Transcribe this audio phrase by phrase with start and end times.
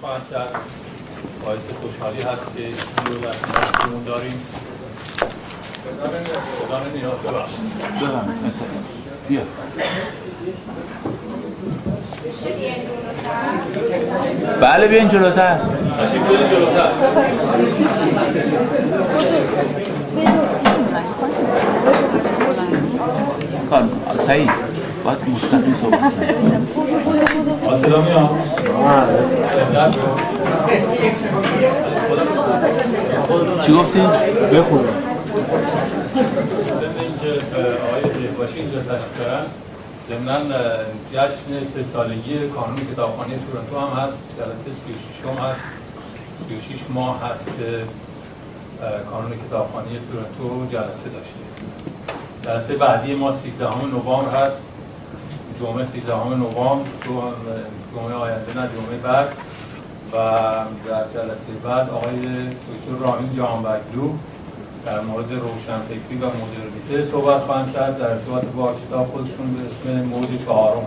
[0.00, 0.54] خواهد کرد.
[1.44, 2.74] باعث خوشحالی هست که این
[3.06, 3.28] رو در
[4.06, 4.40] داریم.
[6.58, 7.60] صدا نمیاد ببخشید.
[9.28, 9.40] بیا.
[14.60, 15.58] بله بیاین جلوتر.
[15.98, 16.90] تشریف بیارید جلوتر.
[23.70, 23.90] کار کن.
[24.26, 24.50] سعید.
[25.04, 26.26] باید مستقیم صحبت کنی.
[27.68, 28.30] آه، صدا میاد
[29.72, 30.20] دقت کن.
[33.66, 33.98] چی گفتی؟
[34.52, 34.84] بخون
[37.88, 38.80] آقای بهباشی اینجا
[40.52, 40.58] اه،
[41.12, 45.60] جشن سه سالگی کانون کتابخانه تورنتو هم هست جلسه 36 هم هست
[46.48, 47.84] 36 ماه هست که
[49.10, 51.40] کانون کتابخانه تورنتو جلسه داشته
[52.42, 54.56] جلسه بعدی ما 13 نوامبر هست
[55.60, 56.84] جمعه 13 نوامبر
[57.94, 59.28] جمعه آینده نه جمعه بعد.
[60.12, 60.16] و
[60.88, 64.10] در جلسه بعد آقای دکتر رامین جهانبگلو
[64.86, 67.98] در مورد روشنفکری و مدرنیته صحبت خواهند کرد.
[67.98, 70.86] در ارتباط با کتاب خودشون به اسم موج چهارم.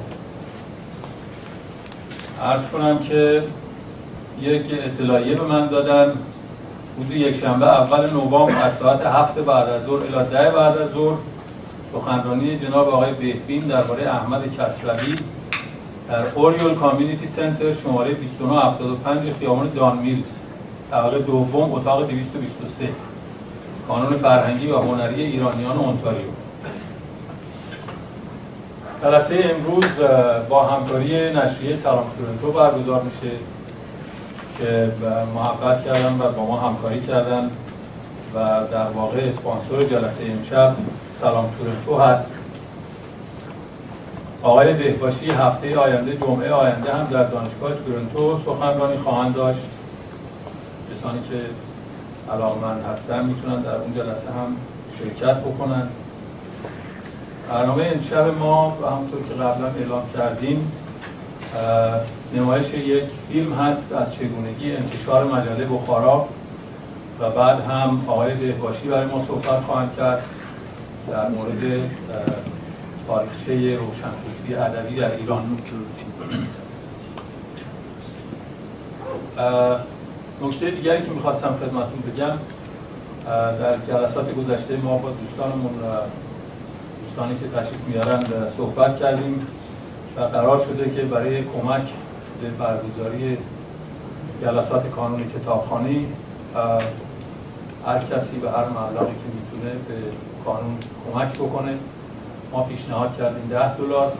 [2.43, 3.43] عرض کنم که
[4.41, 6.13] یک اطلاعیه به من دادن.
[6.97, 11.17] روز یکشنبه اول نوامبر از ساعت هفت بعد از ظهر الی ده بعد از ظهر
[11.93, 15.15] سخنرانی جناب آقای بهبین درباره احمد کسروی
[16.09, 20.25] در اوریول کامیونیتی سنتر شماره 2975 خیابان دان میلز
[20.91, 22.89] طبقه دوم اتاق 223
[23.87, 26.27] کانون فرهنگی و هنری ایرانیان اونتاریو.
[29.03, 29.85] جلسه امروز
[30.49, 33.35] با همکاری نشریه سلام تورنتو برگزار میشه
[34.57, 34.91] که
[35.35, 37.51] محبت کردن و با ما همکاری کردن
[38.35, 38.39] و
[38.71, 40.75] در واقع اسپانسر جلسه امشب
[41.23, 42.31] سلام تورنتو هست.
[44.41, 49.59] آقای بهباشی هفته آینده جمعه آینده هم در دانشگاه تورنتو سخنرانی خواهند داشت.
[50.91, 51.35] کسانی که
[52.33, 54.55] علاقمند هستن می‌تونن در اون جلسه هم
[54.99, 55.87] شرکت بکنن.
[57.49, 60.71] برنامه امشب ما همونطور که قبلا اعلام کردیم
[62.35, 66.27] نمایش یک فیلم هست از چگونگی انتشار مجله بخارا
[67.19, 70.23] و بعد هم آقای بهباشی برای ما صحبت خواهند کرد.
[71.07, 71.89] در مورد
[73.07, 75.57] تاریخچه روشنفکری ادبی در ایران.
[80.41, 82.37] نکته دیگری که می‌خواستم خدمتون بگم
[83.59, 85.73] در جلسات گذشته ما با دوستانمون
[87.05, 89.47] دوستانی که تشریف میارن اه، صحبت کردیم
[90.17, 91.87] و قرار شده که برای کمک
[92.41, 93.37] به برگزاری
[94.41, 96.07] جلسات کانون کتابخانی
[97.85, 99.95] هر کسی به هر مبلغی که می‌تونه به
[100.45, 101.73] کانون کمک بکنه.
[102.51, 104.13] ما پیشنهاد کردیم 10 دلار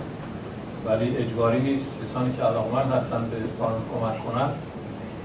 [0.85, 1.84] ولی اجباری نیست.
[2.03, 4.50] کسانی که علاقمند هستن به کانون کمک کنن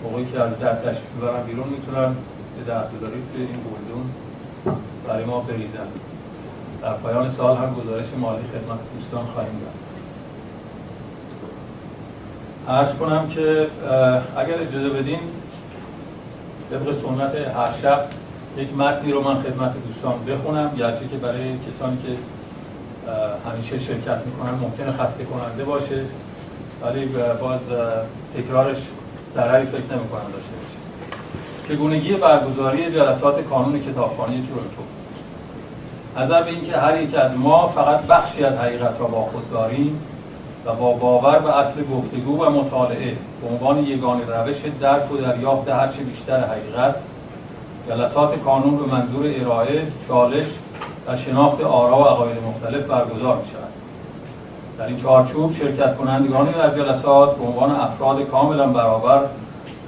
[0.02, 2.14] موقعی که از در تشریف ببرن بیرون می‌تونن
[2.56, 4.10] به 10 دلاری توی این گلدون
[5.06, 5.88] برای ما بریزن.
[6.82, 9.74] در پایان سال هم گزارش مالی خدمت دوستان خواهیم داد.
[12.76, 13.66] عرض کنم که
[14.36, 15.18] اگر اجازه بدین
[16.70, 18.04] طبق سنت هر شب
[18.58, 20.70] یک متنی رو من خدمت دوستان بخونم.
[20.78, 22.08] گرچه که برای کسانی که
[23.50, 26.04] همیشه شرکت می‌کنن ممکنه خسته کننده باشه
[26.82, 27.06] ولی
[27.40, 27.60] باز
[28.36, 28.76] تکرارش
[29.34, 30.78] ضرری فکر نمی‌کنم داشته باشه.
[31.68, 34.82] چگونگی برگزاری جلسات کانون کتابخانه تورنتو.
[36.18, 40.00] نظر به اینکه هر یک از ما فقط بخشی از حقیقت را با خود داریم
[40.66, 45.68] و با باور به اصل گفتگو و مطالعه به عنوان یگانه روش درک و دریافت
[45.68, 46.94] هرچه بیشتر حقیقت
[47.88, 50.46] جلسات کانون به منظور ارائه، چالش
[51.08, 53.68] و شناخت آرا و عقاید مختلف برگزار می شود.
[54.78, 59.20] در این چارچوب شرکت کنندگانی در جلسات به عنوان افراد کاملا برابر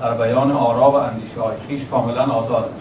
[0.01, 2.81] در بیان آرا و اندیشه های خویش کاملا آزادند.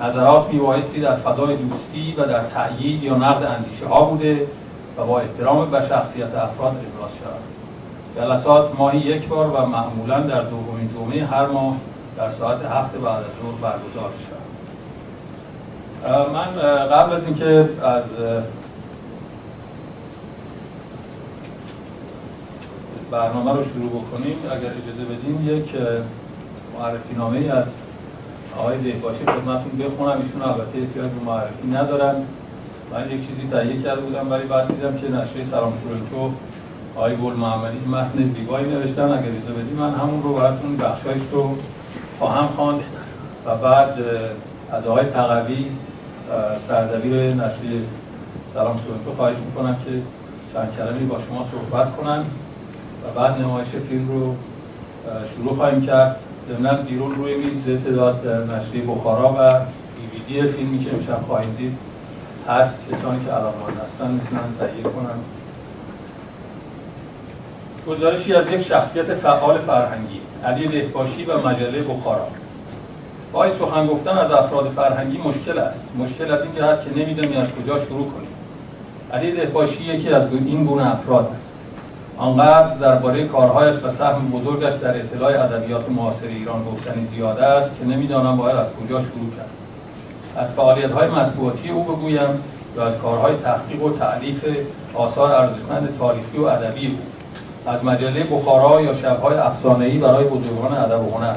[0.00, 4.46] نظرات میبایستی در فضای دوستی و در تأیید یا نقد اندیشه ها بوده
[4.98, 7.40] و با احترام به شخصیت افراد ابراز شود.
[8.16, 11.74] جلسات ماهی یک بار و معمولا در دومین جمعه هر ماه
[12.16, 14.10] در ساعت هفت بعد از ظهر برگزار.
[16.06, 18.02] اه، من قبل از اینکه از
[23.10, 25.74] برنامه رو شروع بکنیم اگر اجازه بدیم یک
[26.78, 27.64] معرفی نامه ای از
[28.58, 30.20] آقای بهباشی خدمتتون بخونم.
[30.20, 32.14] ایشون البته احتیاج به معرفی ندارن.
[32.92, 36.34] من یک چیزی تهیه کرده بودم ولی بعد دیدم که نشریه سلام تورنتو
[36.96, 39.02] آقای گل محمدی متن زیبایی نوشتن.
[39.02, 41.56] اگر اجازه بدیم من همون رو براتون بخشایش رو
[42.18, 42.80] خواهم خواند
[43.46, 43.94] و بعد
[44.72, 45.66] از آقای تقوی
[46.68, 47.80] سردبیر نشریه
[48.54, 49.90] سلام تورنتو خواهش می‌کنم که
[50.54, 52.24] چند کلمه با شما صحبت کنن
[53.04, 54.34] و بعد نمایش فیلم رو
[55.34, 56.16] شروع خواهیم کرد.
[56.48, 59.60] ضمن بیرون روی میز تعداد نشریه بخارا و
[59.96, 61.78] دیویدی فیلمی که امشب خواهیم دید
[62.48, 62.74] هست.
[62.90, 65.18] کسانی که علاقمند هستن می‌تونن تهیه کنن.
[67.88, 70.20] گزارشی از یک شخصیت فعال فرهنگی.
[70.46, 72.26] علی دهباشی و مجله بخارا.
[73.32, 75.80] با سخن گفتن از افراد فرهنگی مشکل است.
[75.98, 78.28] مشکل از این جهت که نمی‌دونی از کجا شروع کنیم
[79.12, 81.44] علی دهباشی یکی از این گونه افراد است.
[82.18, 87.86] آنقدر درباره کارهایش و سهم بزرگش در اطلاع ادبیات معاصر ایران گفتنی زیاده است که
[87.86, 89.50] نمی‌دانم باید از کجا شروع کرد.
[90.36, 92.42] از فعالیت های مطبوعاتی او بگویم
[92.76, 94.44] و از کارهای تحقیق و تعلیف
[94.94, 97.13] آثار ارزشمند تاریخی و ادبی او.
[97.66, 101.34] از مجله بخارا یا شبهای افسانه‌ای برای بزرگان ادب و هنر.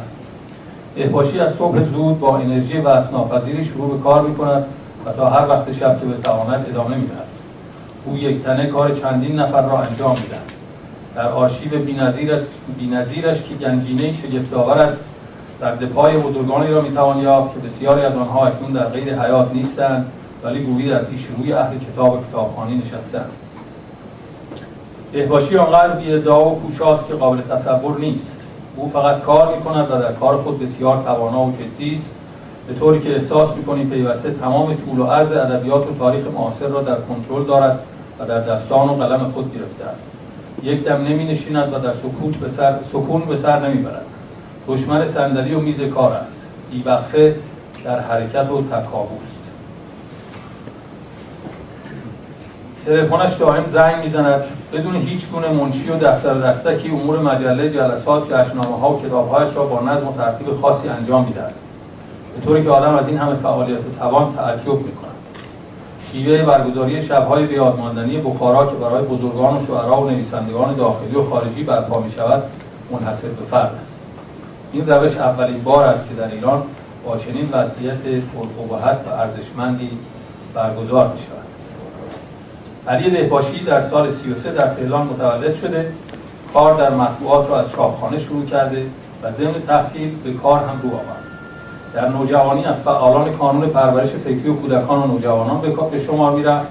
[0.98, 4.66] احباشی از صبح زود با انرژی و اسناپذیری شروع به کار می کند
[5.06, 7.28] و تا هر وقت شب که بتواند ادامه می‌دهد.
[8.06, 10.52] او یک تنه کار چندین نفر را انجام می‌دهد.
[11.16, 12.42] در آرشیو بینظیرش,
[12.80, 14.98] بینظیرش که گنجینه شگفتآور است.
[15.62, 20.06] در دپای بزرگانی را می‌توان یافت که بسیاری از آنها اکنون در غیر حیات نیستند
[20.44, 23.30] ولی گویی در پیش روی اهل کتاب و کتابخانی نشستند.
[25.14, 28.38] احباشی آنقدر بی‌ادعا و کوشاست که قابل تصور نیست.
[28.76, 32.10] او فقط کار می‌کند و در کار خود بسیار توانا و جدی است.
[32.68, 36.82] به طوری که احساس می‌کنیم پیوسته تمام طول و عرض ادبیات و تاریخ معاصر را
[36.82, 37.80] در کنترل دارد
[38.20, 40.04] و در دستان و قلم خود گرفته است.
[40.64, 44.06] یک دم نمی نشیند و در سکوت به سر، سکون به سر نمی برد
[44.68, 46.38] دشمن صندلی و میز کار است.
[46.72, 47.36] بیوقفه
[47.84, 49.38] در حرکت و تکابوست
[52.86, 54.44] تلفنش دائم زنگ می‌زند.
[54.74, 59.66] بدون هیچ گونه منشی و دفتر دستکی امور مجله جلسات جشنامه ها و کتابهایش را
[59.66, 61.54] با نظم و ترتیب خاصی انجام می‌دهد.
[62.36, 65.08] به طوری که آدم از این همه فعالیت و توان تعجب می‌کند.
[66.12, 71.64] شیوه برگزاری شبهای بیادماندنی بخارا که برای بزرگان و شعرا و نویسندگان داخلی و خارجی
[71.64, 72.44] برپا می شود
[72.92, 73.94] منحصر به فرد است.
[74.74, 76.64] این روش اولین بار است که در ایران
[77.06, 79.90] با چنین وضعیت پرقبحت و ارزشمندی
[80.54, 81.47] برگزار می شود
[82.88, 85.92] علی دهباشی در سال 33 در تهران متولد شده.
[86.54, 88.86] کار در مطبوعات را از چاپخانه شروع کرده
[89.24, 91.24] و ضمن تحصیل به کار هم رو آورد.
[91.94, 95.62] در نوجوانی از فعالان کانون پرورش فکری و کودکان و نوجوانان
[95.92, 96.68] به شمار می‌رفت.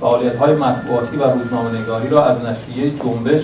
[0.00, 3.42] فعالیت های مطبوعاتی و روزنامه نگاری را از نشریه جنبش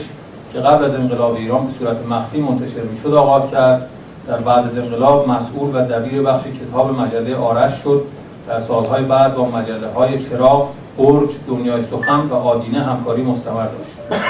[0.53, 3.89] که قبل از انقلاب ایران به صورت مخفی منتشر می‌شد آغاز کرد.
[4.29, 8.03] در بعد از انقلاب مسئول و دبیر بخش کتاب مجله آرش شد.
[8.49, 10.69] در سالهای بعد با مجله های چراغ
[11.01, 14.23] برج دنیای سخن و آدینه همکاری مستمر داشت.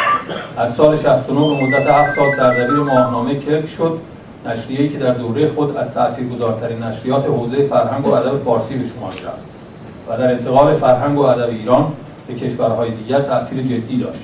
[0.56, 3.99] از سال 69 به مدت 7 سال سردبیر ماهنامه کرک شد.
[4.46, 9.12] نشریه‌ای که در دوره خود از تاثیرگذارترین نشریات حوزه فرهنگ و ادب فارسی به شمار
[9.12, 9.44] می‌رفت
[10.08, 11.93] و در انتقال فرهنگ و ادب ایران
[12.28, 14.20] به کشورهای دیگر تاثیر جدی داشت.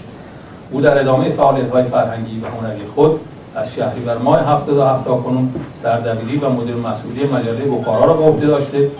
[0.71, 3.21] او در ادامه فعالیت‌های فرهنگی و هنری خود
[3.57, 8.47] از شهریور ماه 77 تا کنون سردبیری و مدیر مسئولی مجله بخارا را به عهده
[8.47, 8.91] داشته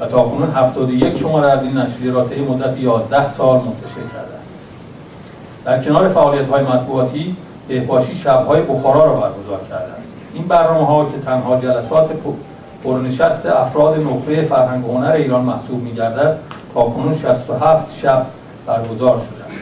[0.00, 4.38] و تا کنون 71 شماره از این نشریه را طی مدت 11 سال منتشر کرده
[4.38, 4.50] است.
[5.64, 7.36] در کنار فعالیت‌های مطبوعاتی
[7.68, 10.08] بهباشی شب‌های بخارا را برگزار کرده است.
[10.34, 12.10] این برنامه ها که تنها جلسات
[12.84, 16.38] پرنشست افراد نخبه فرهنگ هنر ایران محسوب می گردد
[16.74, 18.26] تا کنون 67 شب
[18.66, 19.60] برگزار شده است.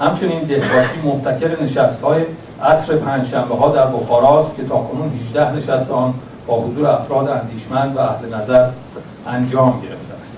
[0.00, 2.22] همچنین دهباشی مبتکر نشست های
[2.64, 6.14] عصر پنجشنبه ها در بخاراست که تا کنون 18 نشست آن
[6.48, 8.68] با حضور افراد اندیشمند و اهل نظر
[9.26, 10.30] انجام گرفته است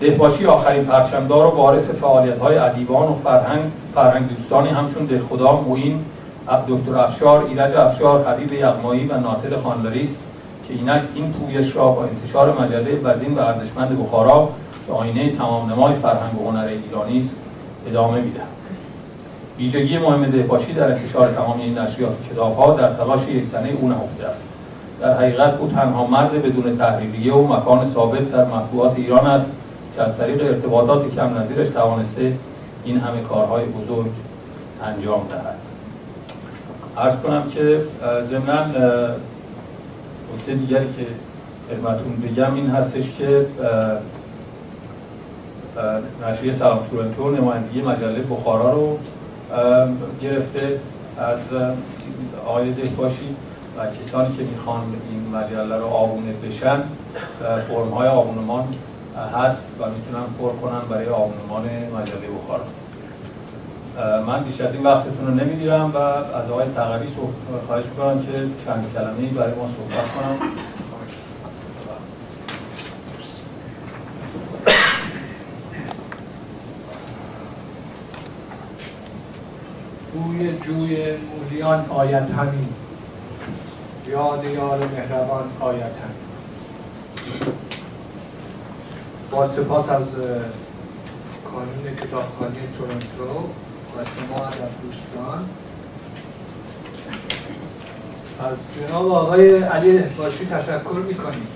[0.00, 3.62] دهباشی آخرین پرچمدار و وارث فعالیت های ادیبان و فرهنگ
[3.94, 6.04] فرهنگ دوستانی همچون دهخدا معین
[6.68, 10.16] دکتر افشار ایرج افشار حبیب یغمایی و ناطق خانلری است
[10.68, 14.48] که اینک این پویش را با انتشار مجله وزین و ارزشمند بخارا
[14.86, 17.30] که آینه تمام نمای فرهنگ و هنر ایرانی است
[17.88, 18.63] ادامه می‌دهد.
[19.58, 24.42] ویژگی مهم دهپاشی در انتشار تمام این نشریات کتابها در تلاش یکتنه او نهفته است.
[25.00, 29.46] در حقیقت او تنها مرد بدون تحریریه و مکان ثابت در مطبوعات ایران است
[29.96, 32.32] که از طریق ارتباطات کم نظیرش توانسته
[32.84, 34.10] این همه کارهای بزرگ
[34.84, 35.58] انجام دهد.
[36.96, 37.80] ارز کنم که
[38.30, 38.64] ضمنا
[40.34, 41.06] نکته دیگری که
[41.70, 43.46] خدمتتون بگم این هستش که
[46.28, 48.98] نشریه سلام تورنتو نمایندگی مجله بخارا رو
[50.22, 50.80] گرفته
[51.18, 51.38] از
[52.46, 53.36] آقای باشی
[53.78, 54.80] و کسانی که می‌خوان
[55.10, 56.82] این مجله رو آبونه بشن
[57.68, 58.64] فرم های آبونمان
[59.34, 61.62] هست و می‌تونن پر کنن برای آبونمان
[62.00, 62.64] مجله بخارا
[64.26, 67.06] من بیش از این وقتتون رو نمی‌گیرم و از آقای تقوی
[67.66, 68.32] خواهش می‌کنم که
[68.66, 70.50] چند کلمه برای ما صحبت کنم.
[80.24, 82.68] سوی جوی مولیان آیت همین.
[84.08, 86.24] یاد یار مهربان آیت همین.
[89.30, 90.06] با سپاس از
[91.44, 93.38] کانون کتابخانه تورنتو
[93.94, 95.48] و شما از دوستان.
[98.40, 101.46] از جناب آقای علی باشی تشکر می‌کنیم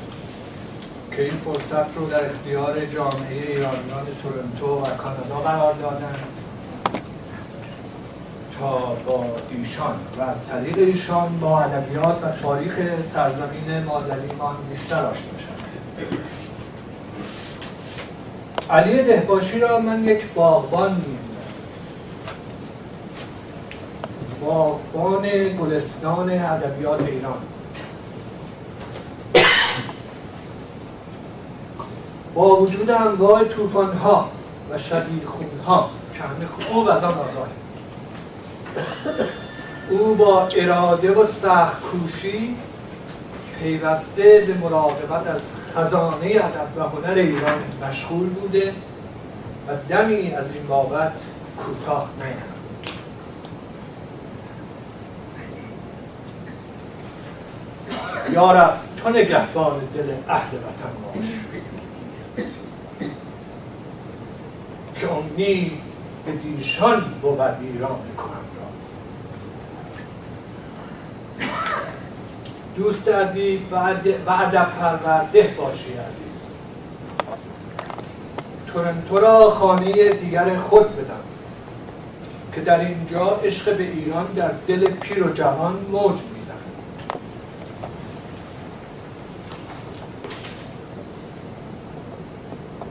[1.16, 6.14] که این فرصت رو در اختیار جامعه ایرانیان تورنتو و کانادا قرار دادن.
[8.60, 12.72] تا با ایشان و از طریق ایشان با ادبیات و تاریخ
[13.14, 15.58] سرزمین مادریمان بیشتر آشنا شد
[18.70, 21.18] علی دهباشی را من یک باغبان می‌دونم
[24.40, 25.28] باغبان
[25.60, 27.38] گلستان ادبیات ایران.
[32.34, 34.28] با وجود انواع طوفان ها
[34.70, 37.48] و شدید خون ها که همه خوب از آن آگاه
[39.90, 42.56] او با اراده و سخت کوشی
[43.62, 45.40] پیوسته به مراقبت از
[45.75, 47.58] خزانه ادب و هنر ایران
[47.88, 48.73] مشغول بوده
[49.68, 51.12] و دمی از این بابت
[51.56, 52.58] کوتاه نیامد.
[58.32, 61.26] یارب تو نگهبان دل اهل وطن باش.
[64.97, 65.73] که امید
[66.26, 68.57] به دیشان بود ایران کنم.
[72.76, 73.76] دوست ادیب و
[74.28, 76.47] ادب پرورده باشی عزیز.
[78.66, 81.14] تورنتو را خانه دیگر خود بدم
[82.54, 86.59] که در اینجا عشق به ایران در دل پیر و جوان موج می‌زند.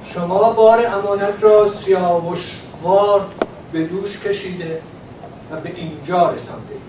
[0.04, 3.26] شما بار امانت را سیاوشوار
[3.72, 4.82] به دوش کشیده
[5.52, 6.87] و به اینجا رسانده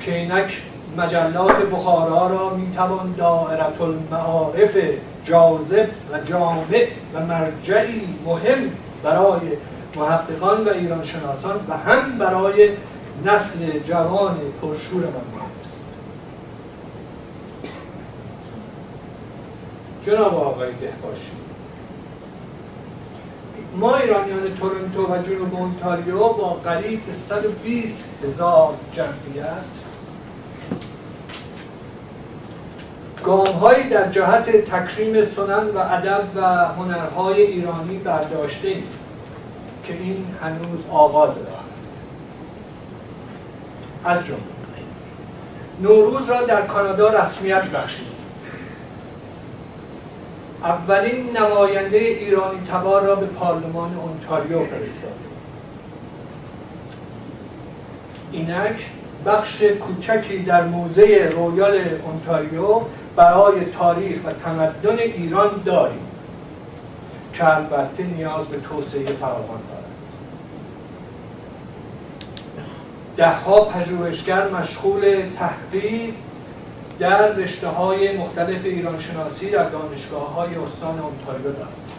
[0.00, 0.62] که اینک
[0.96, 4.76] مجلات بخارا را می‌توان دائرت المعارف
[5.24, 8.70] جاذب و جامع و مرجعی مهم
[9.02, 9.40] برای
[9.96, 12.68] محققان و ایرانشناسان و هم برای
[13.24, 15.40] نسل جوان پرشور من
[20.06, 20.68] جناب آقای
[21.02, 21.40] باشید
[23.76, 29.89] ما ایرانیان تورنتو و جنوب اونتاریو با قریب 120 هزار جمعیت
[33.24, 38.84] گام هایی در جهت تکریم سنن و ادب و هنرهای ایرانی برداشته ایم
[39.84, 41.90] که این هنوز آغاز راه است.
[44.04, 44.40] از جمله
[45.80, 48.06] نوروز را در کانادا رسمیت بخشید.
[50.64, 55.12] اولین نماینده ایرانی تبار را به پارلمان اونتاریو فرستاد.
[58.32, 58.90] اینک
[59.26, 61.74] بخش کوچکی در موزه رویال
[62.04, 62.80] اونتاریو
[63.16, 66.10] برای تاریخ و تمدن ایران داریم.
[67.34, 69.84] که البته نیاز به توسعه فراوان دارد
[73.16, 76.14] دهها پژوهشگر مشغول تحقیق
[76.98, 81.89] در رشته های مختلف ایرانشناسی در دانشگاه های استان اونتاریو دارد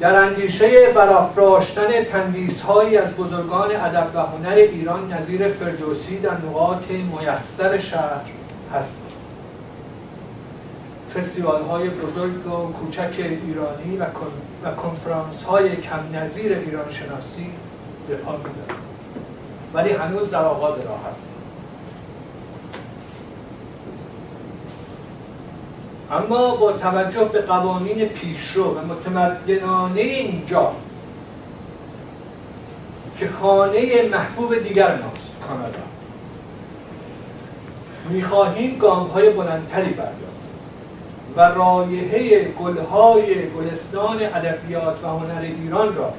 [0.00, 6.90] در اندیشه برافراشتن تندیس هایی از بزرگان ادب و هنر ایران نظیر فردوسی در نقاط
[6.90, 8.20] میسر شهر
[8.74, 8.96] هست
[11.14, 13.98] فستیوال های بزرگ و کوچک ایرانی
[14.64, 17.46] و کنفرانس های کم نظیر ایران شناسی
[18.08, 18.34] به پا
[19.74, 21.37] ولی هنوز در آغاز راه هست
[26.10, 30.72] اما با توجه به قوانین پیشرو و متمدنانه اینجا
[33.18, 35.78] که خانه محبوب دیگر ماست کانادا.
[38.10, 40.28] می‌خواهیم گام های بلندتری برداریم
[41.36, 46.12] و رایحه گلهای گلستان ادبیات و هنر ایران را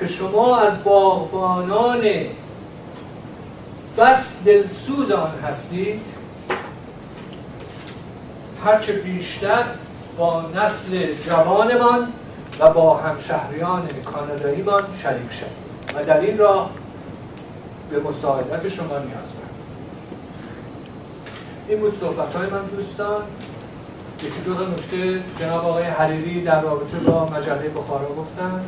[0.00, 2.02] که شما از باغبانان
[3.98, 6.15] بس دلسوز آن هستید
[8.66, 9.64] هرچه بیشتر
[10.18, 12.12] با نسل جوانمان
[12.60, 15.46] و با همشهریان کاناداییمان شریک شد
[15.96, 16.70] و در این راه
[17.90, 19.32] به مساعدت شما نیاز
[21.68, 23.22] این بود صحبت های من دوستان.
[24.22, 28.64] یکی دو نکته جناب آقای حریری در رابطه با مجله بخارا گفتن.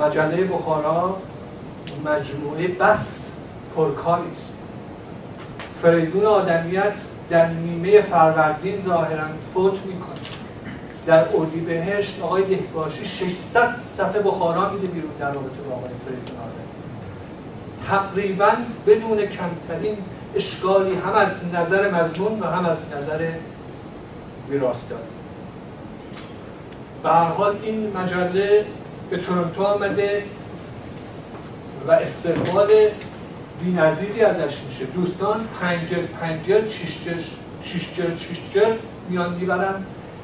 [0.00, 1.16] مجله بخارا
[2.04, 3.28] مجموعه بس
[3.76, 4.51] پرکاری است.
[5.82, 6.92] فریدون آدمیت
[7.30, 9.24] در نیمه فروردین ظاهرا
[9.54, 10.12] فوت می‌کنه.
[11.06, 11.24] در
[11.66, 16.42] بهشت آقای دهباشی 600 صفحه بخارا میده بیرون در رابطه با آقای فریدون
[17.88, 18.50] تقریبا
[18.86, 19.96] بدون کمترین
[20.36, 23.28] اشکالی هم از نظر مضمون و هم از نظر
[24.50, 25.02] ویراستاری
[27.02, 28.64] به هر حال این مجله
[29.10, 30.22] به تورنتو آمده
[31.88, 32.68] و استقبال
[33.64, 34.84] بی‌نظیری ازش میشه.
[34.84, 36.98] دوستان پنجل پنجل شیش
[37.96, 38.76] جل شیش جل
[39.08, 39.74] میان می‌برن.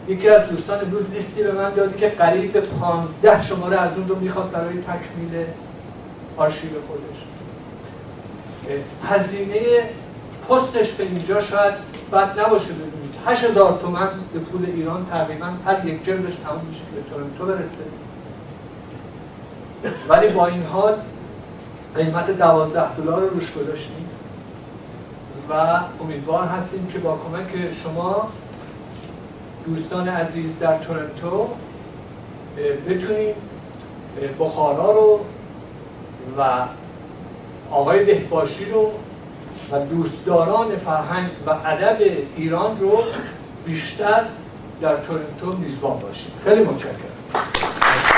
[0.09, 4.09] یکی از دوستان امروز لیستی به من دادی که قریب به 15 شماره از اون
[4.09, 5.45] رو می‌خواد برای تکمیل
[6.37, 7.18] آرشیو خودش.
[9.09, 9.61] هزینه
[10.49, 11.75] پستش به اینجا شاید
[12.12, 13.14] بد نباشه ببینید.
[13.26, 17.85] 8000 تومن به پول ایران تقریبا هر یک جلدش تموم میشه به تورنتو برسه.
[20.09, 20.95] ولی با این حال
[21.97, 24.09] قیمت 12 دلار رو روش گذاشتیم.
[25.50, 28.28] و امیدوار هستیم که با کمک شما
[29.66, 31.49] دوستان عزیز در تورنتو
[32.88, 33.35] بتونیم
[34.40, 35.21] بخارا رو
[36.38, 36.42] و
[37.71, 38.90] آقای دهباشی رو
[39.73, 41.97] و دوستداران فرهنگ و ادب
[42.37, 43.02] ایران رو
[43.66, 44.21] بیشتر
[44.80, 46.33] در تورنتو میزبان باشیم.
[46.45, 48.17] خیلی متشکرم.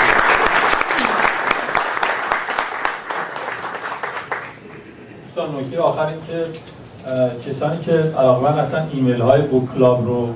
[5.35, 6.45] دوستان نکته آخر این که
[7.51, 10.29] کسانی که علاقمند اصلا ایمیل های بوک کلاب رو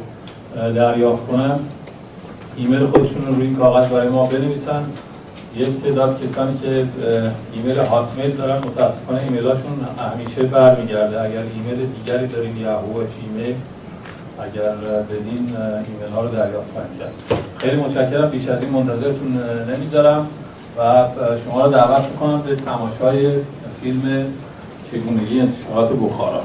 [0.73, 1.59] دریافت کنن
[2.57, 4.85] ایمیل خودشون رو روی این کاغذ برای ما بنویسن.
[5.57, 6.85] یک تعداد کسانی که
[7.53, 11.23] ایمیل هاتمیل دارن متاسفانه ایمیلاشون همیشه برمیگرده.
[11.23, 13.55] اگر ایمیل دیگری دارین یاهو و جیمیل
[14.41, 14.73] اگر
[15.11, 17.13] بدین ایمیل ها رو دریافت کرد.
[17.59, 18.31] خیلی متشکرم.
[18.31, 19.41] بیش از این منتظرتون
[19.75, 20.27] نمی‌ذارم.
[20.79, 21.05] و
[21.45, 23.33] شما رو دعوت می‌کنم به تماشای
[23.83, 24.27] فیلم
[24.95, 26.45] في تكنولوجيا شعارات بخارى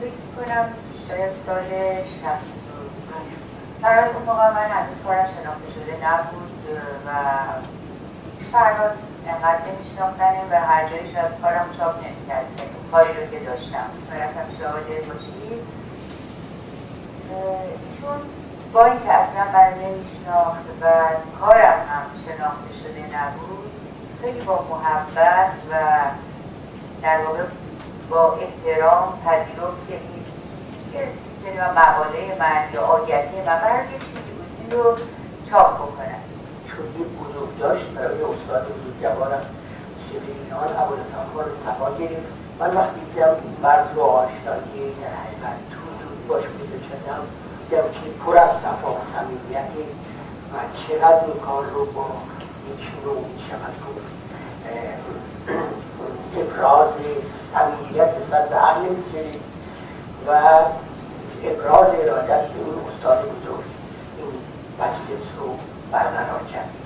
[0.00, 0.68] فکر کنم
[1.08, 2.76] شاید سال 62
[3.82, 7.10] فراد اون موقع من هنوز کارم شناخته شده نبود و
[8.52, 8.94] فرات
[9.26, 12.46] انقدر نمیشناختنیم و هر جایی شاید کارم چاپ نمی‌کرد.
[12.92, 13.88] کاری رو که داشتم.
[14.20, 15.60] رفتم شاهد باشی.
[18.00, 18.18] چون
[18.72, 20.86] با اینکه اصلا من نمیشناخت و
[21.40, 23.70] کارم هم شناخته شده نبود
[24.22, 25.74] خیلی با محبت و
[27.02, 27.42] در واقع
[28.10, 29.98] با احترام پذیرفت که
[31.44, 34.96] این مقاله من یا آگهی من برای یه چیزی بود این رو
[35.50, 36.22] چاپ بکنم.
[36.68, 39.46] چون یه بزرگ داشت برای استاد بزرگوارم
[40.56, 42.32] عبود ابوالفقار سفا گرفت.
[42.60, 47.22] من وقتی دیدم این مرد رو آشنایی در حقیقت تو زود باش بود بچندم
[47.70, 49.70] دیدم که پر از سفا و صمیمیت
[50.52, 52.06] و چقدر این کار رو با
[52.40, 54.16] این ایشون رو چقدر گفت
[56.36, 56.88] ابراز
[57.54, 59.40] صمیمیت نسبت به هر یک
[60.26, 60.30] و
[61.44, 63.64] ابراز ارادت به اون استاد بزرگ
[64.18, 64.28] این
[64.78, 65.56] مجلس رو
[65.92, 66.85] برقرار کرد.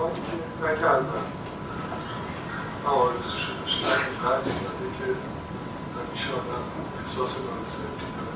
[0.63, 1.25] نکردن
[2.85, 5.05] آرزو شده شده اینقدر زیاده که
[5.97, 6.63] همیشه آدم
[6.99, 8.35] احساس نارضایتی داره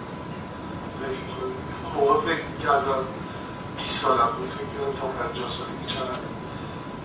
[1.00, 1.54] فکر می‌کنم
[1.96, 3.04] موقع فکر می‌کردم
[3.78, 6.20] 20 سالم بود فکر می‌کنم تا 50 سالگی چند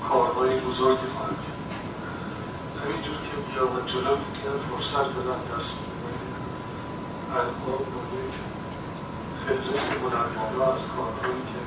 [0.08, 1.60] کارهای بزرگی خواهم کرد
[2.82, 6.00] همینجور که بیامد جلو دیگر فرصت بدن دست میده
[7.34, 7.72] الان با
[8.16, 8.34] یک
[9.42, 11.60] فهرست بلندبالا از کارهایی که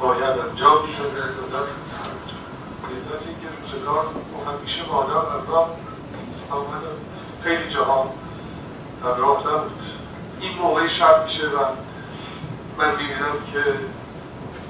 [0.00, 1.68] باید انجام می‌داده دولت
[2.90, 4.06] علت اینکه روزگار
[4.46, 5.68] همیشه با آدم همراه
[6.50, 6.96] آمدن
[7.44, 8.08] خیلی جهان
[9.02, 9.82] همراه نبود
[10.40, 11.58] این موقع شب میشه و
[12.78, 13.64] من می‌بینم که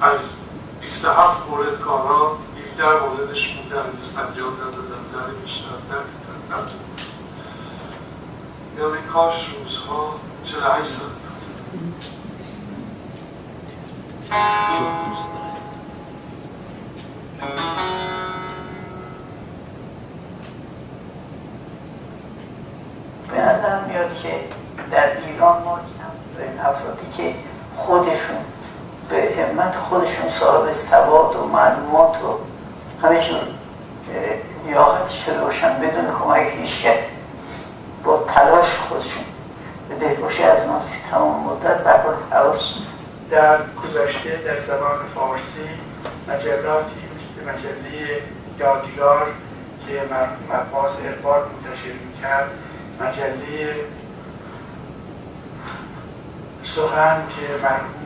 [0.01, 0.35] از
[0.81, 2.37] 27 مورد کارها
[2.77, 6.93] 17 موردش مونده هنوز انجام ندادن ننوشتن ندیدن نتونن
[8.77, 11.09] یا کاش روزها 48 سال
[23.31, 24.29] به نظر میاد که
[24.91, 25.79] در ایران ما
[26.39, 27.35] این افرادی که
[27.75, 28.37] خودشون
[29.09, 32.39] به همت خودشون صاحب سواد و معلومات و
[33.07, 33.39] همه چون
[34.65, 36.87] لیاقتش روشن بدون کمک هیچ
[38.03, 39.23] با تلاش خودشون
[39.89, 42.75] به دلگوشی از اون تمام مدت در تلاش
[43.31, 45.69] در گذشته در زبان فارسی
[46.27, 48.21] مجلاتی مثل مجله
[48.59, 49.27] یادگار
[49.87, 52.49] که مرموم عباس ارباد منتشر می‌کرد
[53.01, 53.75] مجله
[56.63, 58.03] سخن که مرحوم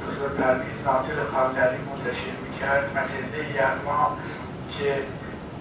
[0.00, 4.16] دکتر پرویز ناطق قادری منتشر می‌کرد مجله یغما
[4.78, 5.02] که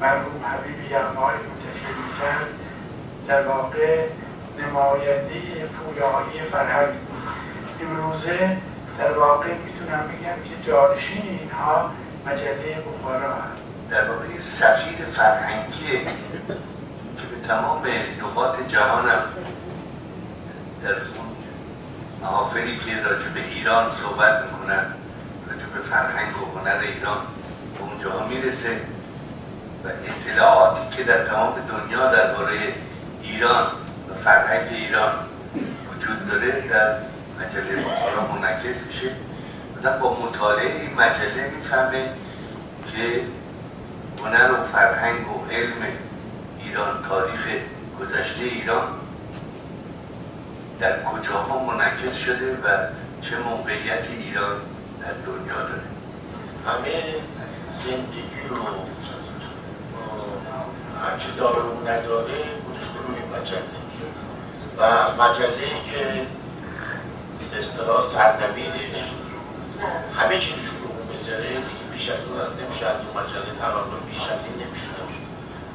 [0.01, 2.47] مرحوم حبیب یغمایی منتشر می‌کرد
[3.27, 4.05] در واقع
[4.59, 7.23] نماینده پویایی فرهنگ بود
[7.81, 8.57] امروزه
[8.99, 11.91] در واقع می‌تونم بگم که جانشین اینها
[12.25, 13.63] مجله بخارا هست.
[13.89, 16.05] در واقع سفیر فرهنگی
[17.17, 17.81] که به تمام
[18.21, 19.23] نقاط جهانم
[20.83, 21.27] در اون
[22.21, 24.85] محافلی که راجع به ایران صحبت می‌کنن
[25.47, 27.17] راجع به فرهنگ و هنر ایران
[27.77, 28.81] به اونجاها می‌رسه
[29.83, 32.59] و اطلاعاتی که در تمام دنیا درباره
[33.21, 33.67] ایران
[34.09, 35.13] و فرهنگ ایران
[35.95, 36.97] وجود داره در
[37.39, 39.09] مجله بخارا منعکس میشه.
[39.83, 42.09] و با مطالعه این مجله می‌فهمه
[42.91, 43.21] که
[44.23, 45.85] هنر و فرهنگ و علم
[46.59, 47.47] ایران تاریخ
[47.99, 48.87] گذشته ایران
[50.79, 52.67] در کجاها منعکس شده و
[53.21, 54.55] چه موقعیتی ایران
[55.01, 55.83] در دنیا داره.
[56.67, 57.03] همه
[57.85, 58.63] زندگی رو
[61.01, 62.33] هرچی داره و نداره
[62.69, 63.61] گذاشته روی مجله.
[64.77, 66.27] و مجله که
[67.57, 69.22] اصطلاح سرنویدش
[70.17, 72.85] همه چیزش رو بذاره دیگه بیش از این نمیشه.
[72.85, 75.19] از اون مجله تقاضا بیش از این نمیشه داشت.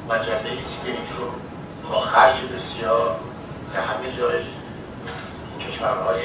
[0.09, 0.49] مجله
[0.85, 1.31] این رو
[1.89, 3.19] با خرج بسیار
[3.73, 4.39] که همه جای
[5.59, 6.21] کشورهای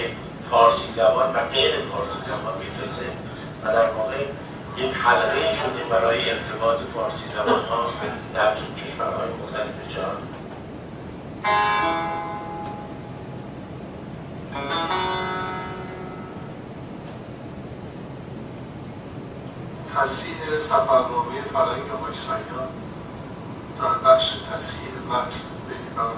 [0.50, 3.06] فارسی زبان و غیر فارسی زبان میفرسه
[3.64, 4.16] و در واقع
[4.76, 7.86] یک حلقه شده برای ارتباط فارسی زبان ها
[8.34, 10.16] در کشورهای مختلف جهان.
[19.96, 22.14] تصحیح سفرنامه فرنگ آقای
[23.80, 26.10] در بخش تصحیح متن بهتر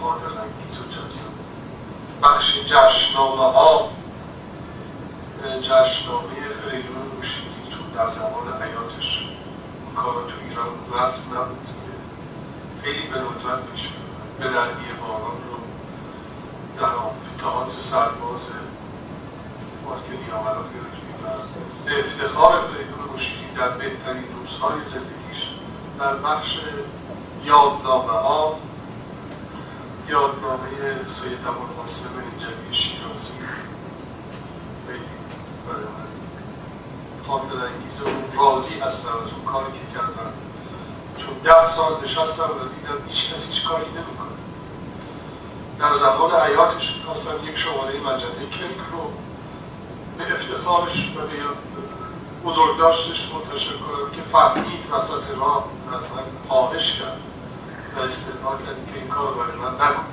[0.00, 1.34] خاطر انگیز و جذاب
[2.22, 3.90] بخش جشنامه ها
[5.60, 9.26] جشنامه فریدون موشیدی چون در زمان حیاتش
[9.86, 11.68] این کارا تو ایران رسم نبود.
[12.82, 13.88] خیلی به ندرت پیش
[14.38, 15.58] به رنگی باران رو
[16.78, 16.92] در
[17.40, 18.48] تئاتر سرباز
[19.84, 20.62] مارک نیامرا
[21.84, 25.46] به افتخار فریدون موشیدی در بهترین روزهای زندگیش
[25.98, 26.58] در بخش
[27.44, 28.58] یادنامه ها.
[30.08, 30.68] یادنامه
[31.06, 33.32] سید ابوالقاسم اینجوی شیرازی.
[37.26, 40.32] خاطر انگیز و راضی هستم از اون کاری که کردم.
[41.16, 44.36] چون ده سال نشستم و دیدم هیچ کسی هیچ کاری نمی‌کنه.
[45.78, 49.12] در زمان حیاتش خواستم یک شماره مجله کلک رو
[50.20, 51.36] به افتخارش و به
[52.44, 57.20] بزرگداشتش منتشر کنم که فهمید وسط راه از من خواهش کرد
[57.96, 60.04] و استدعا کرد که این کار برای من نکن.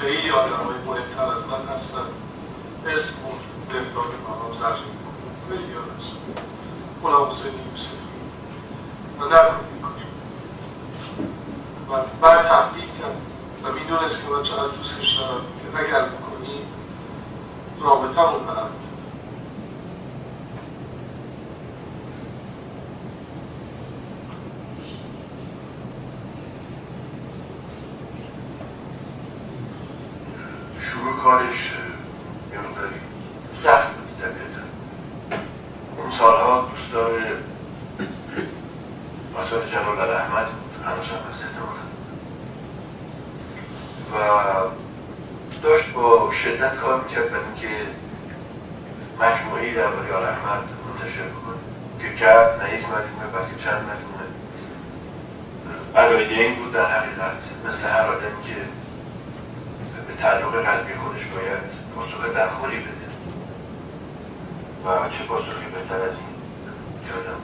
[0.00, 2.06] خیلی آدم های مهمتر از من هستن.
[2.86, 4.94] اسم اون مقدار مقام زرین
[5.48, 5.98] خیلی آدم
[7.02, 7.96] غلام حسین یوسفی.
[9.20, 9.92] و نکن این کار.
[11.90, 13.16] و بعد تهدید کرد
[13.64, 15.40] و می‌دونست که من چقدر دوستش دارم.
[15.72, 16.08] که اگر
[17.84, 18.70] رابطه مون برم
[30.80, 31.72] شروع کارش
[32.52, 32.94] مقداری
[33.54, 34.62] سخت بود طبیعتا.
[35.98, 37.10] اون سالها دوستدار
[39.34, 40.46] آثار جلال احمد
[40.84, 41.44] هنوز هم هست
[44.12, 44.83] و
[45.64, 47.68] داشت با شدت کار می‌کرد برای اینکه
[49.20, 51.56] مجموعی درباره آل احمد منتشر بکنه.
[52.00, 54.26] که کرد نه یک مجموعه بلکه چند مجموعه.
[55.96, 57.42] علایده این بود در حقیقت.
[57.68, 58.54] مثل هر آدمی که
[60.08, 63.08] به تعلق قلبی خودش باید پاسخ درخوری بده.
[64.84, 67.40] و چه پاسخی بهتر از این آدم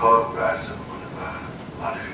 [0.00, 1.20] کار رو عرضه بکنه و
[1.82, 2.12] معرفی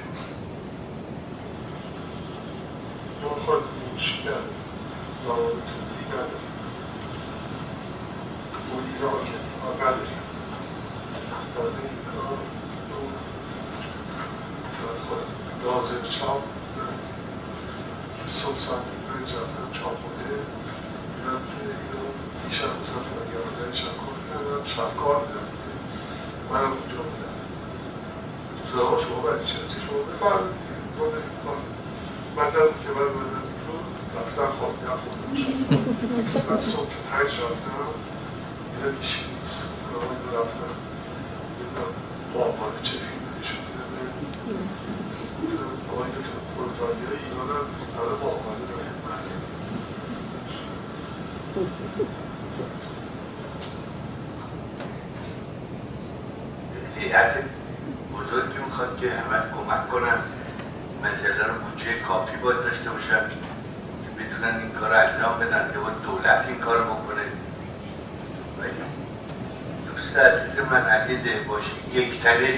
[3.22, 4.30] اون خود مشکل
[5.26, 6.28] روابط دیگر
[8.70, 9.36] مدیران که
[9.80, 10.16] نداری
[11.54, 12.38] بعد این کار
[15.64, 16.42] لازم چاپ.
[18.26, 20.24] صبح ساعت پنج رفتم چاپ بوده.
[21.16, 22.04] دیدم که اینو
[22.48, 24.64] دیشب مثلا تا یازده شب کار کردم.
[24.64, 25.48] شب کار میدم
[26.50, 27.38] منم اونجا بودم.
[28.72, 30.68] زها شما برای چه شما بفرمایید
[32.38, 33.84] من دم که من بودم بیرون
[34.16, 36.94] رفتم خوابیدم خوردم شد بعد صبح که
[72.28, 72.57] saber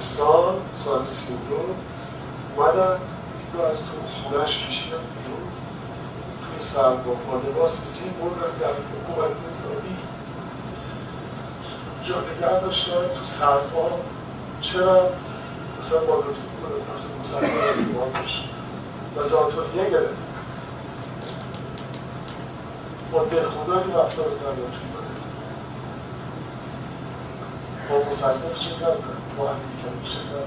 [0.00, 1.74] سال سال سی و دو
[2.56, 2.98] اومدن
[3.54, 3.84] رو از تو
[4.22, 5.48] خونهش کشیدن بیرون.
[6.40, 9.96] توی سر با پانواس زین بردن در حکومت نظامی.
[12.02, 13.90] جادگر داشتن تو سرما.
[14.60, 15.08] چرا؟
[15.80, 16.24] مثلا با
[17.20, 18.48] مسلمان ارتباط داشت
[19.16, 20.14] و ذاتوریه گرفت.
[23.12, 24.90] با دل خدا این رفتار کردم توی
[27.90, 30.42] با مسلمان چه کردن؟ با همین صدا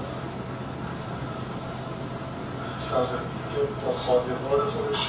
[2.76, 5.08] سازندی که با خادمان خودش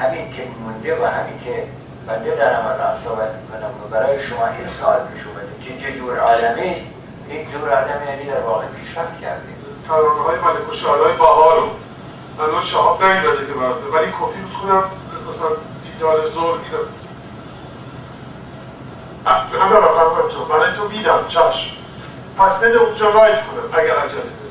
[0.00, 1.66] همین که مونده و همین که
[2.06, 6.18] بنده دارم الان صحبت کنم و برای شما این سال پیش اومده که چه جور
[6.18, 6.74] آدمی
[7.28, 9.48] این جور آدمی یعنی در واقع پیشرفت کرده.
[9.88, 11.66] ترانه های ملک و شعرهای باها رو
[12.38, 14.82] من اون شهاب نیومده که برات ولی کپی می‌خونم
[15.28, 15.48] مثلا
[15.84, 16.97] دیدار زور میرم
[19.60, 21.76] آها بابا تو برای تو میدم چشم.
[22.38, 24.48] پس بده اونجا رایت کنم اگر عجله داری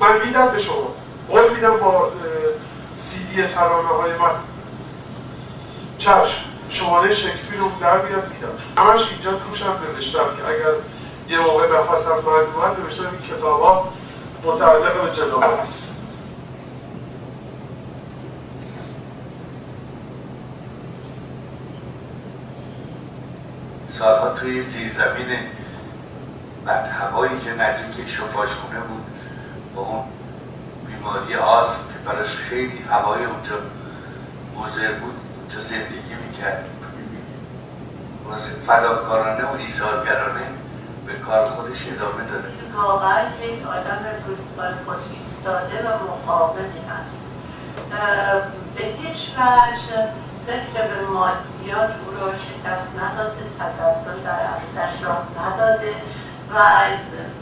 [0.00, 0.94] من میدم به شما.
[1.28, 2.12] قول میدم با
[2.98, 4.34] سی دی ترانه های من.
[5.98, 6.52] چشم.
[6.72, 8.48] شماره شکسپیر رو در میاد میدم
[8.78, 10.74] همش اینجا توشم نوشتم که اگر
[11.28, 13.88] یه موقع نفسم باید من نوشتم این کتاب ها
[14.44, 16.01] متعلق به جناب است
[24.02, 25.38] سالها توی زیر زیرزمین
[26.66, 29.04] بدهوایی که نزدیک شفاشونه بود
[29.74, 30.04] با اون
[30.86, 33.54] بیماری آسم که براش خیلی هوای اونجا
[34.56, 36.64] مزر بود اونجا زندگی می‌کرد.
[38.66, 40.46] فداکارانه و ایسارگرانه
[41.06, 42.48] به کار خودش ادامه داده.
[42.48, 44.38] این واقعا یک آدم بود
[44.86, 47.22] خود ایستاده و مقابلی هست.
[48.76, 50.08] به هیچ وجه
[50.46, 55.92] ضد به مادیات او را شکست نداده تزلزل در عقیدش راه نداده
[56.54, 56.60] و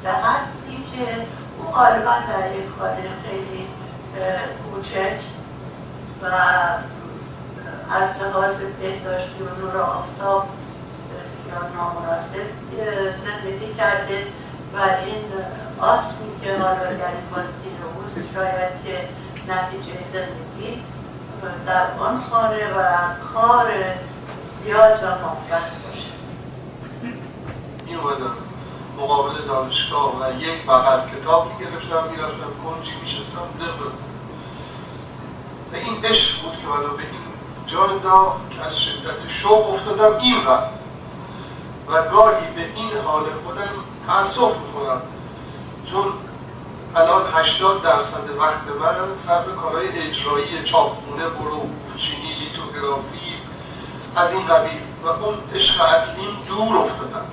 [0.03, 1.27] به حدی که
[1.59, 3.69] او غالبا در یک خانه خیلی
[4.65, 5.21] کوچک
[6.23, 6.27] و
[7.95, 10.49] از لحاظ بهداشتی و نور آفتاب
[11.11, 12.47] بسیار نامناسب
[13.25, 14.27] زندگی کرده
[14.75, 15.25] و این
[15.81, 17.13] آسمی که حالا در
[17.65, 19.09] این شاید که
[19.49, 20.83] نتیجه زندگی
[21.67, 22.83] در آن خانه و
[23.35, 23.69] کار
[24.43, 26.07] زیاد و محبت باشه.
[27.87, 27.99] این
[28.99, 33.91] مقابل دانشگاه و یک بغل کتاب می‌گرفتم می‌رفتم کنجی میشستم دقیقه
[35.73, 37.21] و این عشق بود که منو به این
[37.67, 37.87] جا
[38.51, 40.59] که از شدت شوق افتادم این و
[41.93, 43.69] و گاهی به این حال خودم
[44.07, 45.03] تأصف می‌کنم
[45.87, 46.13] چون
[46.97, 53.35] الان 80 درصد وقت من صرف کارهای اجرایی چاپونه برو چینی لیتوگرافی
[54.17, 54.81] از این قبیل.
[55.05, 57.27] و اون عشق اصلیم دور افتادم.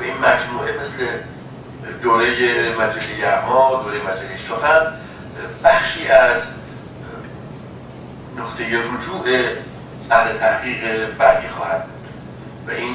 [0.00, 1.06] و این مجموعه مثل
[2.02, 2.26] دوره
[2.76, 4.92] مجلی یعما دوره مجلی سخن
[5.64, 6.42] بخشی از
[8.36, 9.48] نقطه رجوع
[10.10, 12.08] اهل تحقیق بعدی خواهد بود.
[12.66, 12.94] و این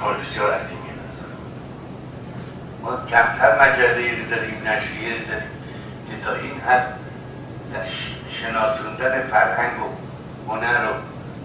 [0.00, 0.86] کار بسیار عظیمی
[2.86, 3.76] ما کمتر در
[4.30, 5.50] داریم نشریه داریم
[6.08, 6.92] که تا این حد
[8.30, 9.88] شناسوندن فرهنگ و
[10.52, 10.94] هنر و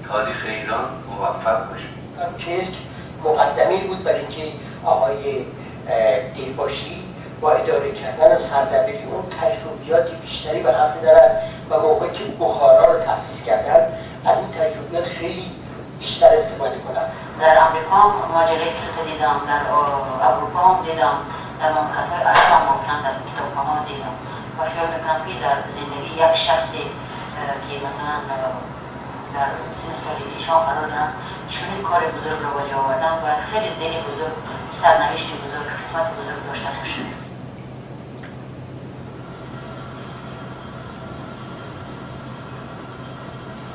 [0.08, 1.90] تاریخ ایران موفق باشیم.
[2.18, 2.38] خب،
[3.26, 4.44] مقدمی بود برای اینکه
[4.86, 5.46] آقای
[6.36, 7.04] دیرباشی
[7.42, 13.00] با اداره کردن سردبیری اون تجربیات بیشتری به هم دارد و موقعی که بخارا رو
[13.00, 13.82] تأسیس کردن
[14.26, 15.52] از این تجربیات خیلی
[16.00, 17.12] بیشتر استفاده کنند
[17.42, 17.98] در امریکا
[18.34, 19.62] ماجره که دیدم در
[20.28, 21.18] اروپا هم دیدم
[21.60, 24.14] در مملکت های عرب هم ممکن در کتاب دیدم.
[24.58, 26.84] و خیال می‌کنم که در زندگی یک شخصی
[27.66, 28.16] که مثلا
[29.34, 31.10] در سن سالگی ها قرار هم
[31.50, 34.36] چون کار بزرگ رو جواب دادن و خیلی دل بزرگ
[34.74, 37.22] سرنوشت بزرگ قسمت بزرگ داشته شده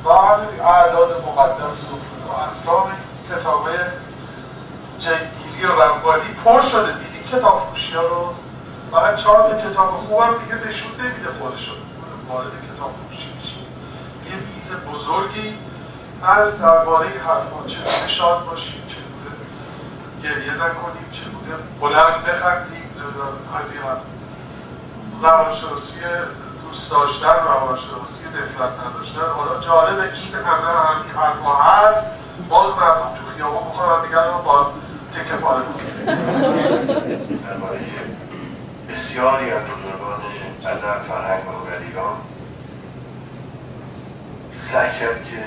[0.04, 2.92] با همین اعداد مقدس و احسان
[3.30, 3.68] کتاب
[4.98, 7.16] جنگیری و ربانی پر شده دیدی.
[7.32, 8.34] کتاب فروشی ها رو
[8.92, 11.76] برای چهار کتاب خوبم دیگه نشون نمیده خودشون
[12.28, 13.25] وارد کتاب فروشی
[14.66, 15.58] چیز بزرگی
[16.22, 19.36] از درباره حرفا چه شاد باشیم چگونه
[20.22, 22.82] گریه نکنیم چه بوده بلند بخندیم
[23.60, 23.80] از این
[25.22, 26.00] روانشناسی
[26.64, 29.20] دوست داشتن روانشناسی نفرت نداشتن.
[29.36, 32.06] حالا جالب این همه همین حرفا هست.
[32.48, 34.72] باز مردم تو خیابان بخواهم دیگر با
[35.12, 35.62] تکه پاره
[37.46, 37.80] درباره
[38.90, 40.20] بسیاری از بزرگان
[40.66, 41.50] ادب فرهنگ و
[41.88, 42.16] ایران
[44.56, 45.44] سعی کرد که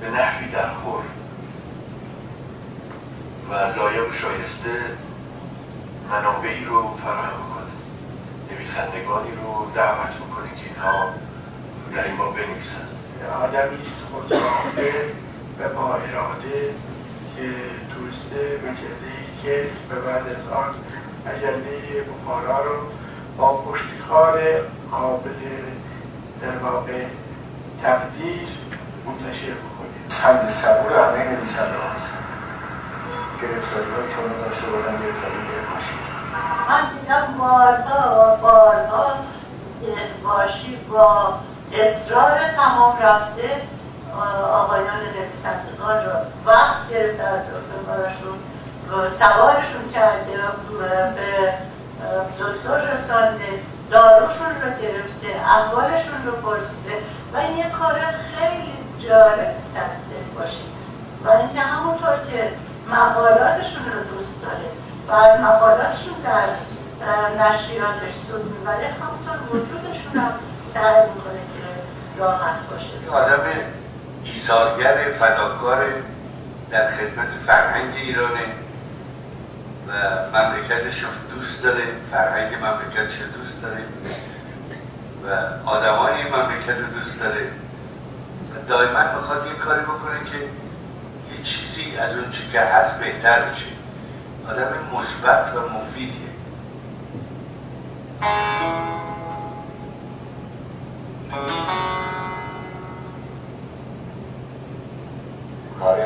[0.00, 1.02] به نحوی درخور
[3.50, 4.70] و لایق شایسته
[6.10, 7.70] منابعی رو فراهم بکنه.
[8.52, 11.08] نویسندگانی رو دعوت بکنه که اینها
[11.94, 12.86] در این باب بنویسن.
[13.42, 14.92] آدمی است خودساخته
[15.60, 16.74] و با اراده
[17.36, 17.50] که
[17.94, 18.32] توریست
[18.62, 20.74] مجله یک به بعد از آن
[21.26, 22.76] مجله بخارا رو
[23.38, 24.40] با پشتکار
[24.90, 25.30] قابل
[26.42, 27.04] در واقع
[27.82, 28.48] تقدیر
[29.06, 30.04] منتشر بکنیم.
[30.22, 32.12] حمد صبور همه نویسنده هست
[33.42, 36.00] گرفتاری های که داشته بودن گرفتاری گرفتاری
[36.68, 39.14] من دیدم بارها و بارها
[40.24, 41.34] باشی با
[41.72, 43.62] اصرار تمام رفته
[44.52, 47.40] آقایان نویسندگان را وقت گرفته از
[47.86, 48.38] براشون
[49.08, 50.32] سوارشون کرده
[51.14, 51.52] به
[52.40, 53.62] دکتر رسانده.
[53.90, 56.94] داروشون رو گرفته احوالشون رو پرسیده
[57.32, 57.94] و یه کار
[58.38, 60.64] خیلی جالب سنده باشه.
[61.24, 62.50] و اینکه همونطور که
[62.90, 64.68] مقالاتشون رو دوست داره
[65.08, 66.48] و از مقالاتشون در
[67.42, 70.32] نشریاتش سود می‌بره همونطور وجودشون هم
[70.64, 71.62] سعی می‌کنه که
[72.20, 73.24] راحت باشه.
[73.24, 73.42] آدم
[74.24, 75.84] ایثارگر فداکار
[76.70, 78.40] در خدمت فرهنگ ایرانه.
[79.90, 79.92] و
[80.38, 83.82] مملکتش دوست داره فرهنگ مملکتش دوست داره
[85.24, 87.46] و آدمای این مملکت دوست داره
[88.50, 90.38] و دائما می‌خواد یه کاری بکنه که
[91.34, 93.66] یه چیزی از اون چی که هست بهتر بشه.
[94.48, 96.30] آدم مثبت و مفیدیه.
[105.80, 105.98] کار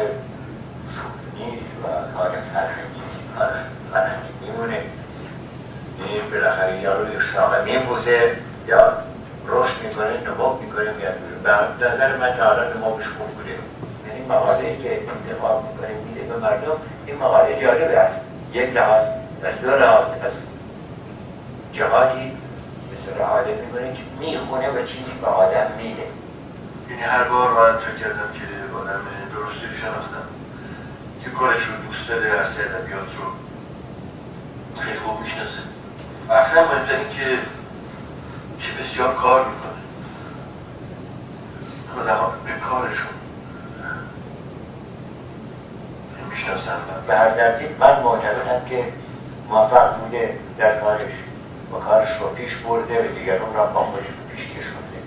[1.35, 3.03] نیست و کار فرهنگی.
[4.41, 4.80] میمونه.
[5.99, 8.93] این بالاخره یا روی اشتاق میپوزه یا
[9.47, 11.43] رشد می‌کنه نباب می‌کنه میاد بیرون.
[11.78, 13.51] به نظر من تا حالا نبابش خوب بوده
[14.09, 16.76] یعنی مقاله که انتخاب می‌کنه میده به مردم
[17.07, 18.20] این مقاله جالبه است.
[18.53, 19.05] یک لحاظ
[19.45, 20.32] از دو لحاظ از
[21.72, 22.37] جهاتی
[22.93, 26.03] مثل حاله می‌کنه که می‌خونه و چیزی به آدم میده.
[26.91, 29.01] یعنی هر بار من فکر کردم که آدم
[29.35, 30.26] درستی شناختم.
[31.25, 33.25] که کارش رو دوست داره از ادبیات رو
[34.83, 35.61] خیلی خوب می‌شناسه.
[36.31, 37.39] اصلا مهمتر که
[38.59, 39.70] چه بسیار کار می‌کنه.
[42.03, 43.14] آدم به کارشون
[46.31, 48.93] می‌شناسم به هر ترتیب من معتقدم که
[49.49, 51.12] موفق بوده در کارش.
[51.72, 54.05] و کارش رو پیش برده و دیگران را با خودش
[54.37, 54.99] پیش کشونده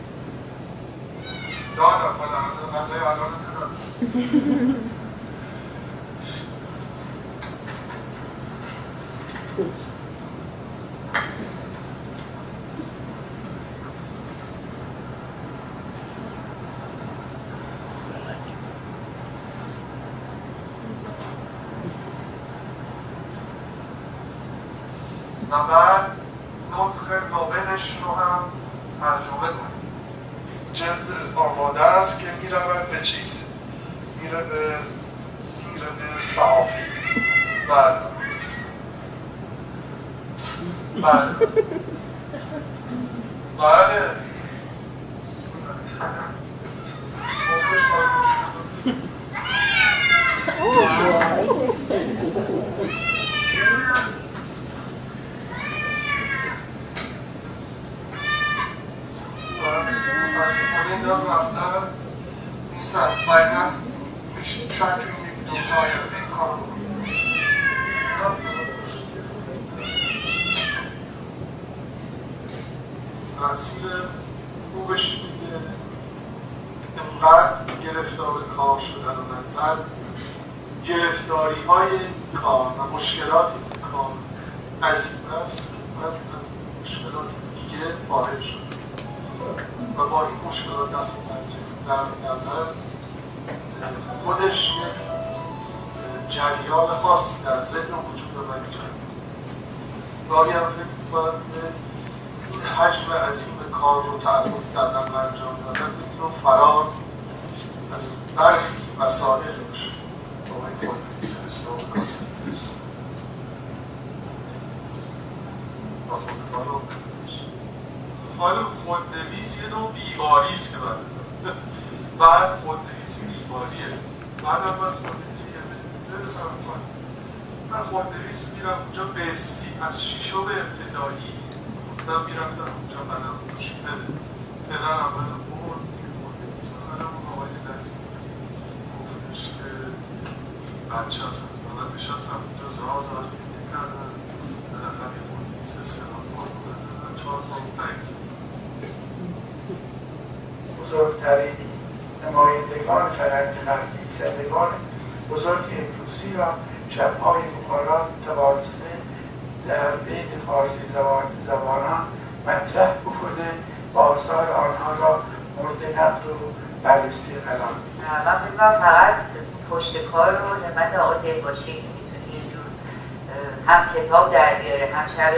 [175.18, 175.34] شب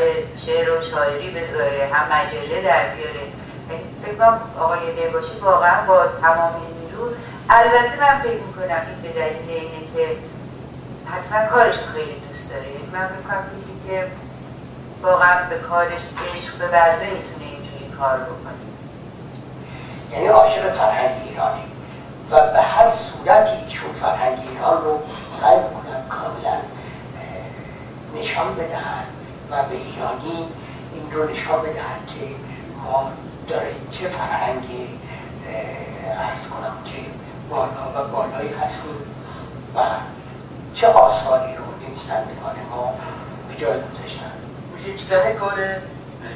[0.46, 3.20] شعر و شاعری بذاره هم مجله در بیاره.
[4.18, 7.10] کنم آقای دلباشی واقعا با تمام نیرو.
[7.50, 10.18] البته من فکر می‌کنم این به دلیل اینه که
[11.06, 12.68] حتما کارش خیلی دوست داره.
[12.68, 14.08] یعنی من فکر کنم کسی که
[15.02, 16.02] واقعا به کارش
[16.34, 18.66] عشق ببرزه می‌تونه اینجوری کار بکنه.
[20.12, 21.64] یعنی عاشق فرهنگ ایرانی.
[22.32, 25.00] و به هر صورتی چون فرهنگ ایران رو
[25.42, 26.58] سعی کنند کاملا
[28.16, 29.19] نشان بدهند
[29.52, 30.47] و به ایرانی
[30.93, 32.36] این رو نشان بدهند که
[32.84, 33.12] ما
[33.47, 34.88] داره چه فرهنگی
[36.06, 37.06] ارز کنم که
[37.50, 39.00] بالا و بالایی هستیم
[39.76, 39.80] و
[40.74, 42.93] چه آثاری رو نویسندگان ما
[43.50, 44.32] به جای گذاشتن.
[44.86, 45.60] یک تنه کار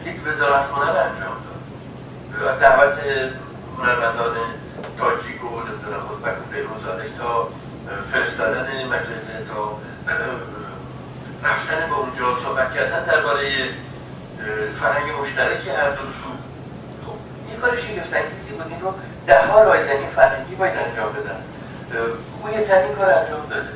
[0.06, 2.48] یک وزارت هنر انجام داد.
[2.48, 2.98] از دعوت
[3.78, 4.36] هنرمندان
[5.00, 7.48] تاجیک و نمی‌دونم خودبک و پیروزاده تا
[8.12, 9.78] فرستادن مجله تا
[11.44, 12.36] رفتن به اونجا
[12.74, 13.70] صحبت کردن درباره
[14.80, 16.30] فرهنگ مشترک هر دو سو
[17.06, 17.18] خب
[17.52, 18.68] یه کار شگفتانگیزی بود.
[18.70, 18.94] این رو
[19.28, 21.44] ده ها رایزنی فرهنگی باید انجام بدن.
[22.44, 23.70] او یه تنی کار انجام داده.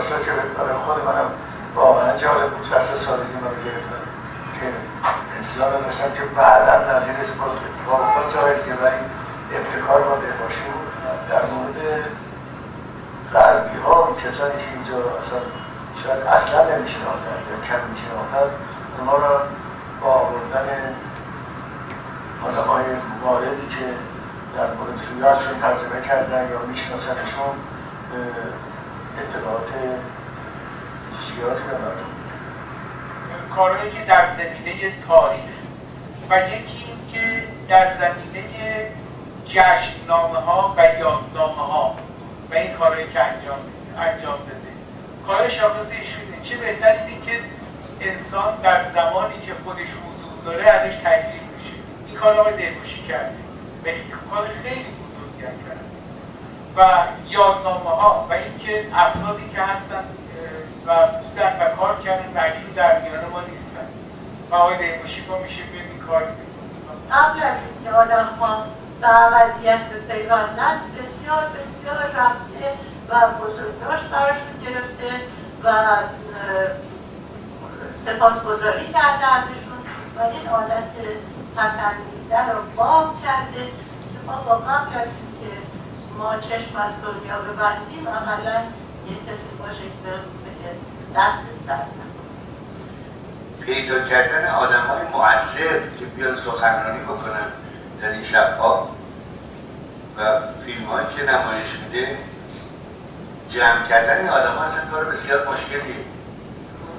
[0.00, 1.30] داشته که برای خود منم.
[1.74, 4.02] واقعا جالب بود فصل سالگی رو گرفتم
[4.56, 4.66] که
[5.36, 9.00] انتظار داشتم که بعدا نظیرش باز اتفاق افتاد جای دیگه ولی
[9.56, 10.90] ابتکار با دهباشی بود.
[11.30, 11.78] در مورد
[13.32, 15.40] غربی ها کسانی که اینجا اصلا
[16.02, 18.48] شاید اصلا نمیشناختن یا کم میشناختن
[18.98, 19.42] اونا را
[20.00, 20.68] با آوردن
[22.44, 22.84] آدم های
[23.24, 23.86] واردی که
[24.56, 27.54] در مورد سویاشون ترجمه کردن یا میشناستشون
[29.20, 29.68] اطلاعات
[31.26, 32.10] زیادی دارن
[33.56, 35.40] کارهایی که در زمینه تاریخ
[36.30, 38.44] و یکی این که در زمینه
[39.46, 41.96] جشننامه ها و یادنامه ها
[42.50, 43.58] و این کارهایی که انجام
[43.98, 44.70] انجام داده.
[45.26, 47.40] کارهای شاخص ایشونه چه بهتر اینه که
[48.00, 51.74] انسان در زمانی که خودش حضور داره ازش تجلیل میشه.
[52.06, 52.54] این کار آقای
[53.08, 53.34] کرده.
[53.84, 55.79] این کار خیلی بزرگی کرده.
[56.76, 56.82] و
[57.28, 60.04] یادنامه ها و اینکه افرادی که هستن
[60.86, 63.86] و بودن و کار کردن مجبور در میان ما نیستن.
[64.50, 66.22] و آقای دیموشی ما میشه این کار
[67.12, 68.64] قبل از اینکه آدم ها
[69.00, 72.72] به وضعیت بپیوندن بسیار بسیار رفته
[73.08, 75.20] و بزرگداشت براشون گرفته
[75.64, 75.72] و
[78.04, 79.70] سپاسگزاری کرده ازشون.
[80.16, 80.92] و این عادت
[81.56, 85.08] پسندیده رو باب کرده که ما با قبل از
[86.18, 88.60] ما چشم از دنیا ببندیم اقلا
[89.08, 90.12] یه کسی باشه که
[91.16, 91.76] دست در
[93.60, 97.46] پیدا کردن آدم های مؤثر که بیان سخنرانی بکنن
[98.02, 98.88] در این شبها
[100.18, 102.16] و فیلم هایی که نمایش میده
[103.50, 105.94] جمع کردن این آدم ها اصلا کار بسیار مشکلیه.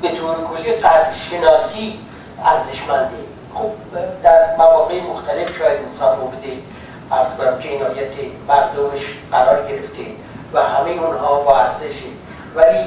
[0.01, 1.99] به طور کلی قدر شناسی
[2.45, 3.17] ارزشمنده.
[3.53, 3.71] خب
[4.23, 6.43] در مواقع مختلف شاید انسان مورد
[7.11, 8.11] عرض کنم که عنایت
[8.47, 10.05] مردمش قرار گرفته
[10.53, 12.05] و همه اونها با ارزشه.
[12.55, 12.79] ولی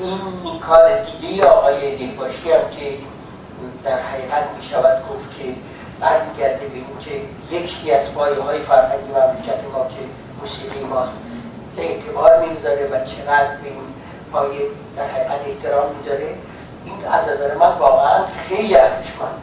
[0.00, 2.98] این کار دیگه آقای دیلباشی هم که
[3.84, 5.44] در حقیقت می شود گفت که
[6.00, 10.02] برمیگرده به اینکه یکی از پایه های فرهنگی مملکت ما که
[10.40, 11.12] موسیقی ماست
[11.78, 13.82] اعتبار می‌گذاره و چقدر به این
[14.32, 14.60] پایه
[14.96, 16.34] در حقیقت احترام می‌ذاره
[16.84, 19.42] این از نظر من واقعا خیلی ارزشمند.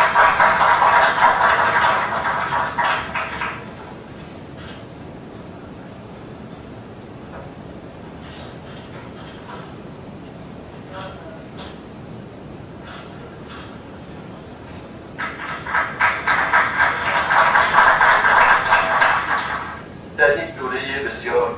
[20.21, 21.55] در یک دوره بسیار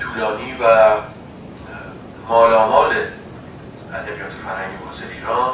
[0.00, 0.96] طولانی و
[2.28, 2.94] مالامال
[3.94, 5.50] ادبیات فرهنگی معاصر ایران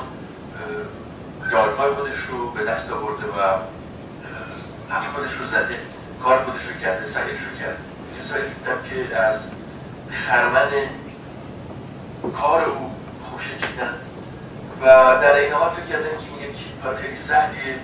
[1.53, 3.41] جایگاه خودش رو به دست آورده و
[4.89, 5.79] حرف خودش رو زده
[6.23, 7.79] کار خودش رو کرده سعیش رو کرده
[8.21, 9.51] کسایی دیدم که از
[10.11, 10.71] خرمن
[12.37, 12.91] کار او
[13.31, 13.95] خوشه چیدن
[14.83, 14.87] و
[15.23, 17.79] در این حال فکر کردن که این یک کار خیلی سهلیه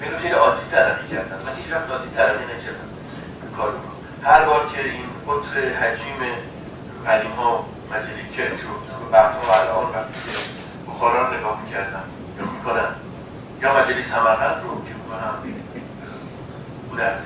[0.00, 2.88] منو خیلی عادی ترقی کردن من هیچ وقت عادی ترقی نکردم
[3.56, 3.78] کار رو
[4.24, 6.16] هر بار که این قطر حجیم
[7.06, 10.38] قدیم ها مجلی کرد رو بعدها الان وقتی که
[10.90, 12.02] بخارا رو نگاه می‌کردم
[12.38, 12.94] یا می‌کنن
[13.62, 15.54] یا مجلی سمرقند رو که اون هم
[16.90, 17.18] بودن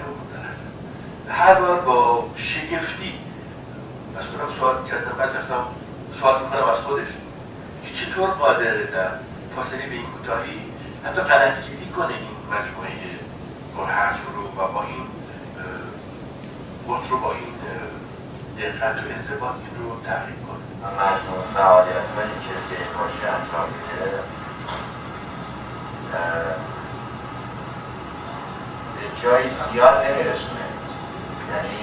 [1.28, 3.14] هر بار با شگفتی
[4.18, 5.66] از کنم سوال می‌کردم بعد وقتا
[6.20, 7.08] سوال می‌کنم از خودش.
[7.82, 9.10] که چطور قادره در
[9.56, 10.60] فاصله به این کوتاهی
[11.04, 12.90] حتی قلطگیری کنه این مجموعه
[13.76, 15.06] پرحجم رو و با این
[16.88, 17.54] قطر رو با این
[18.58, 20.64] دقت و انضباط این رو تحریک کنه.
[20.92, 24.10] مجموع فعالیت هایی که دهباشی انجام میده
[28.94, 30.64] به جای زیاد نمیرسونه.
[31.50, 31.78] یعنی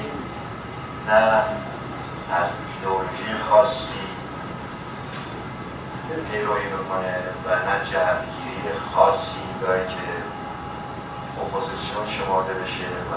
[1.08, 1.44] نه
[2.32, 4.02] از ایدئولوژی خاصی
[6.32, 7.16] پیروی بکنه
[7.46, 10.08] و نه جهتگیری خاصی داره که
[11.42, 13.16] اپوزیسیون شمارده بشه و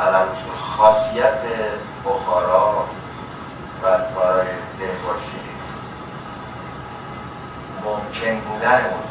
[0.00, 0.28] علم
[0.76, 1.38] خاصیت
[2.04, 2.84] بخارا
[3.82, 4.46] و کارهای
[4.78, 5.38] دهباشی
[7.84, 9.02] ممکن بودن اون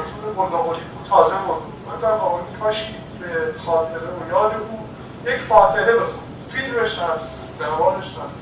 [0.00, 4.79] رسول ملاقلی تازه بود آقای کاشی به خاطره و یاد او
[5.26, 6.20] یک فاتحه بخون.
[6.52, 8.40] فیلمش هست دوانش هست.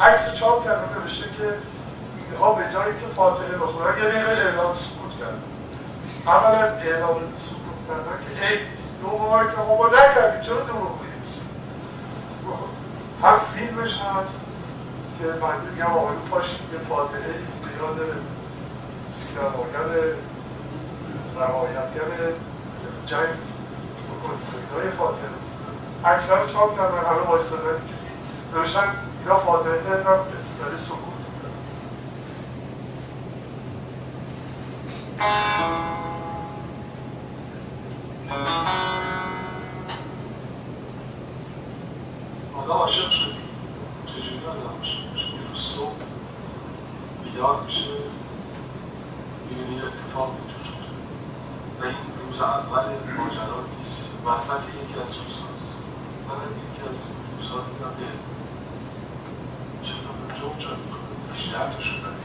[0.00, 1.54] عکس چاپ کرده نوشته که
[2.30, 3.98] اینها به جایی که فاتحه بخونن.
[3.98, 5.42] یه دقیقه اعلام سکوت کردن
[6.26, 8.58] اولا اعلام سکوت کردن که ای
[9.02, 11.12] دوم که ما نکردی چرا دروغ میگید
[13.22, 14.44] هم فیلمش هست
[15.18, 17.18] که من میگم آقای پاشی به فاتحه
[17.62, 17.98] به یاد
[19.12, 20.14] سینماگر
[21.36, 22.32] روایتگر
[23.06, 23.28] جنگ
[24.74, 25.41] های فاتحه.
[26.04, 27.76] اکثر چاپ کردن همه وایستادن.
[28.52, 30.18] که نوشتن اینا فاتحه کردن
[30.60, 31.12] داره سکوت.
[42.54, 43.32] حالا عاشق شدی.
[44.06, 45.96] چجوری آدم عاشق میشه یه روز صبح
[47.24, 47.90] بیدار میشه.
[49.50, 50.82] می‌بینی اتفاق میتوجد
[51.80, 51.96] و این
[52.26, 52.84] روز اول
[53.16, 54.18] ماجرا نیست.
[54.26, 55.51] وسط یکی از روزهاست
[56.38, 56.98] من یکی از
[57.32, 57.94] روزها دیدم
[60.76, 62.16] می‌کنم بیشتر تا شدن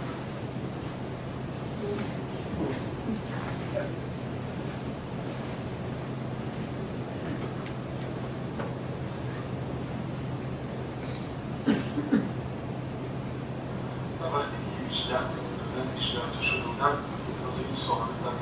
[14.22, 16.96] وقتی دیگه بیشتر بودن بیشتر تا شده بودن
[17.44, 18.38] تازه این سوال دادم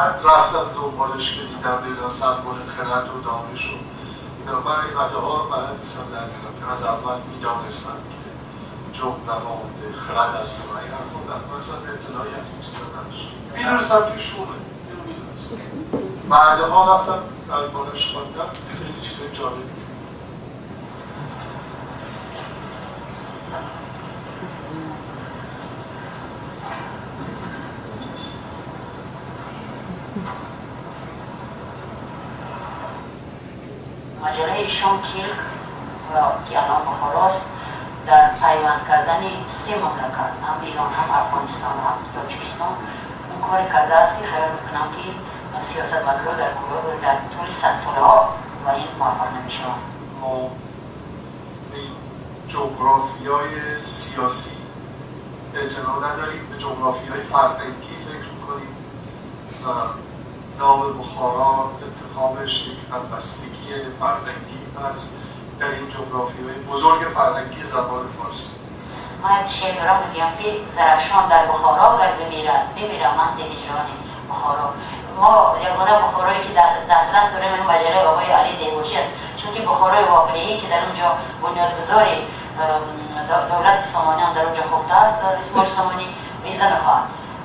[0.00, 3.76] بعد رفتم دنبالش که دیدم دیدم سرمال خرد و دانش و
[4.38, 6.26] اینا من این قطعه ها بلد نیستم در
[6.60, 8.30] که از اول می‌دانستم که
[8.98, 14.12] جمع نماده خرد است و هم بودن من اصلا اطلاعی از این چیزا نداشت می‌دونستم
[14.12, 15.56] که شوره اینو می‌دونستم.
[16.28, 19.79] بعدها رفتم در بالش خواندم خیلی چیز جالبی
[34.80, 35.38] ماجرای ایشون کیلک
[36.48, 37.50] که الان بخاراست
[38.06, 42.68] در پیوند کردن سه مملکت هم ایران هم افغانستان هم تاجیکستان.
[43.30, 47.76] اون کار کرده است که خیال می‌کنم که سیاست مدار در گروه در طول صد
[47.84, 48.34] ساله ها
[48.66, 49.62] و این موفق نمیشه
[50.20, 50.50] ما
[52.48, 54.56] جغرافیای سیاسی
[55.54, 58.76] اعتنا نداریم به جغرافیای فرهنگی فکر می‌کنیم
[59.64, 59.68] و
[60.58, 63.68] نام بخارا انتخابش یک همبستگی
[64.00, 65.08] فرهنگی هست
[65.60, 68.50] در این جغرافی های بزرگ فرهنگی زبان فارسی.
[69.22, 73.86] من یک شعر دارم میگم که زرفشان در بخارا اگر بمیرد بمیرم من زیر هجران
[74.30, 74.66] بخارا
[75.20, 76.52] ما یگانه بخارایی که
[76.90, 79.10] دست دست داریم این مجله آقای علی دیوشی است.
[79.36, 81.08] چون که بخارای واقعی که در اونجا
[81.42, 82.16] بنیادگذاری
[83.50, 86.06] دولت سامانیان در اونجا خفته است اسماعیل سامانی
[86.44, 87.04] ویزه می‌خواهد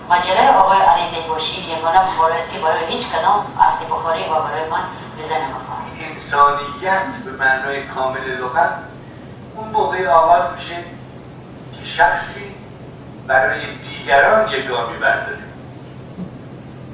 [0.10, 4.70] مجله آقای علی دیگوشی یگانه بخاری است که برای هیچ کدام اصل بخاری و برای
[4.70, 4.84] من
[5.18, 8.74] ویزه نمی‌خواهد انسانیت به معنای کامل لغت
[9.56, 10.76] اون موقع آغاز میشه
[11.74, 12.56] که شخصی
[13.28, 15.38] برای دیگران یک گامی برداره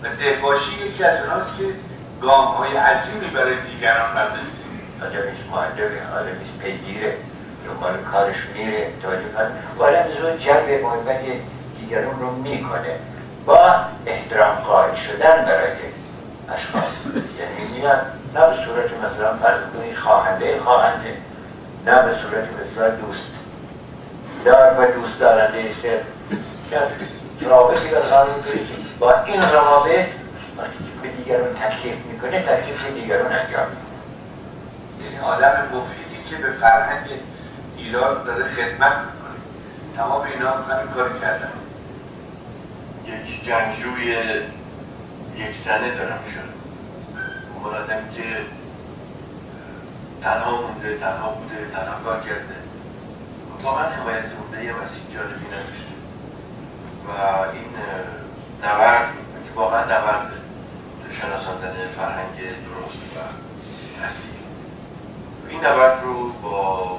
[0.03, 1.63] و دهباشی یکی از اوناست که
[2.21, 4.41] گام های عظیمی برای دیگران برداره
[5.01, 7.17] آدمش معدبه آدمش پیگیره
[7.65, 11.21] دنبال کارش میره تاجیبت و آدم زود جلب محبت
[11.79, 12.99] دیگران رو می‌کنه.
[13.45, 15.71] با احترام قائل شدن برای
[16.53, 16.83] اشخاص.
[17.39, 21.17] یعنی میاد نه به صورت مثلا فرض کنید خواهنده خواهنده.
[21.85, 23.35] نه به صورت مثلا دوست.
[24.45, 25.97] دار و دوست دارنده سر
[27.49, 30.05] رابطی برقرار می‌کنه که با این روابط
[31.01, 33.67] به دیگران تکلیف می‌کنه تکلیف دیگران انجام
[35.03, 37.09] یعنی آدم مفیدی که به فرهنگ
[37.77, 39.37] ایران داره خدمت می‌کنه.
[39.97, 41.51] تمام اینا همین کار کردن.
[43.05, 44.05] یک جنگجوی
[45.37, 46.60] یک تنه دارم شد
[47.69, 48.23] آدمی که
[50.23, 52.55] تنها مونده تنها بوده تنها کار کرده.
[53.63, 55.91] واقعا حمایت مونده یه مسیح جالبی نداشته.
[57.07, 57.11] و
[57.53, 57.69] این
[58.63, 59.07] نبرد
[59.45, 60.31] که واقعا نبرد
[61.11, 63.19] شناساندن فرهنگ درست و
[64.03, 64.39] اصیل.
[65.49, 66.97] این نبرد رو با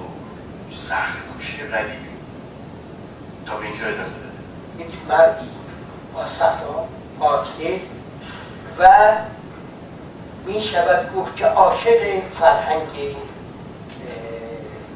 [0.89, 2.09] سخت کوشی غریبی
[3.47, 4.85] تا به اینجا ادامه داده.
[4.85, 5.51] یک مردی
[6.15, 6.85] با صفا
[7.21, 7.79] قاطع
[8.79, 8.89] و
[10.47, 13.17] می شود گفت که عاشق فرهنگ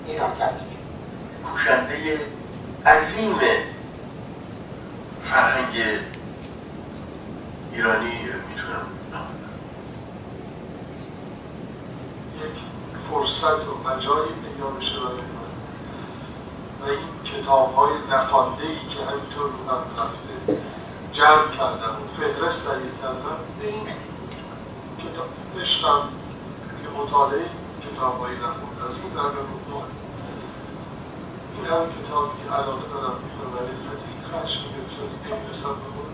[0.07, 0.77] ایران زمین
[1.45, 2.21] پوشنده
[2.87, 3.39] عظیم
[5.25, 6.01] فرهنگ
[7.73, 8.13] ایرانی
[8.49, 8.87] می‌تونم
[12.37, 12.63] یک
[13.11, 15.47] فرصت و مجالی پیدا بشه برای من.
[16.81, 20.63] و این کتاب های نخوانده ای که همینطور رو هم رفته
[21.13, 23.87] جمع کردم و فهرست تهیه کردم به این
[25.03, 25.29] کتاب
[25.61, 26.09] عشقم
[26.83, 27.49] که مطالعه
[27.85, 29.43] کتاب های نخونده از این در به
[31.57, 36.07] این هم کتابی که علاقه دارم می‌کنم ولی علت این خشم گرفتاری نمی‌رسم اون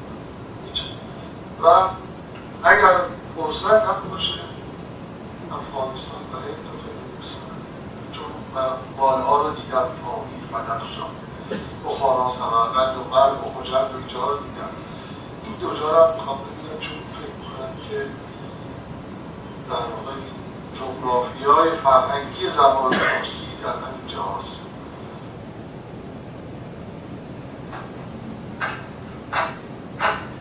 [1.62, 1.66] و
[2.62, 2.96] اگر
[3.36, 4.40] فرصت هم باشه
[5.52, 7.60] افغانستان برای دو دارم
[8.12, 11.12] چون من بالها رو دیدم فامیل بدخشان
[11.84, 14.72] بخارا سمرقند و مرگ و خجند و اینجا رو دیدم.
[15.44, 18.06] این دو جا رو می‌خوام ببینم چون فکر می‌کنم که
[19.72, 20.12] در واقع
[20.74, 24.62] جغرافیای فرهنگی زبان فارسی در همین جهاست
[30.00, 30.31] Thank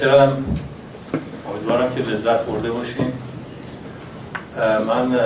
[0.00, 0.44] متشکرم
[1.50, 3.12] امیدوارم که لذت برده باشیم.
[4.86, 5.18] من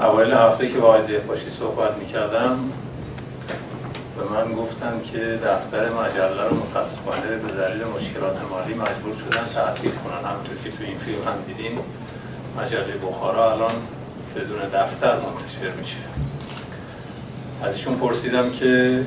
[0.00, 2.58] اوایل هفته که با آقای باشی صحبت می‌کردم
[4.16, 9.90] به من گفتن که دفتر مجله رو متاسفانه به دلیل مشکلات مالی مجبور شدن تعطیل
[9.90, 10.30] کنن.
[10.30, 11.78] همونطور که تو این فیلم هم دیدیم
[12.58, 13.72] مجله بخارا الان
[14.36, 15.96] بدون دفتر منتشر میشه.
[17.62, 19.00] ازشون پرسیدم که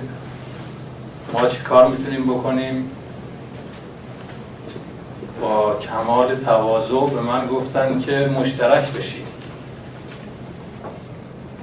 [1.33, 2.91] ما چی کار می‌تونیم بکنیم؟
[5.41, 9.25] با کمال تواضع به من گفتن که مشترک بشیم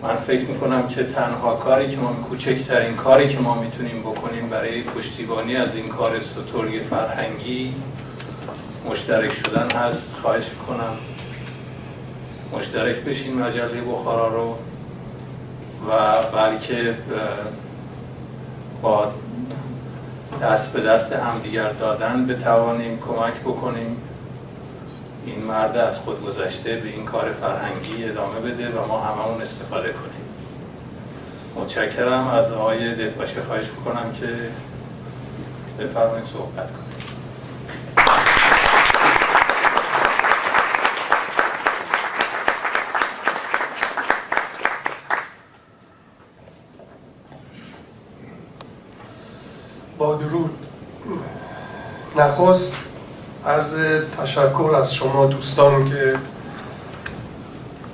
[0.02, 4.82] من فکر می‌کنم که تنها کاری که ما کوچکترین کاری که ما می‌تونیم بکنیم برای
[4.82, 7.74] پشتیبانی از این کار سترگ فرهنگی
[8.90, 10.96] مشترک شدن هست خواهش می‌کنم.
[12.52, 14.54] مشترک بشین مجله بخارا رو
[15.88, 16.94] و بلکه
[18.82, 19.12] با
[20.42, 23.96] دست به دست همدیگر دادن بتوانیم کمک بکنیم.
[25.26, 29.88] این مرد از خود گذشته به این کار فرهنگی ادامه بده و ما هممون استفاده
[29.92, 30.26] کنیم.
[31.56, 32.28] متشکرم.
[32.28, 34.28] از آقای دلباشه خواهش بکنم که
[35.78, 36.86] بفرمایید صحبت کنیم
[49.98, 50.58] با درود
[52.16, 52.74] نخست
[53.46, 53.74] عرض
[54.22, 56.14] تشکر از شما دوستان که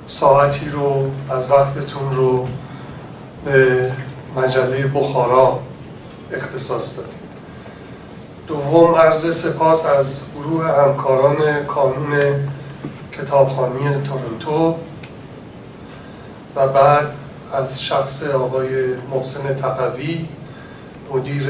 [0.07, 2.47] ساعتی رو از وقتتون رو
[3.45, 3.91] به
[4.35, 5.59] مجله بخارا
[6.33, 7.13] اختصاص دادید.
[8.47, 12.19] دوم عرض سپاس از گروه همکاران کانون
[13.11, 14.75] کتابخانی تورنتو
[16.55, 17.07] و بعد
[17.53, 20.27] از شخص آقای محسن تقوی
[21.13, 21.49] مدیر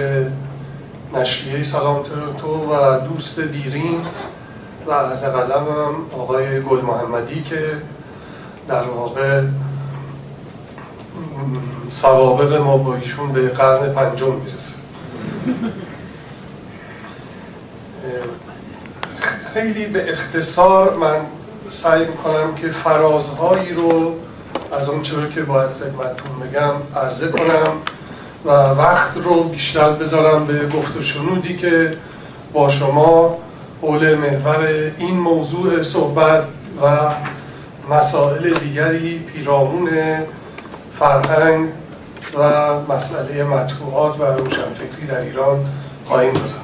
[1.13, 4.01] نشریه سلام تورنتو و دوست دیرین
[4.87, 7.77] و اهل قلم هم آقای گل محمدی که
[8.67, 9.41] در واقع
[11.91, 14.75] سوابق ما با ایشون به قرن پنجم می‌رسه.
[19.53, 21.19] خیلی به اختصار من
[21.71, 24.15] سعی می‌کنم که فرازهایی رو
[24.71, 27.77] از اون چرا که باید خدمتتون بگم عرضه کنم.
[28.45, 31.91] و وقت رو بیشتر بذارم به گفت و شنودی که
[32.53, 33.37] با شما
[33.81, 36.43] حول محور این موضوع صحبت
[36.83, 36.97] و
[37.89, 39.89] مسائل دیگری پیرامون
[40.99, 41.69] فرهنگ
[42.39, 45.65] و مسئله مطبوعات و روشنفکری در ایران
[46.05, 46.63] خواهیم دارم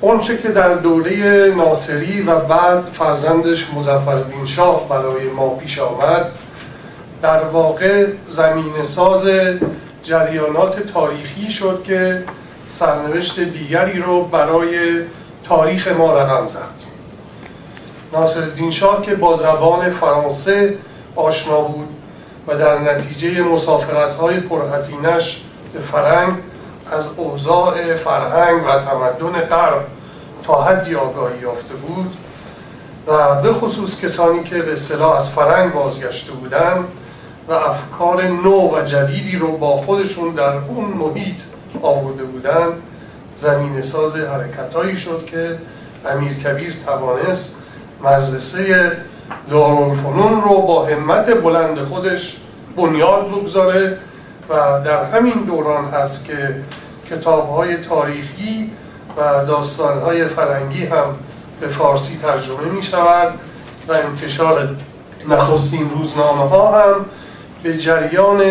[0.00, 6.26] اونچه که در دوره ناصری و بعد فرزندش مزفردین شاه برای ما پیش آمد
[7.22, 9.26] در واقع زمین ساز
[10.02, 12.24] جریانات تاریخی شد که
[12.66, 15.00] سرنوشت دیگری رو برای
[15.44, 16.92] تاریخ ما رقم زد.
[18.12, 20.78] ناصر شاه که با زبان فرانسه
[21.16, 21.88] آشنا بود
[22.48, 25.40] و در نتیجه مسافرت های پرهزینش
[25.72, 26.32] به فرنگ
[26.92, 29.86] از اوضاع فرهنگ و تمدن غرب
[30.42, 32.16] تا حدی آگاهی یافته بود
[33.06, 36.84] و به خصوص کسانی که به اصطلاح از فرنگ بازگشته بودند
[37.48, 41.40] و افکار نو و جدیدی رو با خودشون در اون محیط
[41.82, 42.66] آورده بودن.
[43.36, 45.58] زمین ساز حرکتهایی شد که
[46.10, 47.56] امیر کبیر توانست
[48.04, 48.92] مدرسه
[49.50, 52.36] دارالفنون رو با همت بلند خودش
[52.76, 53.98] بنیاد بگذاره
[54.48, 54.54] و
[54.84, 56.54] در همین دوران هست که
[57.10, 58.70] کتاب های تاریخی
[59.16, 61.04] و داستان های فرنگی هم
[61.60, 63.32] به فارسی ترجمه می شود
[63.88, 64.68] و انتشار
[65.28, 66.94] نخستین روزنامه ها هم
[67.62, 68.42] به جریان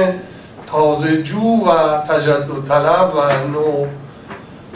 [0.68, 3.86] تازه جو و تجدد طلب و نو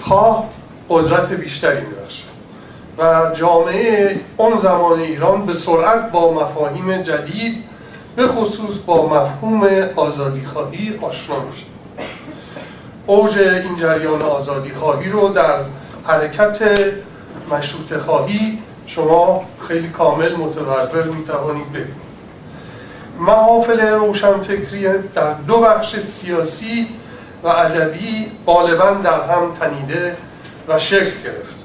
[0.02, 0.46] خواه
[0.90, 2.24] قدرت بیشتری میبخشه.
[2.98, 7.64] و جامعه اون زمان ایران به سرعت با مفاهیم جدید
[8.16, 11.66] به خصوص با مفهوم آزادی خواهی آشنا میشه.
[13.06, 15.56] اوج این جریان آزادی خواهی رو در
[16.04, 16.80] حرکت
[17.52, 22.05] مشروط خواهی شما خیلی کامل متورور می‌توانید ببینید.
[23.20, 26.88] محافل روشنفکری در دو بخش سیاسی
[27.44, 30.18] و ادبی غالبا در هم تنیده
[30.68, 31.56] و شکل گرفت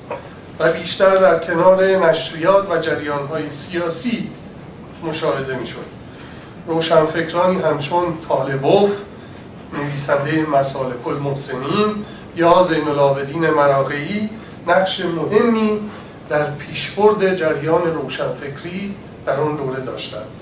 [0.59, 4.31] و بیشتر در کنار نشریات و جریانهای سیاسی
[5.05, 5.87] مشاهده می شد
[6.67, 8.91] روشنفکرانی همچون طالبوف
[9.73, 12.05] نویسنده مسالک المحسنین
[12.37, 14.31] یا زین العابدین مراقعی
[14.67, 15.81] نقش مهمی
[16.29, 18.95] در پیشبرد جریان روشنفکری
[19.27, 20.40] در آن دوره داشتند.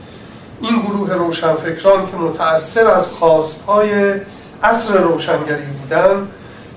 [0.61, 4.15] این گروه روشنفکران که متأثر از خواستهای
[4.63, 6.29] عصر روشنگری بودند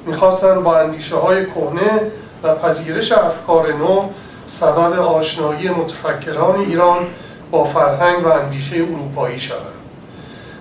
[0.06, 2.12] می‌خواستند با اندیشه های کهنه
[2.44, 4.10] و پذیرش افکار نو
[4.48, 7.08] سبب آشنایی متفکران ایران
[7.52, 9.58] با فرهنگ و اندیشه اروپایی شود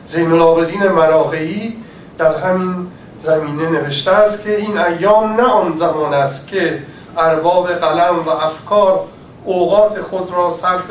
[0.07, 1.77] زین العابدین مراغعی
[2.19, 2.87] در همین
[3.21, 6.79] زمینه نوشته است که این ایام نه آن زمان است که
[7.19, 9.01] ارباب قلم و افکار
[9.45, 10.91] اوقات خود را صرف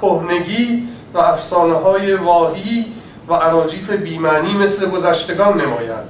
[0.00, 2.86] کهنگی و افسانه های واهی
[3.28, 6.08] و عراجیف بیمعنی مثل گذشتگان نمایند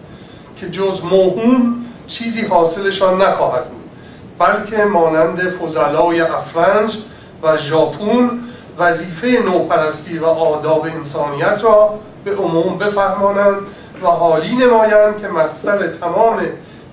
[0.61, 1.75] که جز موهوم
[2.07, 3.91] چیزی حاصلشان نخواهد بود
[4.39, 6.97] بلکه مانند فضلای افرنج
[7.43, 8.41] و ژاپون
[8.79, 13.57] وظیفه نوپرستی و آداب انسانیت را به عموم بفهمانند
[14.03, 16.41] و حالی نمایند که مستر تمام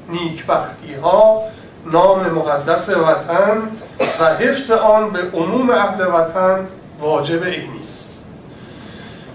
[0.09, 1.41] نیکبختی ها
[1.91, 3.61] نام مقدس وطن
[4.19, 6.67] و حفظ آن به عموم اهل وطن
[7.01, 8.25] واجب اینی است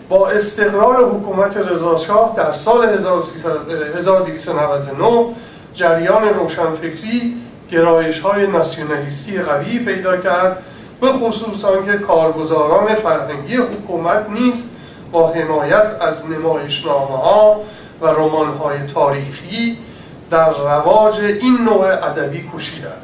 [0.08, 5.26] با استقرار حکومت رضاشاه در سال 1299
[5.74, 7.36] جریان روشنفکری
[7.70, 10.62] گرایش های ناسیونالیستی قوی پیدا کرد
[11.00, 14.64] به خصوص آنکه کارگزاران فرهنگی حکومت نیز
[15.12, 17.60] با حمایت از نمایشنامه ها
[18.00, 19.78] و رمان های تاریخی
[20.30, 23.02] در رواج این نوع ادبی کوشیدند.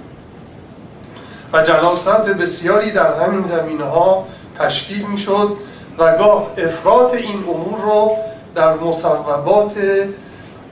[1.52, 4.26] و جلاسات بسیاری در همین زمینه ها
[4.58, 5.56] تشکیل می شد
[5.98, 8.16] و گاه افراط این امور رو
[8.54, 9.72] در مصوبات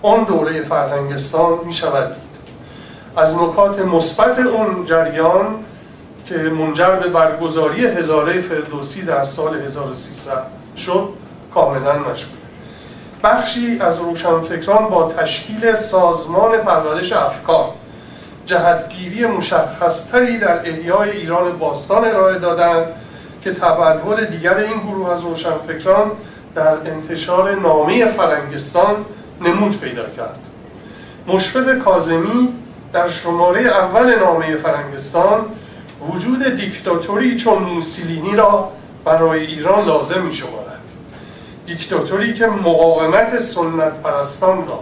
[0.02, 2.24] آن دوره فرهنگستان می شود دید.
[3.16, 5.47] از نکات مثبت اون جریان
[6.27, 10.43] که منجر به برگزاری هزاره فردوسی در سال 1300
[10.78, 11.09] شد
[11.55, 12.39] کاملا مشهود
[13.24, 17.69] بخشی از روشنفکران با تشکیل سازمان پرورش افکار
[18.47, 22.86] جهتگیری مشخصتری در احیای ایران باستان ارائه دادند
[23.45, 26.11] که تبلور دیگر این گروه از روشنفکران
[26.55, 28.95] در انتشار نامه فرنگستان
[29.41, 30.39] نمود پیدا کرد.
[31.27, 32.55] مشفق کازمی
[32.93, 35.41] در شماره اول نامه فرنگستان
[36.12, 38.71] وجود دیکتاتوری چون موسیلینی را
[39.05, 40.81] برای ایران لازم می شمارد
[41.66, 44.81] دیکتاتوری که مقاومت سنت پرستان را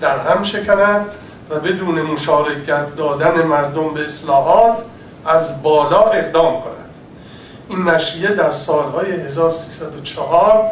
[0.00, 1.06] در هم شکند
[1.50, 4.76] و بدون مشارکت دادن مردم به اصلاحات
[5.26, 6.79] از بالا اقدام کند.
[7.70, 10.64] این نشریه در سالهای 1304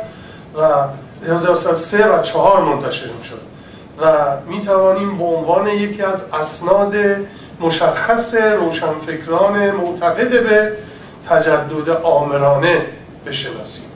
[0.59, 0.85] و
[1.27, 3.41] 1303 و 4 منتشر می شد
[4.03, 4.13] و
[4.47, 6.95] می توانیم به عنوان یکی از اسناد
[7.61, 10.73] مشخص روشنفکران معتقد به
[11.29, 12.83] تجدد آمرانه
[13.27, 13.89] بشناسیم.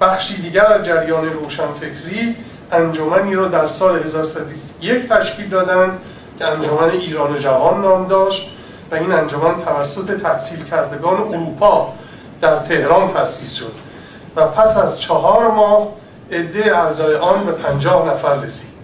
[0.00, 2.36] بخشی دیگر از جریان روشنفکری
[2.72, 5.98] انجمنی را در سال 1301 تشکیل دادند
[6.38, 8.50] که انجمن ایران جوان نام داشت
[8.90, 11.92] و این انجمن توسط تحصیل کردگان اروپا
[12.40, 13.72] در تهران تأسیس شد
[14.36, 15.88] و پس از چهار ماه
[16.32, 18.76] عده اعضای آن به پنجاه نفر رسید.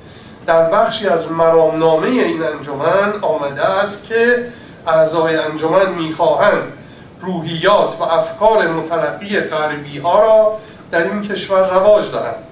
[0.47, 4.47] در بخشی از مرامنامه این انجمن آمده است که
[4.87, 6.73] اعضای انجمن می‌خواهند
[7.21, 10.59] روحیات و افکار مترقی غربی ها را
[10.91, 12.45] در این کشور رواج دارند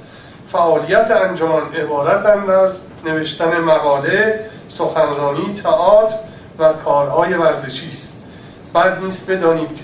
[0.52, 6.14] فعالیت انجمن عبارتند از نوشتن مقاله سخنرانی تئاتر
[6.58, 8.24] و کارهای ورزشی است.
[8.72, 9.82] بعد نیست بدانید که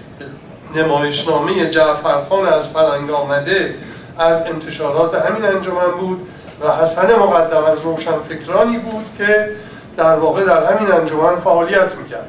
[0.74, 3.74] نمایشنامه جعفرخان از فرنگ آمده
[4.18, 6.28] از انتشارات همین انجمن بود
[6.60, 9.50] و حسن مقدم از روشنفکرانی بود که
[9.96, 12.28] در واقع در همین انجمن فعالیت می‌کرد.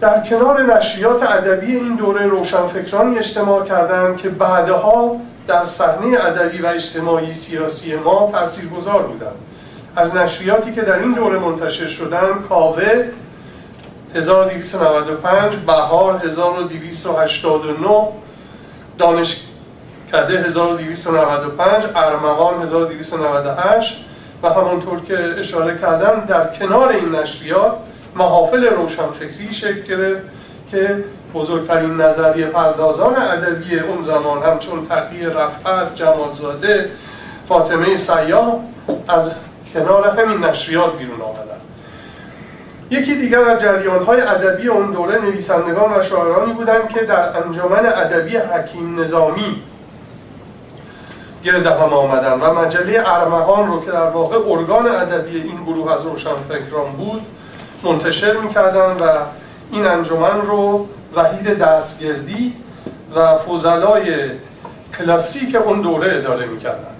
[0.00, 5.16] در کنار نشریات ادبی این دوره روشنفکرانی اجتماع کردند که بعدها
[5.46, 9.36] در صحنه ادبی و اجتماعی سیاسی ما تاثیرگذار بودند.
[9.96, 13.04] از نشریاتی که در این دوره منتشر شدند کاوه
[14.14, 18.08] 1295 بهار 1289
[18.98, 24.04] دانشکده 1295 ارمغان 1298
[24.42, 27.72] و همانطور که اشاره کردم در کنار این نشریات
[28.16, 30.22] محافل روشنفکری شکل گرفت
[30.70, 31.04] که
[31.34, 36.90] بزرگترین نظریه پردازان ادبی اون زمان همچون تقیی رفعت جمالزاده
[37.48, 38.60] فاطمه سیاه
[39.08, 39.32] از
[39.74, 41.47] کنار همین نشریات بیرون آمدن
[42.90, 47.86] یکی دیگر از جریان های ادبی اون دوره نویسندگان و شاعرانی بودند که در انجمن
[47.86, 49.62] ادبی حکیم نظامی
[51.44, 56.02] گرد هم آمدن و مجله ارمغان رو که در واقع ارگان ادبی این گروه از
[56.02, 57.22] روشنفکران بود
[57.82, 59.12] منتشر می‌کردن و
[59.72, 60.86] این انجمن رو
[61.16, 62.54] وحید دستگردی
[63.16, 64.30] و فوزلای
[64.98, 66.94] کلاسیک اون دوره اداره می‌کردن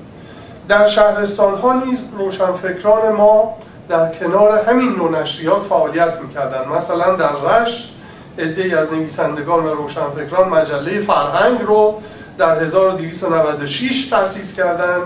[0.68, 3.56] در شهرستان ها نیز روشنفکران ما
[3.88, 6.68] در کنار همین نوع نشریات فعالیت می‌کردن.
[6.76, 7.94] مثلا در رشت
[8.38, 12.02] عدهای از نویسندگان و روشنفکران مجله فرهنگ رو
[12.38, 15.02] در 1296 تأسیس کردند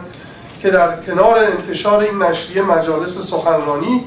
[0.62, 4.04] که در کنار انتشار این نشریه مجالس سخنرانی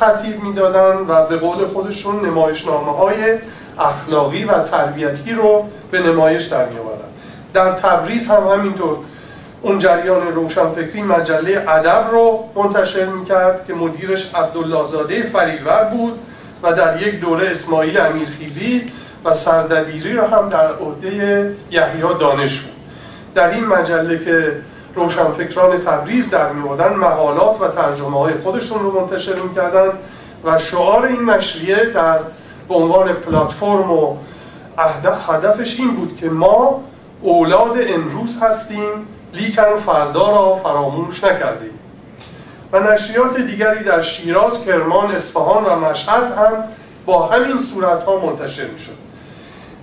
[0.00, 3.38] ترتیب می‌دادند و به قول خودشون نمایشنامه های
[3.78, 6.78] اخلاقی و تربیتی رو به نمایش در می
[7.54, 8.96] در تبریز هم همینطور
[9.62, 16.18] اون جریان روشنفکری مجله ادب رو منتشر می‌کرد که مدیرش عبدالله فریور بود
[16.62, 18.84] و در یک دوره اسماعیل امیرخیزی
[19.24, 22.76] و سردبیری رو هم در عهده یحیی دانش بود.
[23.34, 24.52] در این مجله که
[24.94, 29.88] روشنفکران تبریز در میوردن مقالات و ترجمه های خودشون رو منتشر می‌کردن
[30.44, 32.18] و شعار این نشریه در
[32.68, 34.16] به عنوان پلتفرم و
[35.28, 36.84] هدفش این بود که ما
[37.20, 41.78] اولاد امروز هستیم لیکن فردا را فراموش نکردیم.
[42.72, 46.64] و نشریات دیگری در شیراز، کرمان، اصفهان و مشهد هم
[47.06, 49.08] با همین صورت ها منتشر می شد.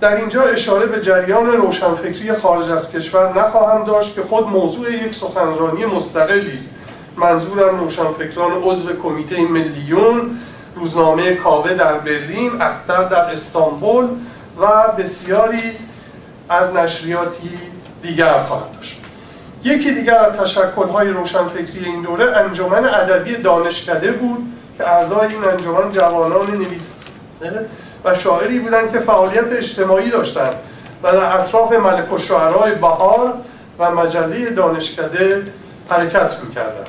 [0.00, 5.14] در اینجا اشاره به جریان روشنفکری خارج از کشور نخواهم داشت که خود موضوع یک
[5.14, 6.70] سخنرانی مستقلی است.
[7.16, 10.38] منظورم روشنفکران عضو کمیته ملیون
[10.74, 14.08] روزنامه کاوه در برلین اختر در استانبول
[14.60, 15.72] و بسیاری
[16.48, 17.50] از نشریاتی
[18.02, 18.95] دیگر خواهد داشت.
[19.66, 25.90] یکی دیگر از تشکل‌های روشنفکری این دوره انجمن ادبی دانشکده بود که اعضای این انجمن
[25.92, 27.66] جوانان نویسنده
[28.04, 30.54] و شاعری بودند که فعالیت اجتماعی داشتند
[31.02, 33.34] و در اطراف ملک و شعرهای بهار
[33.78, 35.46] و مجله دانشکده
[35.88, 36.86] حرکت می‌کردند.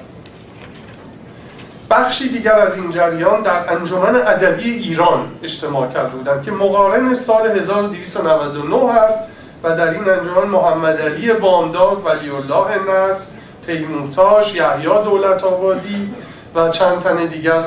[1.89, 7.47] بخشی دیگر از این جریان در انجمن ادبی ایران اجتماع کرده بودند که مقارن سال
[7.47, 9.19] 1299 است
[9.67, 13.27] و در این انجمن محمد علی بامداد ولی الله نصر
[13.65, 16.13] تیمورتاش یحیی دولت آبادی
[16.55, 17.63] و چند تن دیگر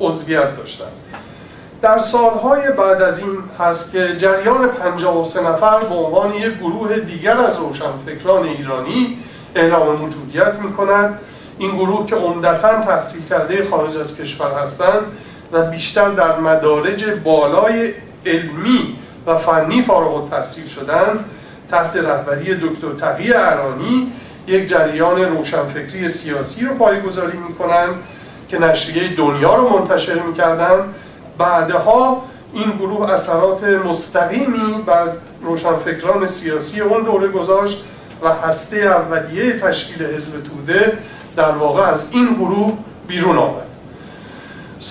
[0.00, 0.92] عضویت داشتند.
[1.82, 7.38] در سالهای بعد از این هست که جریان 53 نفر به عنوان یک گروه دیگر
[7.38, 9.18] از روشنفکران ایرانی
[9.54, 11.18] اعلام موجودیت می کنند
[11.58, 15.02] این گروه که عمدتا تحصیل کرده خارج از کشور هستند
[15.52, 17.92] و بیشتر در مدارج بالای
[18.26, 21.24] علمی و فنی فارغ التحصیل شدند.
[21.74, 24.12] تحت رهبری دکتر تقی ارانی
[24.46, 27.94] یک جریان روشنفکری سیاسی رو پایگذاری می‌کنند
[28.48, 30.94] که نشریه دنیا رو منتشر می‌کردند
[31.38, 32.22] بعدها
[32.52, 35.06] این گروه اثرات مستقیمی بر
[35.42, 37.84] روشنفکران سیاسی اون دوره گذاشت
[38.22, 40.98] و هسته اولیه تشکیل حزب توده
[41.36, 42.72] در واقع از این گروه
[43.06, 43.63] بیرون آمد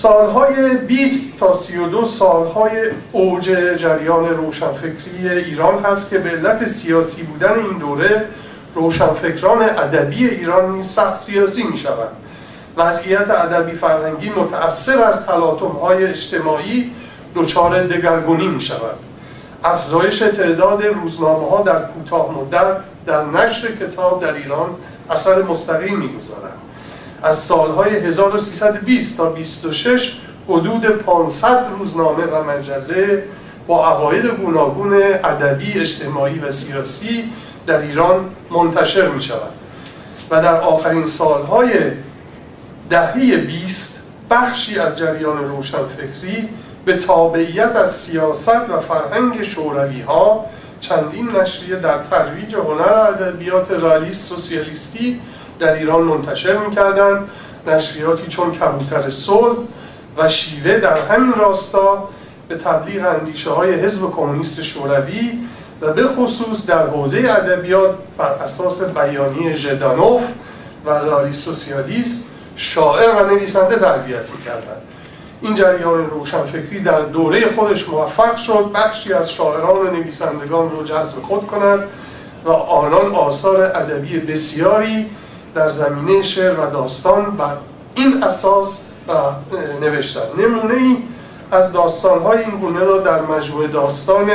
[0.02, 2.70] سالهای 20 تا 32 سالهای
[3.12, 3.44] اوج
[3.76, 8.24] جریان روشنفکری ایران هست که به علت سیاسی بودن این دوره
[8.74, 12.08] روشنفکران ادبی ایران سخت سیاسی می شوند
[12.76, 16.92] وضعیت ادبی فرهنگی متأثر از تلاطم های اجتماعی
[17.34, 18.96] دچار دگرگونی می شود
[19.64, 22.76] افزایش تعداد روزنامه ها در کوتاه مدت
[23.06, 24.70] در نشر کتاب در ایران
[25.10, 26.63] اثر مستقیم می‌گذارند
[27.24, 30.16] از سالهای 1320 تا 26
[30.48, 33.24] حدود 500 روزنامه و مجله
[33.66, 37.24] با عقاید گوناگون ادبی اجتماعی و سیاسی
[37.66, 39.52] در ایران منتشر می شود
[40.30, 41.72] و در آخرین سالهای
[42.90, 46.48] دهه 20 بخشی از جریان روشنفکری
[46.84, 50.44] به تابعیت از سیاست و فرهنگ شوروی ها
[50.80, 55.20] چندین نشریه در ترویج هنر ادبیات رالیست سوسیالیستی
[55.58, 57.28] در ایران منتشر می‌کردند
[57.66, 59.56] نشریاتی چون کبوتر صلح
[60.18, 62.08] و شیوه در همین راستا
[62.48, 65.38] به تبلیغ اندیشه های حزب کمونیست شوروی
[65.80, 70.22] و به خصوص در حوزه ادبیات بر اساس بیانیه ژدانوف
[70.86, 74.82] و رالی سوسیالیست شاعر و نویسنده تربیت می‌کردند.
[75.40, 81.22] این جریان روشنفکری در دوره خودش موفق شد بخشی از شاعران و نویسندگان رو جذب
[81.22, 81.80] خود کند
[82.44, 85.10] و آنان آثار ادبی بسیاری
[85.54, 87.56] در زمینه شعر و داستان بر
[87.94, 88.78] این اساس
[89.80, 90.20] نوشتن.
[90.38, 90.96] نمونه ای
[91.52, 94.30] از داستانهای این گونه را در مجموعه داستان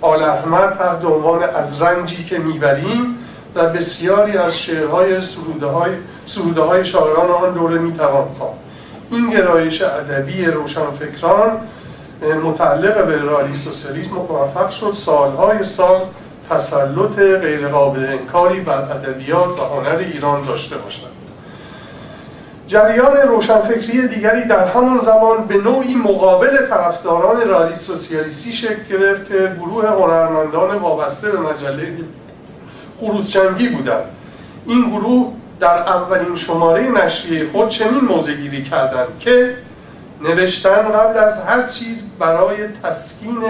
[0.00, 3.18] آل احمد تحت عنوان از رنجی که می‌بریم
[3.54, 5.92] و بسیاری از شعرهای سروده های,
[6.26, 8.54] سروده های شاعران آن دوره می‌توان خواند.
[9.10, 11.50] این گرایش ادبی روشنفکران
[12.44, 16.00] متعلق به رالی سوسیالیسم موفق شد سالهای سال
[16.50, 21.10] تسلط غیرقابل انکاری بر ادبیات و هنر ایران داشته باشند
[22.68, 29.56] جریان روشنفکری دیگری در همان زمان به نوعی مقابل طرفداران رالی سوسیالیستی شکل گرفت که
[29.60, 31.92] گروه هنرمندان وابسته به مجله
[33.00, 34.04] خروزچنگی بودند.
[34.66, 39.54] این گروه در اولین شماره نشریه خود چنین موزگیری کردند که
[40.22, 43.42] نوشتن قبل از هر چیز برای تسکین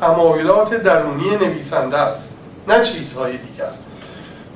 [0.00, 3.70] تمایلات درونی نویسنده است نه چیزهای دیگر.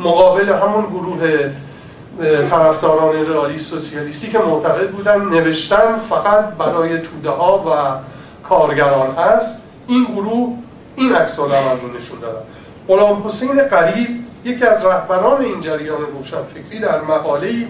[0.00, 1.50] مقابل همون گروه
[2.50, 7.98] طرفداران رئالی سوسیالیستی که معتقد بودن نوشتن فقط برای توده ها و
[8.48, 10.56] کارگران هست این گروه
[10.96, 11.46] این عکس رو
[11.98, 12.40] نشون دادن.
[12.88, 14.08] غلام حسین قریب
[14.44, 17.66] یکی از رهبران این جریان روشنفکری در مقاله‌ای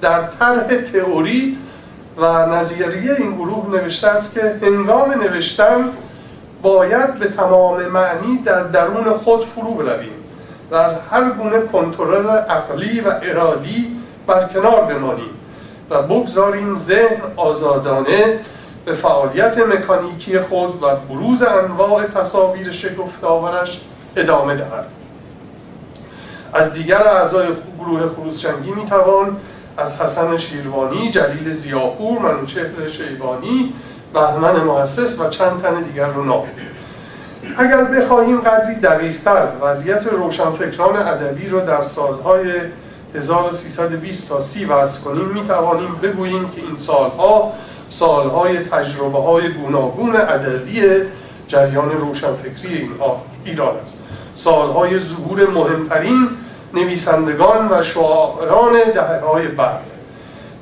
[0.00, 1.58] در طرح تئوری
[2.16, 5.84] و نظریه این گروه نوشته است که هنگام نوشتن
[6.64, 10.12] باید به تمام معنی در درون خود فرو برویم
[10.70, 13.96] و از هر گونه کنترل عقلی و ارادی
[14.26, 15.30] برکنار بمانیم
[15.90, 18.40] و بگذاریم ذهن آزادانه
[18.84, 23.80] به فعالیت مکانیکی خود و بروز انواع تصاویر شگفت‌آورش
[24.16, 24.86] ادامه دهد.
[26.52, 27.46] از دیگر اعضای
[27.78, 29.36] گروه خروزچنگی می‌توان
[29.76, 33.72] از حسن شیروانی، جلیل زیاپور، منوچهر شیبانی،
[34.14, 36.46] بهمن محسس و چند تن دیگر رو نام
[37.58, 42.52] اگر بخواهیم قدری دقیقتر وضعیت روشنفکران ادبی رو در سالهای
[43.14, 47.52] 1320 تا 30 وضع کنیم می توانیم بگوییم که این سالها
[47.90, 50.82] سالهای تجربه های گوناگون ادبی
[51.48, 53.94] جریان روشنفکری اینها ایران است.
[54.36, 56.28] سالهای ظهور مهمترین
[56.74, 59.93] نویسندگان و شاعران دهه های بعد.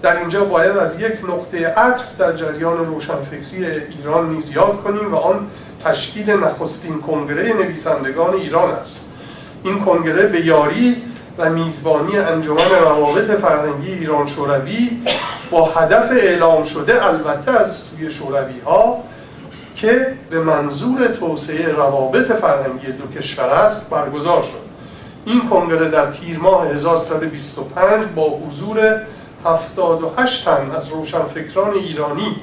[0.02, 3.66] در اینجا باید از یک نقطه عطف در جریان روشنفکری
[3.98, 5.46] ایران نیز یاد کنیم و آن
[5.84, 9.12] تشکیل نخستین کنگره نویسندگان ایران است.
[9.64, 11.02] این کنگره به یاری
[11.38, 14.90] و میزبانی انجمن روابط فرهنگی ایران شوروی
[15.50, 18.98] با هدف اعلام شده البته از سوی شوروی ها
[19.76, 24.72] که به منظور توسعه روابط فرهنگی دو کشور است برگزار شد.
[25.24, 29.00] این کنگره در تیر ماه 1325 با حضور
[29.44, 32.36] 78 تن از روشنفکران ایرانی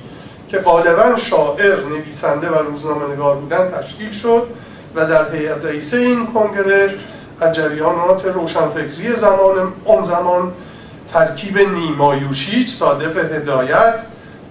[0.49, 4.47] که غالبا شاعر، نویسنده و روزنامه نگار بودن تشکیل شد
[4.95, 6.89] و در هیئت رئیسه این کنگره
[7.41, 10.51] از جریانات روشنفکری زمان اون زمان
[11.13, 13.95] ترکیب نیمایوشیچ، صادق هدایت،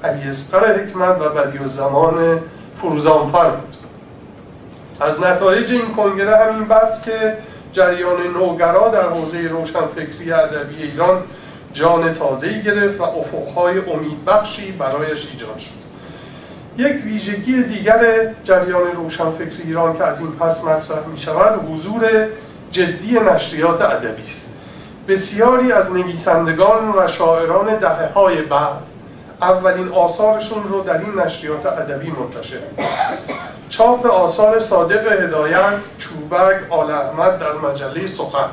[0.05, 2.41] علی اسقر حکمت و بدی زمان
[2.81, 3.77] فروزانفر بود.
[5.01, 7.37] از نتایج این کنگره همین بس که
[7.73, 11.23] جریان نوگرا در حوزه روشنفکری ادبی ایران
[11.73, 15.79] جان تازه‌ای گرفت و افقهای امیدبخشی برایش ایجاد شد.
[16.79, 22.27] یک ویژگی دیگر جریان روشنفکری ایران که از این پس مطرح می شود حضور
[22.71, 24.55] جدی نشریات ادبی است.
[25.09, 28.83] بسیاری از نویسندگان و شاعران دهه های بعد
[29.41, 32.59] اولین آثارشون رو در این نشریات ادبی منتشر
[33.69, 38.49] چاپ آثار صادق هدایت چوبک آل احمد در مجله سخن.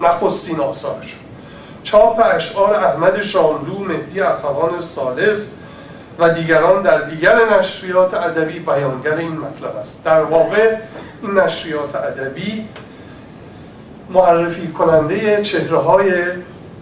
[0.00, 1.20] نخستین آثارشون.
[1.90, 5.48] چاپ اشعار احمد شاملو مهدی اخوان سالس
[6.18, 10.04] و دیگران در دیگر نشریات ادبی بیانگر این مطلب است.
[10.04, 10.76] در واقع
[11.22, 12.68] این نشریات ادبی
[14.10, 16.12] معرفی کننده چهره های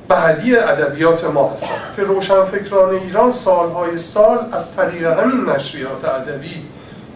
[0.09, 6.63] بعدی ادبیات ما هستند که روشنفکران ایران سالهای سال از طریق همین نشریات ادبی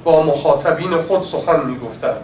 [0.04, 2.20] با مخاطبین خود سخن می‌گفتند.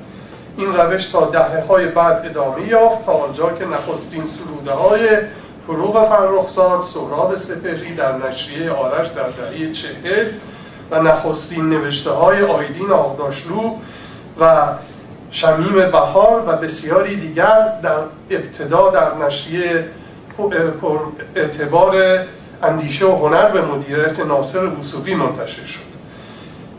[0.59, 5.09] این روش تا دهه های بعد ادامه یافت تا آنجا که نخستین سروده های
[5.67, 10.27] فروغ فرخزاد سهراب سپهری در نشریه آرش در دهه چهل
[10.91, 13.71] و نخستین نوشته های آیدین آقداشلو
[14.41, 14.69] و
[15.31, 17.97] شمیم بهار و بسیاری دیگر در
[18.31, 19.85] ابتدا در نشریه
[21.37, 22.19] اعتبار
[22.63, 25.81] اندیشه و هنر به مدیریت ناصر وسوقی منتشر شد.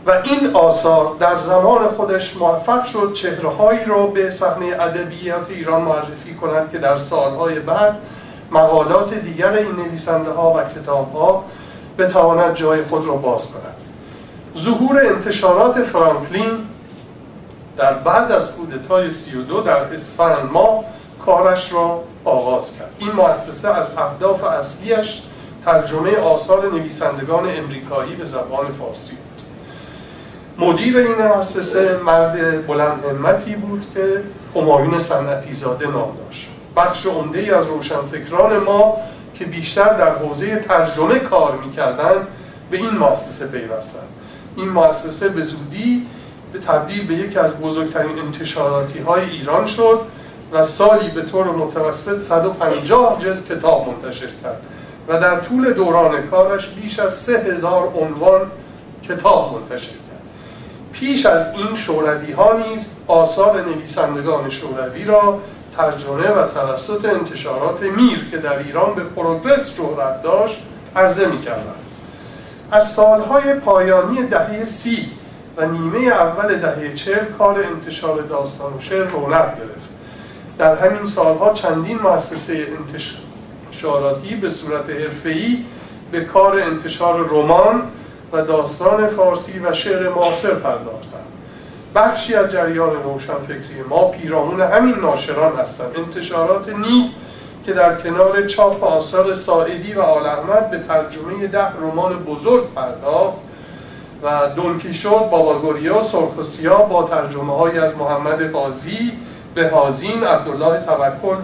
[0.06, 6.34] و این آثار در زمان خودش موفق شد چهرههایی را به صحنه ادبیات ایران معرفی
[6.40, 7.96] کند که در سالهای بعد
[8.50, 11.44] مقالات دیگر این نویسنده ها و کتاب ها
[11.98, 13.74] بتواند جای خود را باز کند.
[14.58, 16.50] ظهور انتشارات فرانکلین
[17.76, 20.84] در بعد از کودتای 32 در اسفند ماه
[21.26, 22.90] کارش را آغاز کرد.
[22.98, 25.22] این مؤسسه از اهداف اصلیش
[25.64, 30.68] ترجمه آثار نویسندگان امریکایی به زبان فارسی بود.
[30.68, 34.22] مدیر این مؤسسه مرد بلند همتی بود که
[34.60, 36.48] همایون صنعتی زاده نام داشت.
[36.78, 38.96] بخش عمده ای از روشنفکران ما
[39.34, 42.26] که بیشتر در حوزه ترجمه کار می‌کردند
[42.70, 44.08] به این مؤسسه پیوستند.
[44.56, 46.06] این مؤسسه به زودی
[46.52, 50.00] به تبدیل به یکی از بزرگترین انتشاراتی های ایران شد
[50.52, 54.62] و سالی به طور متوسط 150 جلد کتاب منتشر کرد
[55.08, 58.40] و در طول دوران کارش بیش از 3000 عنوان
[59.08, 60.22] کتاب منتشر کرد.
[60.92, 65.38] پیش از این شوروی ها نیز آثار نویسندگان شوروی را
[65.78, 70.56] ترجمه و توسط انتشارات میر که در ایران به پروگرس جهرت داشت
[70.96, 71.74] عرضه می کردن.
[72.72, 75.10] از سالهای پایانی دهه سی
[75.56, 79.88] و نیمه اول دهه چهل کار انتشار داستان و شعر رونق گرفت
[80.58, 85.64] در همین سالها چندین مؤسسه انتشاراتی به صورت حرفه‌ای
[86.12, 87.82] به کار انتشار رمان
[88.32, 91.37] و داستان فارسی و شعر معاصر پرداختند
[91.94, 95.96] بخشی از جریان روشنفکری ما پیرامون همین ناشران هستند.
[95.96, 97.10] انتشارات نیک
[97.66, 103.38] که در کنار چاپ آثار ساعدی و آل احمد به ترجمه ده رمان بزرگ پرداخت
[104.22, 109.12] و دونکیشوت باباگوریا سرخ و سیاه با ترجمه های از محمد قاضی
[109.72, 111.36] هازین عبدالله توکل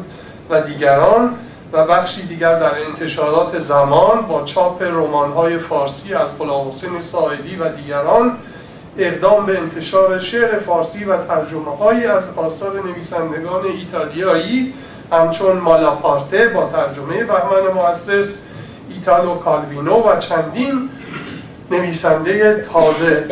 [0.51, 1.31] و دیگران
[1.73, 6.91] و بخشی دیگر در انتشارات زمان با چاپ رمان‌های فارسی از غلام حسین
[7.61, 8.33] و دیگران
[8.99, 14.75] اقدام به انتشار شعر فارسی و ترجمه هایی از آثار نویسندگان ایتالیایی
[15.13, 18.39] همچون مالاپارته با ترجمه بهمن مؤسس
[18.91, 20.91] ایتالو کالوینو و چندین
[21.71, 23.25] نویسنده تازه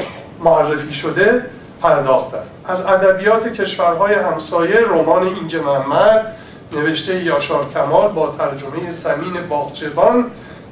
[0.44, 1.42] معرفی شده
[1.82, 6.36] پرداختند از ادبیات کشورهای همسایه رمان اینج محمد
[6.72, 10.24] نوشته یاشار کمال با ترجمه سمین باغچبان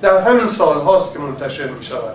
[0.02, 2.14] در همین سال هاست که منتشر می شود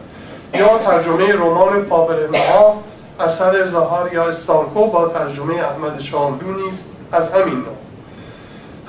[0.53, 2.83] یا ترجمه رمان پاورمها
[3.19, 7.75] اثر زهار یا استانکو با ترجمه احمد شاملو نیز از همین نوع.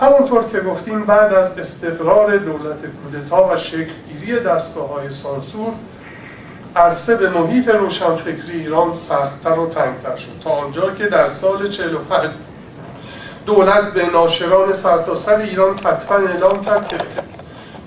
[0.00, 5.72] همونطور که گفتیم بعد از استقرار دولت کودتا و شکلگیری دستگاه های سانسور
[6.76, 10.30] عرصه به محیط روشنفکری ایران سختتر و تنگتر شد.
[10.44, 12.30] تا آنجا که در سال 45
[13.46, 16.96] دولت به ناشران سرتاسر ایران کتبا اعلام کرد که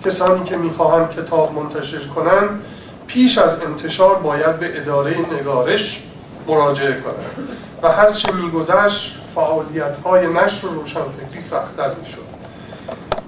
[0.06, 2.62] کسانی که می‌خواهند کتاب منتشر کنند
[3.10, 6.04] پیش از انتشار باید به اداره نگارش
[6.48, 7.50] مراجعه کنند
[7.84, 12.30] و هرچه میگذشت فعالیت های نشر و روشنفکری سختتر می‌شد.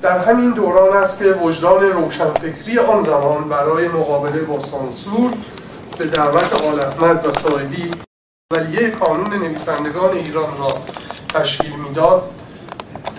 [0.01, 5.31] در همین دوران است که وجدان روشنفکری آن زمان برای مقابله با سانسور
[5.97, 7.91] به دعوت آل احمد و سایدی
[8.53, 10.69] ولیه کانون نویسندگان ایران را
[11.33, 12.29] تشکیل می‌داد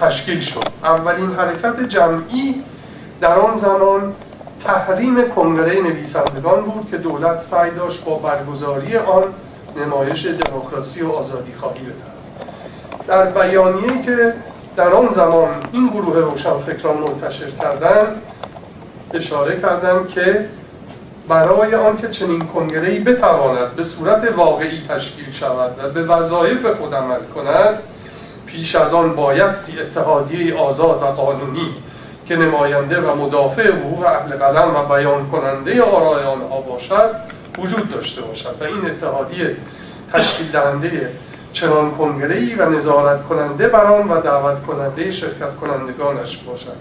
[0.01, 0.69] تشکیل شد.
[0.85, 2.65] اولین حرکت جمعی
[3.21, 4.15] در آن زمان
[4.65, 9.23] تحریم کنگره نویسندگان بود که دولت سعی داشت با برگزاری آن
[9.85, 12.13] نمایش دموکراسی و آزادی خواهی بدهد.
[13.07, 14.35] در بیانیه‌ای که
[14.77, 18.23] در آن زمان این گروه روشنفکران منتشر کردند
[19.15, 20.49] اشاره کردند که
[21.29, 27.21] برای آنکه چنین کنگره‌ای بتواند به صورت واقعی تشکیل شود و به وظایف خود عمل
[27.35, 27.79] کند
[28.47, 31.75] پیش از آن بایستی اتحادیه آزاد و قانونی
[32.27, 37.11] که نماینده و مدافع حقوق اهل قلم و بیان کننده آرای آنها باشد
[37.59, 39.57] وجود داشته باشد و این اتحادیه
[40.13, 41.11] تشکیل دهنده
[41.53, 46.77] چنان کنگره‌ای و نظارت کننده بر آن و دعوت کننده شرکت کنندگانش باشد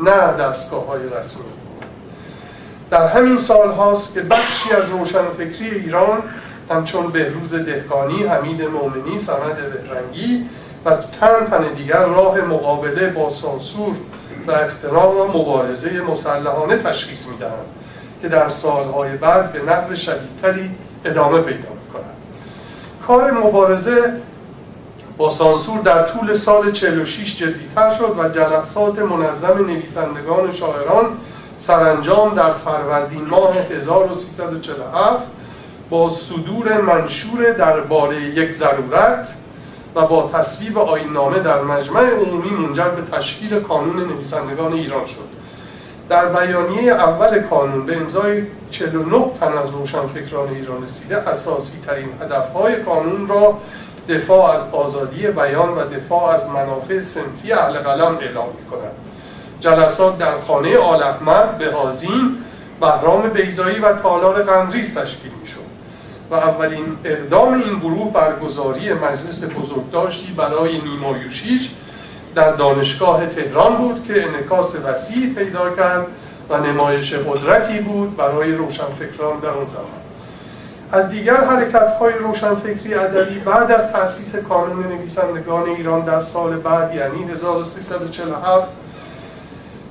[0.00, 1.44] نه دستگاه های رسمی.
[2.90, 6.22] در همین سال هاست که بخشی از روشنفکری ایران
[6.70, 10.48] همچون بهروز دهقانی، حمید مومنی، سمد بهرنگی
[10.84, 10.90] و
[11.20, 13.94] چند تن دیگر راه مقابله با سانسور
[14.46, 17.66] و اختراع را مبارزه مسلحانه تشخیص می‌دهند
[18.22, 20.70] که در سالهای بعد به نحو شدیدتری
[21.04, 22.16] ادامه پیدا می‌کنند.
[23.06, 24.12] کار مبارزه
[25.16, 31.06] با سانسور در طول سال 46 جدیتر شد و جلسات منظم نویسندگان شاعران
[31.58, 35.22] سرانجام در فروردین ماه 1347
[35.90, 39.28] با صدور منشور درباره یک ضرورت
[39.96, 45.36] و با تصویب آینامه در مجمع عمومی منجر به تشکیل کانون نویسندگان ایران شد.
[46.08, 52.82] در بیانیه اول کانون به امضای 49 تن از روشنفکران ایران رسیده اساسی ترین هدفهای
[52.82, 53.58] کانون را
[54.08, 58.92] دفاع از آزادی بیان و دفاع از منافع سنفی اهل قلم اعلام می کند
[59.60, 61.72] جلسات در خانه آل احمد به
[62.80, 65.48] بهرام بیزایی و تالار قندریز تشکیل می
[66.30, 71.68] و اولین اقدام این گروه برگزاری مجلس بزرگداشتی برای نیمایوشیج
[72.34, 76.06] در دانشگاه تهران بود که انعکاس وسیع پیدا کرد
[76.50, 80.06] و نمایش قدرتی بود برای روشنفکران در اون زمان.
[80.92, 86.94] از دیگر حرکت های روشنفکری ادبی بعد از تأسیس کانون نویسندگان ایران در سال بعد
[86.94, 88.68] یعنی 1347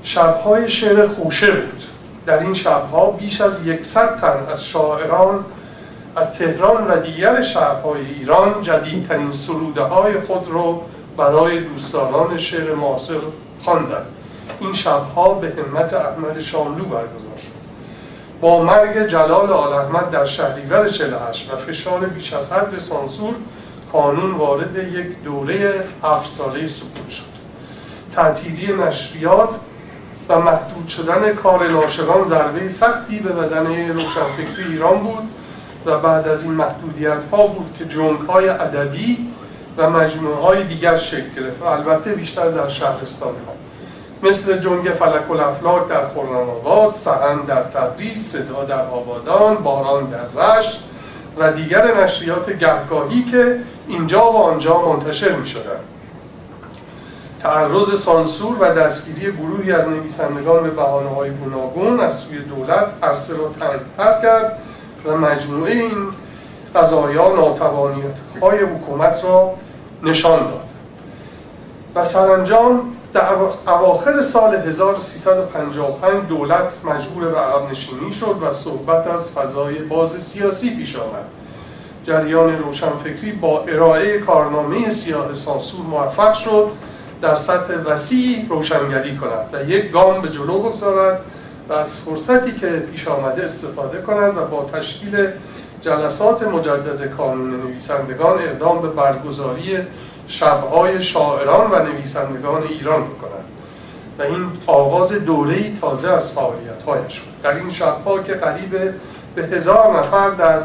[0.04, 1.84] شبهای شعر خوشه بود.
[2.26, 5.46] در این شبها بیش از یکصد تن از شاعران
[6.16, 10.82] از تهران و دیگر شهرهای ایران جدیدترین سروده های خود را
[11.18, 13.20] برای دوستداران شعر معاصر
[13.64, 14.06] خواندند.
[14.60, 17.56] این شبها به همت احمد شاملو برگزار شد.
[18.42, 23.34] با مرگ جلال آل احمد در شهریور 48 و فشار بیش از حد سانسور
[23.92, 27.24] کانون وارد یک دوره هفت ساله سکوت شد.
[28.12, 29.56] تعطیلی نشریات
[30.30, 35.24] و محدود شدن کار ناشران ضربه سختی به بدن روشنفکری ایران بود.
[35.86, 39.18] و بعد از این محدودیت ها بود که جنگ های ادبی
[39.78, 43.56] و مجموعه های دیگر شکل گرفت و البته بیشتر در شهرستان ها
[44.30, 50.84] مثل جنگ فلک الافلاک در خرم‌آباد سهن در تبریز صدا در آبادان باران در رشت
[51.38, 55.80] و دیگر نشریات گهگاهی که اینجا و آنجا منتشر می شدن.
[57.42, 63.34] تعرض سانسور و دستگیری گروهی از نویسندگان به بحانه های گوناگون از سوی دولت عرصه
[63.34, 64.60] را تنگتر کرد
[65.06, 66.08] و مجموعه این
[66.76, 69.54] قضایا ناتوانیت های حکومت را
[70.04, 70.70] نشان داد.
[71.96, 72.82] و سرانجام
[73.14, 73.30] در
[73.68, 80.76] اواخر سال 1355 دولت مجبور به عقب نشینی شد و صحبت از فضای باز سیاسی
[80.76, 81.26] پیش آمد.
[82.06, 86.68] جریان روشنفکری با ارائه کارنامه سیاه سانسور موفق شد
[87.22, 91.22] در سطح وسیعی روشنگری کند و یک گام به جلو بگذارد
[91.70, 95.28] و از فرصتی که پیش آمده استفاده کند و با تشکیل
[95.82, 99.78] جلسات مجدد کانون نویسندگان اقدام به برگزاری
[100.28, 103.46] شبهای شاعران و نویسندگان ایران بکند
[104.20, 107.42] و این آغاز دوره تازه از فعالیت‌هایش بود.
[107.44, 108.94] در این شبها که قریب
[109.36, 110.60] به هزار نفر در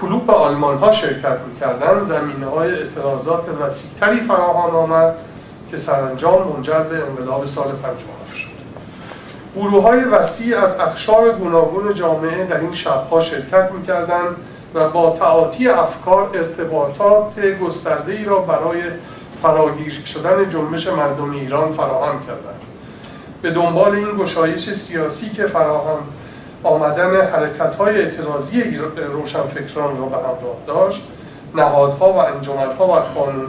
[0.00, 5.14] کلوپ آلمان ها شرکت می‌کردن زمینه های اعتراضات وسیعتری فراهم آمد
[5.70, 8.23] که سرانجام منجر به انقلاب سال 57 شد
[9.56, 14.36] گروه های وسیع از اخشار گوناگون جامعه در این شبها شرکت می‌کردند
[14.74, 18.82] و با تعاطی افکار ارتباطات گسترده ای را برای
[19.42, 22.60] فراگیر شدن جنبش مردم ایران فراهم کردند.
[23.42, 25.98] به دنبال این گشایش سیاسی که فراهم
[26.62, 28.62] آمدن حرکت های اعتراضی
[29.12, 31.02] روشنفکران را به همراه داشت
[31.54, 32.92] نهادها و انجمنها و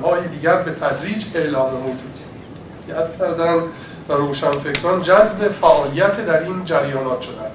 [0.08, 3.64] های دیگر به تدریج اعلام موجودیت کردند.
[4.10, 7.52] و روشنفکران جذب فعالیت در این جریانات شدند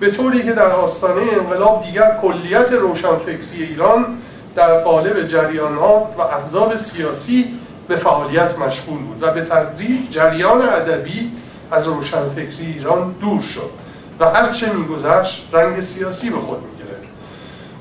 [0.00, 4.06] به طوری که در آستانه انقلاب دیگر کلیت روشنفکری ایران
[4.54, 7.44] در قالب جریانات و احزاب سیاسی
[7.88, 11.32] به فعالیت مشغول بود و به تدریج جریان ادبی
[11.70, 13.70] از روشنفکری ایران دور شد
[14.20, 16.80] و هرچه میگذشت رنگ سیاسی به خود می‌گرفت.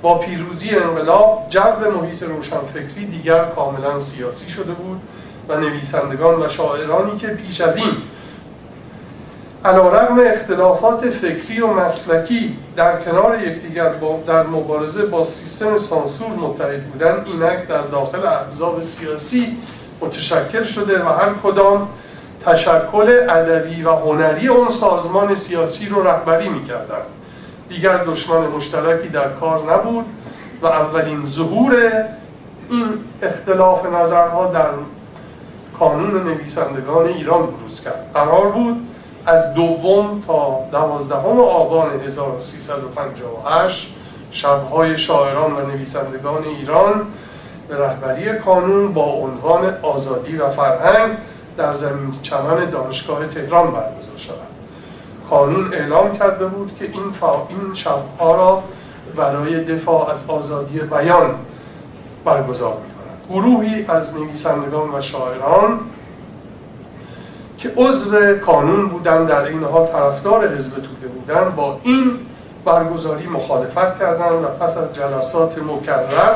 [0.01, 5.01] با پیروزی انقلاب جو محیط روشنفکری دیگر کاملا سیاسی شده بود
[5.49, 7.91] و نویسندگان و شاعرانی که پیش از این
[9.65, 13.89] علیرغم اختلافات فکری و مسلکی در کنار یکدیگر
[14.27, 19.57] در مبارزه با سیستم سانسور متحد بودن اینک در داخل احزاب سیاسی
[20.01, 21.89] متشکل شده و هر کدام
[22.45, 27.01] تشکل ادبی و هنری اون سازمان سیاسی رو رهبری می‌کردن.
[27.69, 30.05] دیگر دشمن مشترکی در کار نبود
[30.61, 31.76] و اولین ظهور
[32.69, 32.88] این
[33.21, 34.67] اختلاف نظرها در
[35.80, 38.11] کانون نویسندگان ایران بروز کرد.
[38.14, 38.88] قرار بود
[39.26, 43.95] از دوم تا دوازدهم آبان 1358
[44.31, 47.01] شبهای شاعران و نویسندگان ایران
[47.68, 51.18] به رهبری کانون با عنوان آزادی و فرهنگ
[51.57, 54.35] در زمین چمن دانشگاه تهران برگزار شود.
[55.30, 57.47] کانون اعلام کرده بود که این, فا...
[57.49, 58.64] این شبها را
[59.15, 61.35] برای دفاع از آزادی بیان
[62.26, 62.77] برگزار
[63.30, 65.80] گروهی از نویسندگان و شاعران
[67.57, 72.11] که عضو کانون بودن در این حال طرفدار حزب توده بودن با این
[72.65, 76.35] برگزاری مخالفت کردند و پس از جلسات مکرر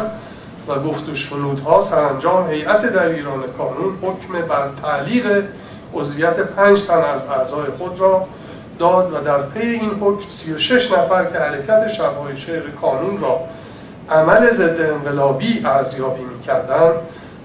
[0.67, 5.43] و گفت و شنودها سرانجام هیئت در ایران کانون حکم بر تعلیق
[5.93, 8.27] عضویت پنج تن از اعضای خود را
[8.79, 13.39] داد و در پی این حکم 36 نفر که حرکت شبهای شعر کانون را
[14.11, 16.93] عمل ضد انقلابی ارزیابی می‌کردند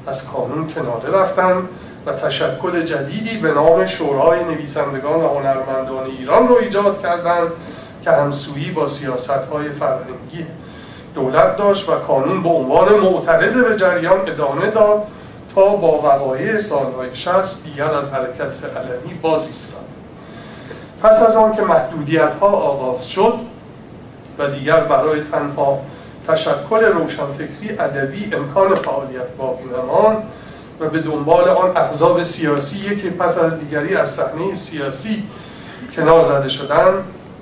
[0.06, 1.68] از کانون کناره رفتند
[2.06, 7.48] و تشکل جدیدی به نام شورای نویسندگان و هنرمندان ایران را ایجاد کردند
[8.04, 10.46] که همسویی با سیاست های فرهنگی
[11.14, 15.02] دولت داشت و کانون به عنوان معترض به جریان ادامه داد
[15.54, 19.84] تا با وقایع سالهای 60 دیگر از حرکت علمی باز ایستاد
[21.02, 23.34] پس از آن که محدودیت ها آغاز شد
[24.38, 25.78] و دیگر برای تنها
[26.28, 30.22] تشکل روشنفکری ادبی امکان فعالیت باقی نماند
[30.80, 35.22] و به دنبال آن احزاب سیاسی که پس از دیگری از صحنه سیاسی
[35.96, 36.92] کنار زده شدن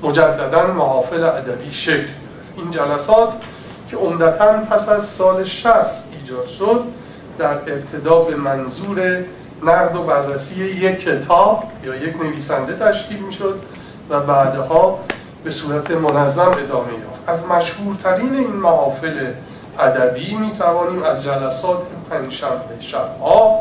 [0.03, 2.09] مجددا محافل ادبی شکل
[2.57, 3.29] این جلسات
[3.91, 5.75] که عمدتا پس از سال 60
[6.21, 6.85] ایجاد شد
[7.39, 9.25] در ابتدا به منظور
[9.63, 13.59] نقد و بررسی یک کتاب یا یک نویسنده تشکیل می شد
[14.11, 14.99] و بعدها
[15.45, 17.16] به صورت منظم ادامه یافت.
[17.27, 19.33] از مشهورترین این محافل
[19.79, 21.79] ادبی می توانیم از جلسات
[22.11, 23.61] پنجشنبه شبها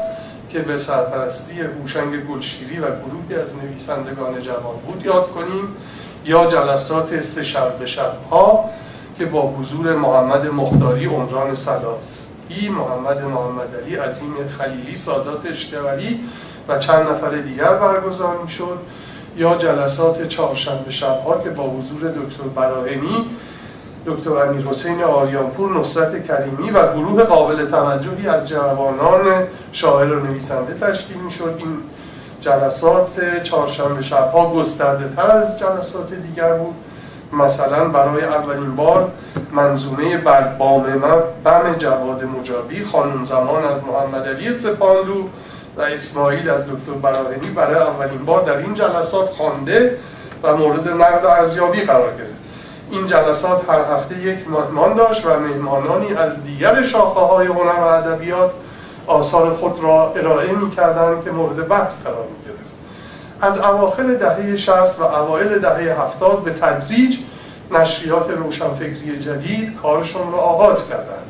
[0.49, 5.67] که به سرپرستی هوشنگ گلشیری و گروهی از نویسندگان جوان بود یاد کنیم
[6.25, 8.69] یا جلسات سه شنبه شبها
[9.17, 16.19] که با حضور محمد مختاری عمران صداسی محمد محمد علی عظیم خلیلی سادات اشکوری
[16.67, 18.79] و چند نفر دیگر برگزار می‌شد
[19.37, 23.25] یا جلسات چهارشنبه شبها که با حضور دکتر براهنی
[24.05, 30.73] دکتر امیر حسین آریانپور نصرت کریمی و گروه قابل توجهی از جوانان شاعر و نویسنده
[30.73, 31.55] تشکیل می‌شد.
[31.57, 31.77] این
[32.41, 36.75] جلسات چهارشنبه شبها گسترده تر از جلسات دیگر بود.
[37.33, 39.11] مثلا برای اولین بار
[39.51, 40.41] منظومه بر
[41.43, 45.29] بم جواد مجابی خانم زمان از محمد علی سپاندو
[45.77, 49.97] و اسماعیل از دکتر براهنی برای اولین بار در این جلسات خوانده
[50.43, 52.34] و مورد نقد ارزیابی قرار گرفت.
[52.91, 57.83] این جلسات هر هفته یک مهمان داشت و مهمانانی از دیگر شاخه های هنر و
[57.83, 58.51] ادبیات
[59.07, 60.71] آثار خود را ارائه می
[61.25, 62.65] که مورد بحث قرار می گرفت.
[63.41, 67.17] از اواخر دهه 60 و اوایل دهه 70 به تدریج
[67.71, 71.25] نشریات روشنفکری جدید کارشون را آغاز کردند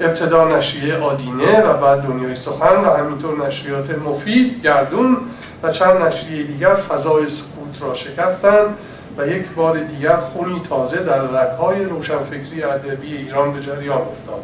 [0.00, 5.16] ابتدا نشریه آدینه و بعد دنیای سخن و همینطور نشریات مفید، گردون
[5.62, 8.76] و چند نشریه دیگر فضای سکوت را شکستند
[9.18, 14.42] و یک بار دیگر خونی تازه در رکهای روشنفکری ادبی ایران به جریان افتاد.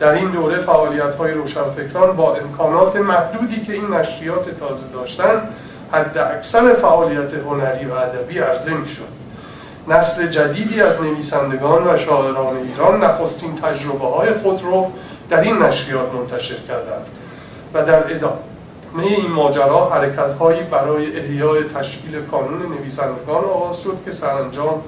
[0.00, 5.48] در این دوره فعالیت های روشنفکران با امکانات محدودی که این نشریات تازه داشتند
[5.92, 9.20] حد اکثر فعالیت هنری و ادبی عرضه می شد
[9.88, 14.92] نسل جدیدی از نویسندگان و شاعران ایران نخستین تجربه های خود رو
[15.30, 17.06] در این نشریات منتشر کردند
[17.74, 18.49] و در ادامه
[18.98, 24.82] این ماجرا حرکت هایی برای احیای تشکیل کانون نویسندگان آغاز شد که سرانجام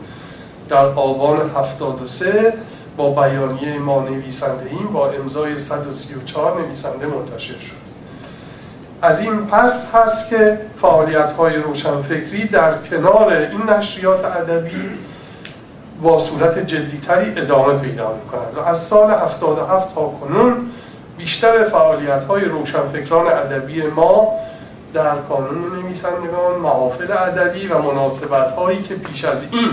[0.69, 2.53] در آبان 73
[2.97, 7.83] با بیانیه ما نویسنده ایم با امضای 134 نویسنده منتشر شد.
[9.03, 14.91] از این پس هست که فعالیت های روشنفکری در کنار این نشریات ادبی
[16.03, 20.71] با صورت جدیتری ادامه پیدا می کند و از سال 77 تا کنون
[21.19, 24.33] بیشتر فعالیت های روشنفکران ادبی ما
[24.95, 29.71] در کانون نویسندگان محافل ادبی و مناسبت هایی که پیش از این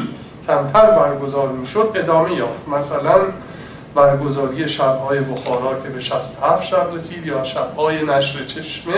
[0.48, 2.68] کمتر برگزار می‌شد ادامه یافت.
[2.78, 3.16] مثلا
[3.96, 8.94] برگزاری شبهای بخارا که به 67 شب رسید یا شبهای نشر چشمه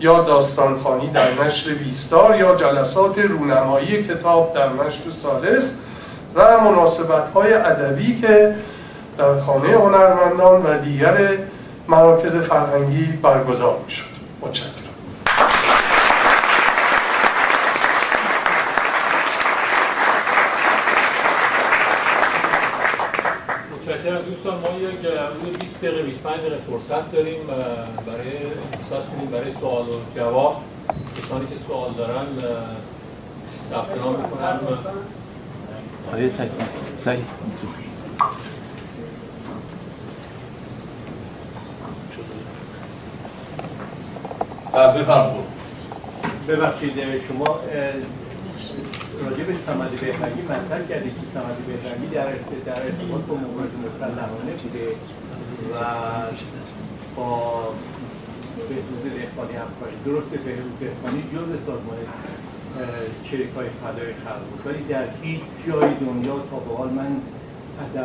[0.00, 5.72] یا داستانخانی در نشر ویستار یا جلسات رونمایی کتاب در نشر سالس
[6.34, 8.54] و مناسبت ادبی که
[9.18, 11.16] در خانه هنرمندان و دیگر
[11.92, 14.04] مراکز فرهنگی برگزار می شد
[14.40, 14.72] متشکرم.
[23.74, 24.22] متشکرم.
[24.22, 24.68] دوستان ما
[25.48, 27.46] یک 20 دقیقه 25 دقیقه فرصت داریم
[28.06, 28.30] برای
[28.72, 30.62] اختصاص کنیم برای سوال و جواب.
[31.22, 32.26] کسانی که سوال دارن
[33.70, 34.60] ثبت نام می‌کنن.
[36.12, 36.30] آیه
[37.04, 37.24] صحیح
[44.72, 45.44] بفرمایید.
[46.48, 46.92] ببخشید
[47.28, 47.60] شما
[49.24, 52.26] راجع به سمد بهرنگی مطرح کردید که سمد بهرنگی در
[52.66, 54.86] در ارتباط با موارد مسلحانه بوده
[55.72, 55.76] و
[57.16, 57.62] با
[58.68, 59.96] بهبود دهقانی همکاری.
[60.06, 61.98] درسته بهبود دهقانی جز سازمان
[63.24, 64.66] شریک های فدای خلق بود.
[64.66, 67.16] ولی در هیچ جای دنیا تا به حال من
[67.94, 68.02] در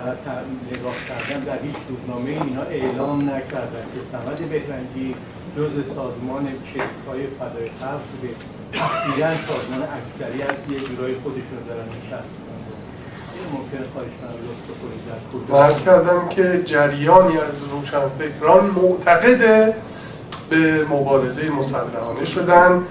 [0.72, 5.16] نگاه کردم در هیچ روزنامه اینا اعلام نکردن که سمد بهرنگی
[5.58, 6.48] جز سازمان
[7.08, 8.34] های فدای خلق بوده.
[9.06, 12.34] دیگر سازمان اکثریت یه جورای خودشون دارن نشست
[15.54, 19.74] ارز کردم که جریانی از روشنفکران معتقد
[20.50, 22.84] به مبارزه مسلحانه شدن.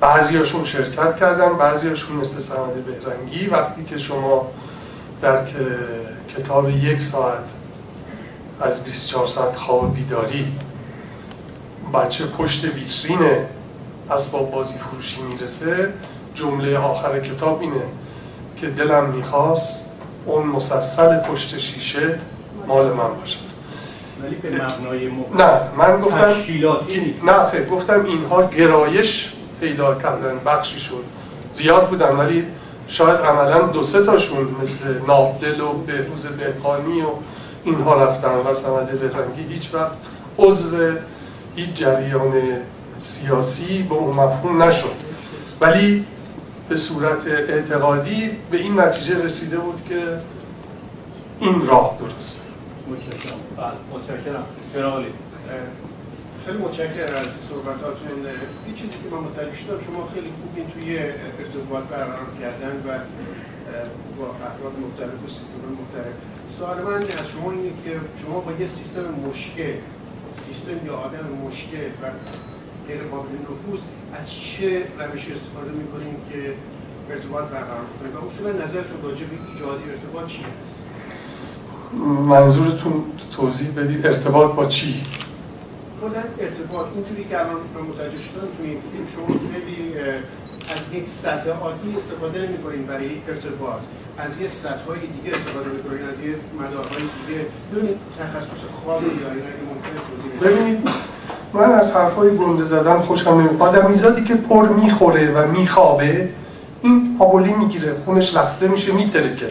[0.00, 3.46] بعضیاشون شرکت کردن بعضیاشون مثل سمد بهرنگی.
[3.46, 4.50] وقتی که شما
[5.22, 5.38] در
[6.36, 7.44] کتاب یک ساعت
[8.60, 10.46] از 24 ساعت خواب بیداری
[11.94, 13.30] بچه پشت ویترین
[14.10, 15.88] اسباب بازی فروشی می‌رسه.
[16.34, 17.82] جمله آخر کتاب اینه
[18.60, 19.90] که دلم می‌خواست
[20.26, 22.18] اون مسلسل پشت شیشه
[22.66, 23.38] مال من باشد.
[24.22, 24.50] ولی به
[25.34, 26.34] نه من گفتم
[27.24, 31.04] نه خیلی گفتم اینها گرایش پیدا کردن بخشی شد.
[31.54, 32.46] زیاد بودن ولی
[32.88, 37.06] شاید عملا دو سه تاشون مثل نابدل و بهروز دهقانی و
[37.64, 39.54] اینها رفتن و سمده بهرنگی.
[39.54, 39.92] هیچ وقت
[40.38, 40.76] عضو
[41.56, 42.32] هیچ جریان
[43.02, 44.96] سیاسی به اون مفهوم نشد.
[45.60, 46.04] ولی
[46.68, 50.02] به صورت اعتقادی به این نتیجه رسیده بود که
[51.40, 52.40] این راه درسته
[52.90, 53.38] متشکرم.
[53.56, 54.44] بله متشکرم.
[56.46, 58.18] خیلی متشکرم از صحبتاتون.
[58.66, 60.98] این چیزی که من متوجه شدم شما خیلی خوبین توی
[61.40, 62.88] ارتباط برقرار کردن و
[64.18, 66.14] با افراد مختلف و سیستم مختلف.
[66.58, 67.92] سوال من از شما اینه که
[68.22, 69.76] شما با یه سیستم مشکل
[70.46, 72.04] سیستم یا آدم مشکل و
[72.88, 73.80] غیر قابل نفوذ
[74.18, 74.68] از چه
[74.98, 76.40] روش استفاده می‌کنیم که
[77.10, 80.76] ارتباط برقرار کنیم و اصولا نظرتون راجع به ایجاد ارتباط چی هست؟
[82.34, 83.04] منظورتون
[83.36, 85.04] توضیح بدید ارتباط با چی؟
[86.00, 87.60] کلا ارتباط اونجوری که الان
[87.90, 89.78] متوجه شدم تو این فیلم شما خیلی
[90.74, 92.56] از یک سطح عادی استفاده نمی
[92.90, 93.80] برای ارتباط.
[94.18, 97.40] از یه سطح های دیگه استفاده می‌کنین از یه مدارهای دیگه.
[97.72, 100.88] بدون تخصص خاصی یا اگه ممکنه توضیح ببینید
[101.52, 103.62] من از حرفای گنده زدن خوشم نمیاد.
[103.62, 106.28] آدمیزادی که پر می‌خوره و میخوابه
[106.82, 109.46] این آبولی می‌گیره خونش لخته میشه میترکه.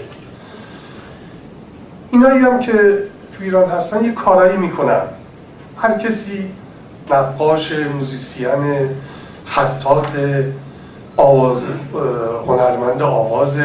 [2.11, 2.72] اینایی هم که
[3.38, 5.01] تو ایران هستن یه کارایی می‌کنن.
[5.77, 6.49] هر کسی
[7.11, 8.89] نقاش موزیسین
[9.45, 10.14] خطات
[11.18, 11.61] آواز
[12.47, 13.57] هنرمند آواز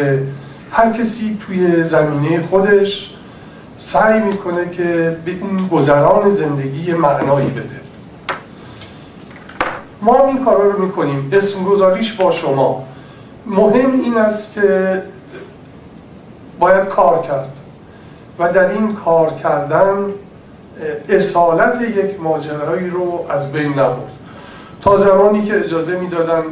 [0.72, 3.16] هر کسی توی زمینه خودش
[3.78, 7.80] سعی می‌کنه که به این گذران زندگی معنایی بده.
[10.02, 11.30] ما این کارا رو می‌کنیم.
[11.32, 12.84] اسم گذاریش با شما.
[13.46, 15.02] مهم این است که
[16.58, 17.56] باید کار کرد.
[18.38, 19.96] و در این کار کردن
[21.08, 24.10] اصالت یک ماجرایی رو از بین نبرد.
[24.82, 26.42] تا زمانی که اجازه می‌دادن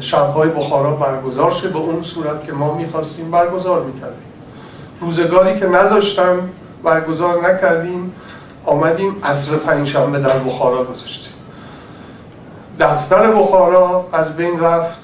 [0.00, 4.26] شبهای بخارا برگزار شه به اون صورت که ما می‌خواستیم برگزار می‌کردیم.
[5.00, 6.38] روزگاری که نذاشتن
[6.84, 8.12] برگزار نکردیم
[8.66, 11.32] آمدیم عصر پنجشنبه در بخارا گذاشتیم.
[12.80, 14.98] دفتر بخارا از بین رفت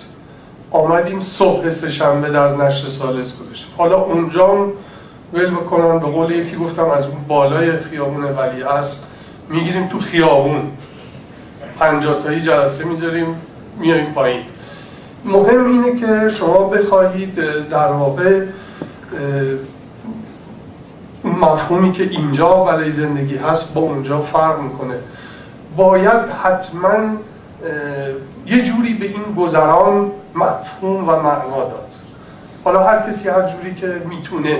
[0.70, 3.74] آمدیم صبح سهشنبه در نشر سالس گذاشتیم.
[3.78, 4.66] حالا اونجا
[5.32, 8.98] ول بکنن به قول یکی گفتم از اون بالای خیابون ولی اسب
[9.48, 10.62] می‌گیریم تو خیابون.
[11.78, 13.26] پنجاه تایی جلسه می‌ذاریم
[13.78, 14.42] میاریم پایین.
[15.24, 17.34] مهم اینه که شما بخواهید
[17.70, 18.44] در واقع
[21.24, 24.94] مفهومی که اینجا برای زندگی هست با اونجا فرق می‌کنه.
[25.76, 27.16] باید حتما
[28.46, 31.92] یه جوری به این گذران مفهوم و معنا داد.
[32.64, 34.58] حالا هر کسی هر جوری که می‌تونه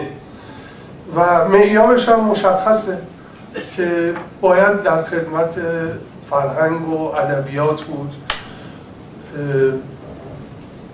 [1.16, 2.98] و معیارش هم مشخصه
[3.76, 5.60] که باید در خدمت
[6.30, 8.12] فرهنگ و ادبیات بود.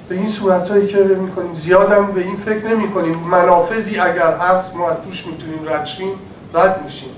[0.08, 4.76] به این صورت هایی که می‌کنیم زیادم به این فکر نمی کنیم منافذی اگر هست
[4.76, 6.14] ما از توش می‌تونیم رد شیم
[6.54, 7.08] رد میشیم.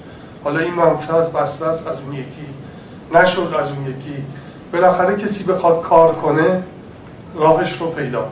[0.45, 2.47] حالا این منفذ بسته است از اون یکی
[3.15, 4.25] نشد از اون یکی.
[4.73, 6.63] بالاخره کسی بخواد کار کنه
[7.35, 8.29] راهش رو پیدا.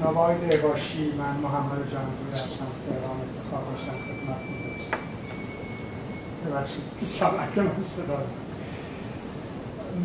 [0.00, 4.98] نوای باشی من محمد جانبور هستم تهران انتخاب باشم خدمت میدرستم
[6.46, 8.18] ببخشید سمک من صدا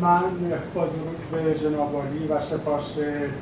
[0.00, 2.92] من با درود به جناب و سپاس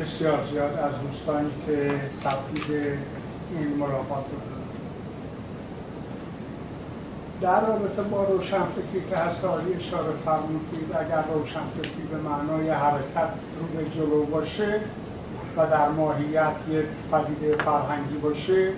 [0.00, 2.76] بسیار زیاد از دوستانی که تبدیل
[3.58, 4.52] این ملاقات رو
[7.40, 13.66] در رابطه با روشنفکری که هست عالی اشاره فرمودید اگر روشنفکری به معنای حرکت رو
[13.78, 14.80] به جلو باشه
[15.56, 18.68] و در ماهیت یک پدیده فرهنگی باشه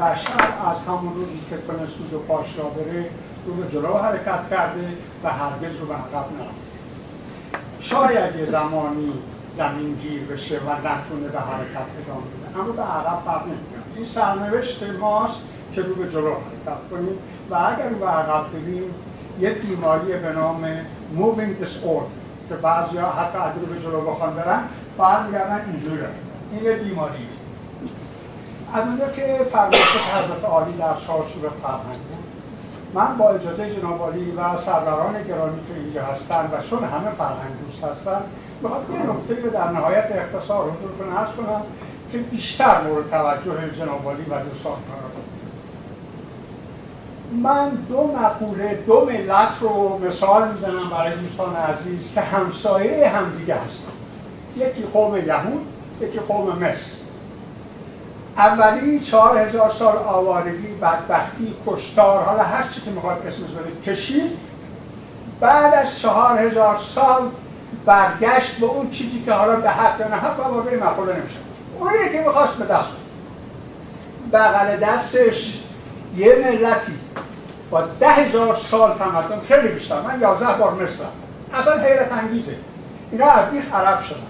[0.00, 3.04] بشر از همون روزی که تونست رو پاش را بره
[3.46, 4.88] رو به جلو حرکت کرده
[5.24, 6.70] و هرگز رو به عقب نرفته.
[7.80, 9.12] شاید یه زمانی
[9.56, 14.06] زمین گیر بشه و نتونه به حرکت ادامه بده اما به عقب بر نمیاد این
[14.06, 15.40] سرنوشت ماست
[15.74, 17.18] که رو به جلو حرکت کنیم
[17.50, 18.94] و اگر رو به عقب بریم
[19.40, 20.64] یه بیماری به نام
[21.18, 24.62] moving disorder که بعضی ها حتی اگر رو به جلو بخوان برن
[24.98, 26.02] برمیگردن اینجوری
[26.52, 27.28] این یه بیماری.
[28.74, 32.24] از اونجا که فرمایش حضرت عالی در چارچوب فرهنگ بود
[32.94, 37.84] من با اجازه جناب و سروران گرامی که اینجا هستن و چون همه فرهنگ دوست
[37.84, 38.20] هستن
[38.62, 41.46] می‌خواد یه نکته که در نهایت اختصار حضور کنم.
[41.46, 41.62] کنم
[42.12, 45.10] که بیشتر مورد توجه جناب و دوستان قرار
[47.42, 53.99] من دو مقوله دو ملت رو مثال می‌زنم برای دوستان عزیز که همسایه همدیگه هستن.
[54.56, 55.66] یکی قوم یهود
[56.00, 57.00] یکی قوم مصر.
[58.36, 64.38] اولی چهار هزار سال آوارگی بدبختی کشتار حالا هر چی که می‌خواد اسمش بده کشید.
[65.40, 67.22] بعد از چهار هزار سال
[67.86, 71.36] برگشت به اون چیزی که حالا به حق نه حق و واقعی مقوله نمیشه
[71.78, 72.90] اون که می‌خواست به دست
[74.32, 75.60] بغل دستش
[76.16, 76.98] یه ملتی
[77.70, 80.00] با ده هزار سال تمدن خیلی بیشتر.
[80.00, 81.12] من یازده بار مصرم
[81.54, 82.56] اصلا حیرت انگیزه.
[83.12, 84.29] اینا از بیخ عرب شدن.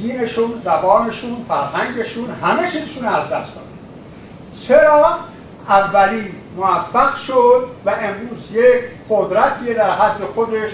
[0.00, 3.64] دینشون زبانشون فرهنگشون همه چیزشون از دست داد.
[4.68, 5.18] چرا؟
[5.68, 10.70] اولی موفق شد و امروز یک قدرتی در حد خودش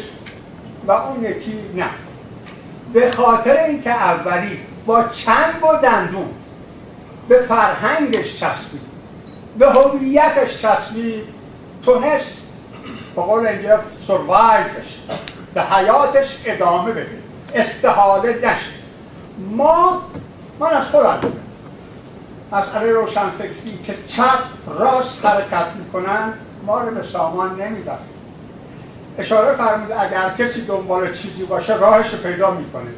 [0.87, 1.91] و اون یکی نه.
[2.93, 6.31] به خاطر اینکه اولی با چند با دندون
[7.29, 8.81] به فرهنگش چسبید
[9.59, 11.25] به هویتش چسبید
[11.85, 12.43] تونست
[13.17, 13.49] به قول
[14.07, 15.19] سروایو بشه
[15.55, 17.19] به حیاتش ادامه بده
[17.55, 18.84] استحاله نشه.
[19.39, 20.03] ما
[20.61, 21.19] من از خودم
[22.53, 24.39] مسئله روشنفکری که چپ
[24.79, 26.33] راست حرکت می‌کنن
[26.67, 27.99] ما رو به سامان نمیدن.
[29.19, 32.91] اشاره فرمود اگر کسی دنبال چیزی باشه راهش پیدا می‌کنه.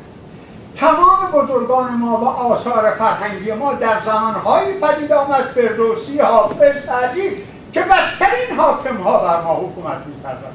[0.76, 7.30] تمام بزرگان ما و آثار فرهنگی ما در زمانهایی پدید آمد فردوسی حافظ سعدی
[7.72, 10.52] که بدترین حاکم ها بر ما حکومت می‌کردن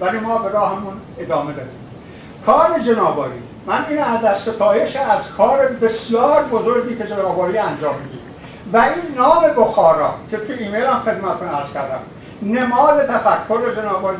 [0.00, 1.78] ولی ما به راهمون ادامه دادیم.
[2.46, 8.20] کار جنابالی من این از ستایش از کار بسیار بزرگی که جنابالی انجام می‌دید
[8.72, 12.00] و این نام بخارا که تو ایمیل هم خدمتتون عرض کردم
[12.42, 14.18] نماد تفکر جنابالی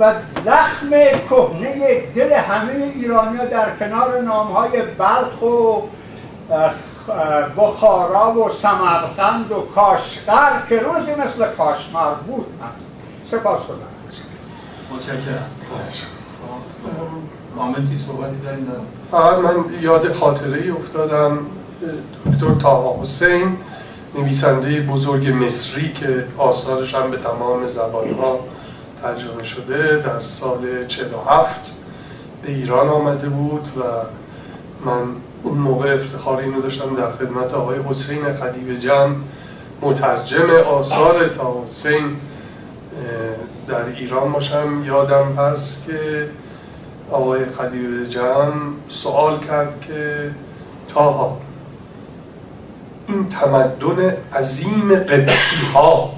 [0.00, 0.14] و
[0.44, 0.90] زخم
[1.30, 5.82] کهنه دل همه ایرانی در کنار نامهای بلخ و
[7.56, 12.46] بخارا و سمرقند و کاشقر که روزی مثل کاشمر بود.
[13.30, 13.74] سپاس خدا
[14.94, 15.50] متشکرم.
[17.56, 18.66] کامنتی صحبتی داریم
[19.10, 21.38] فقط من یاد خاطره ای افتادم.
[22.26, 23.56] دکتر تاها حسین
[24.18, 28.40] نویسنده بزرگ مصری که آثارش هم به تمام زبانها
[29.02, 31.72] ترجمه شده در سال 47
[32.42, 33.80] به ایران آمده بود و
[34.86, 35.02] من
[35.42, 39.14] اون موقع افتخار اینو داشتم در خدمت آقای حسین خدیب جمع
[39.82, 42.16] مترجم آثار تا حسین
[43.68, 44.84] در ایران باشم.
[44.86, 46.28] یادم هست که
[47.10, 48.52] آقای خدیب جمع
[48.88, 50.30] سوال کرد که
[50.88, 51.38] تاها
[53.08, 56.12] این تمدن عظیم قبطی ها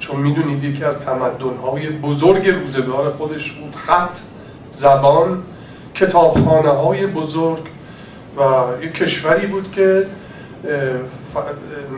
[0.00, 4.18] چون می‌دونید یکی از تمدن های بزرگ روزگار خودش بود خط
[4.72, 5.42] زبان
[5.94, 7.62] کتابخانه های بزرگ
[8.36, 8.42] و
[8.84, 10.06] یک کشوری بود که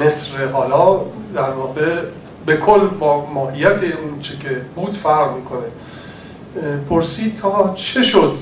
[0.00, 1.00] مصر حالا
[1.34, 2.00] در واقع
[2.46, 5.66] به کل با ماهیت اون چه که بود فرق می‌کنه.
[6.90, 8.38] پرسید تا چه شد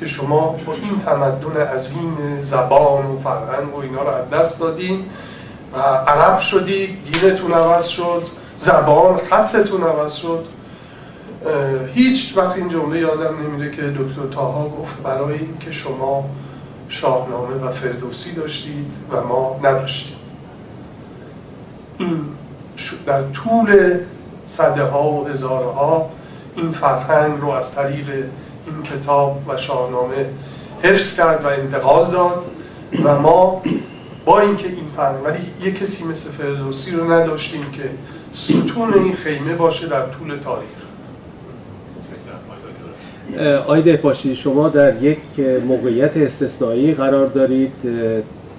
[0.00, 5.04] که شما با این تمدن عظیم زبان و فرهنگ و اینا رو از دست دادین
[5.74, 8.26] و عرب شدی دینتون عوض شد
[8.58, 10.44] زبان خطتون عوض شد؟
[11.94, 16.24] هیچ وقت این جمله یادم نمیره که دکتر تاها گفت برای اینکه شما
[16.88, 20.16] شاهنامه و فردوسی داشتید و ما نداشتیم.
[23.06, 23.98] در طول
[24.46, 25.66] صده ها و هزاره
[26.56, 28.08] این فرهنگ رو از طریق
[28.66, 30.26] این کتاب و شاهنامه
[30.82, 32.44] حفظ کرد و انتقال داد
[33.04, 33.62] و ما
[34.24, 37.82] با اینکه این فرهنگ ولی یک کسی مثل فردوسی رو نداشتیم که
[38.34, 40.68] ستون این خیمه باشه در طول تاریخ.
[43.66, 45.18] آیده باشی شما در یک
[45.66, 47.72] موقعیت استثنایی قرار دارید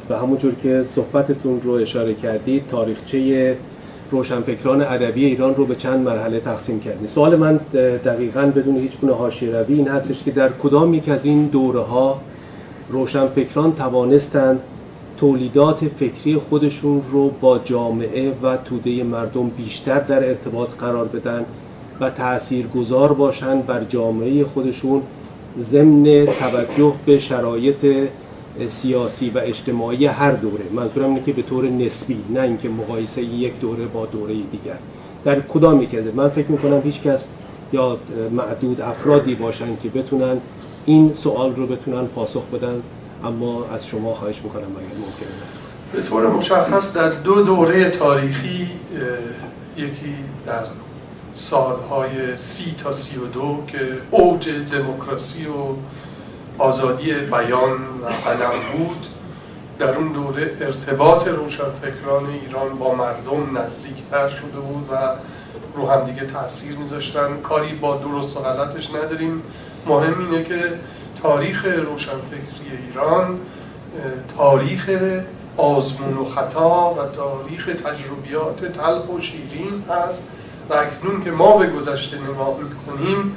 [0.10, 3.58] و همونجور که صحبتتون رو اشاره کردید تاریخچه
[4.14, 7.60] روشنفکران ادبی ایران رو به چند مرحله تقسیم کردید سوال من
[8.06, 11.80] دقیقا بدون هیچ گونه حاشیه روی این هستش که در کدام یک از این دوره
[11.80, 12.20] ها
[12.90, 14.60] روشنفکران توانستند
[15.18, 21.46] تولیدات فکری خودشون رو با جامعه و توده مردم بیشتر در ارتباط قرار بدن
[22.00, 25.02] و تأثیر گذار باشن بر جامعه خودشون
[25.72, 28.08] ضمن توجه به شرایط
[28.68, 30.66] سیاسی و اجتماعی هر دوره.
[30.74, 34.78] منظورم اینه که به طور نسبی نه اینکه مقایسه یک دوره با دوره دیگر.
[35.26, 37.24] در کدام یک من فکر می‌کنم هیچ کس
[37.74, 37.98] یا
[38.32, 40.38] معدود افرادی باشن که بتونن
[40.86, 42.82] این سوال رو بتونن پاسخ بدن
[43.24, 45.30] اما از شما خواهش می‌کنم اگر ممکنه
[45.94, 48.70] به طور مشخص در دو دوره تاریخی
[49.78, 50.16] یکی
[50.46, 50.64] در
[51.36, 53.80] سالهای سی تا سی و دو که
[54.12, 55.52] اوج دموکراسی و
[56.58, 59.08] آزادی بیان و قلم بود
[59.80, 64.96] در اون دوره ارتباط روشنفکران ایران با مردم نزدیکتر شده بود و
[65.76, 67.38] رو هم دیگه تاثیر میذاشتن.
[67.44, 69.42] کاری با درست و غلطش نداریم.
[69.88, 70.74] مهم اینه که
[71.22, 73.40] تاریخ روشنفکری ایران
[74.38, 74.90] تاریخ
[75.58, 80.28] آزمون و خطا و تاریخ تجربیات تلخ و شیرین هست
[80.70, 83.36] و اکنون که ما به گذشته نگاه می‌کنیم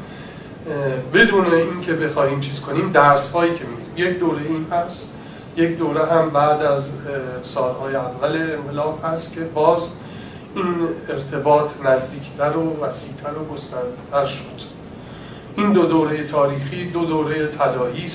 [1.14, 4.09] بدون اینکه بخواهیم چیز کنیم درس هایی که میگیم.
[4.09, 5.14] یک دوره این هست
[5.56, 6.90] یک دوره هم بعد از
[7.43, 9.88] سالهای اول انقلاب هست که باز
[10.55, 10.74] این
[11.09, 14.66] ارتباط نزدیکتر و وسیعتر و گسترده‌تر شد.
[15.56, 18.06] این دو دوره تاریخی دو دوره طلایی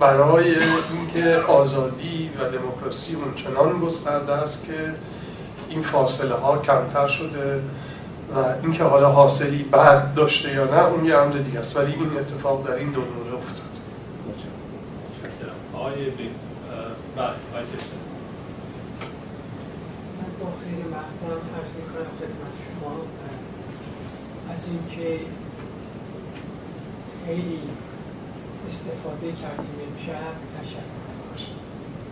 [0.00, 0.54] برای
[0.90, 4.72] اینکه آزادی و دموکراسی اونچنان گسترده است که
[5.68, 7.60] این فاصله ها کمتر شده.
[8.34, 11.76] و اینکه حالا حاصلی بعد داشته یا نه اون یه امر دیگه است.
[11.76, 13.66] ولی این اتفاق در این دو دوره افتاد.
[15.74, 16.10] آقای
[17.16, 17.30] من
[20.40, 22.94] با خیلی وقتم ارز می‌کنم خدمت شما.
[24.54, 25.20] از اینکه
[27.26, 27.60] خیلی
[28.68, 30.32] استفاده کردیم امشب
[30.62, 30.80] تشکر.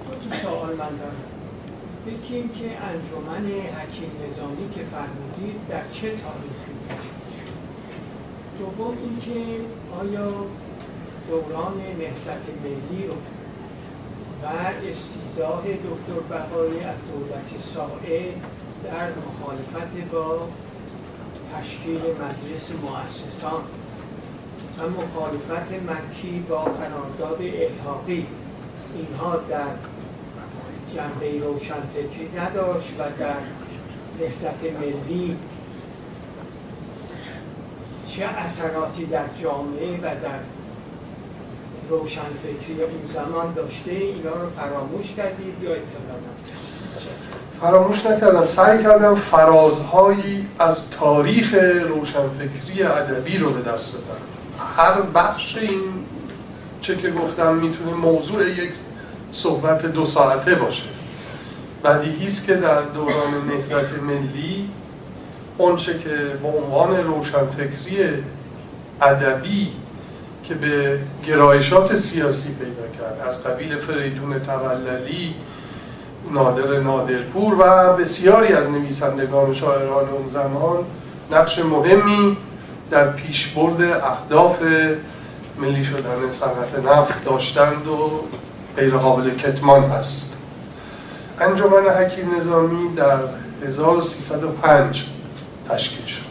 [0.05, 1.34] دو تا سوال من دارم.
[2.07, 7.59] یکی اینکه انجمن حکیم نظامی که فرمودید در چه تاریخی تشکیل شد؟
[8.59, 9.61] دوم اینکه
[10.01, 10.33] آیا
[11.29, 13.15] دوران نهضت ملی رو
[14.43, 14.47] و
[14.91, 18.35] استیزاه دکتر بهایی از دولت ساعد
[18.85, 20.49] در مخالفت با
[21.55, 23.63] تشکیل مجلس مؤسسان
[24.79, 28.27] و مخالفت مکی با قرارداد الحاقی
[28.95, 29.94] اینها در
[30.95, 33.35] جنبه روشنفکری نداشت و در
[34.21, 35.37] نهضت ملی
[38.09, 40.39] چه اثراتی در جامعه و در
[41.89, 46.19] روشنفکری این زمان داشته؟ اینا رو فراموش کردید یا اطلاع
[47.61, 48.47] فراموش نکردم.
[48.47, 51.55] سعی کردم فرازهایی از تاریخ
[51.89, 54.21] روشنفکری ادبی رو به دست ببرم
[54.77, 55.81] هر بخش این
[56.81, 58.73] چه که گفتم می‌تونه موضوع یک
[59.35, 60.83] صحبت دو ساعته باشه.
[61.85, 64.69] بدیهی است که در دوران نهضت ملی
[65.59, 68.09] اونچه که به عنوان روشنفکری
[69.03, 69.69] ادبی
[70.45, 75.35] که به گرایشات سیاسی پیدا کرد از قبیل فریدون توللی
[76.31, 80.85] نادر نادرپور و بسیاری از نویسندگان و شاعران اون زمان
[81.31, 82.37] نقش مهمی
[82.91, 84.59] در پیشبرد اهداف
[85.59, 88.21] ملی شدن صنعت نفت داشتند و
[88.77, 90.39] غیر قابل کتمان هست.
[91.41, 93.19] انجمن حکیم نظامی در
[93.67, 95.05] 1305
[95.69, 96.25] تشکیل شد.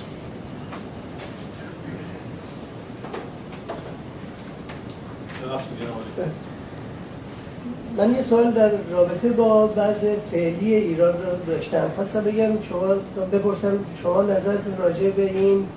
[7.98, 11.92] من یه سوال در رابطه با وضع فعلی ایران رو داشتم.
[11.96, 12.96] خواستم بگم شما
[13.32, 15.68] بپرسم شما نظرتون راجع به این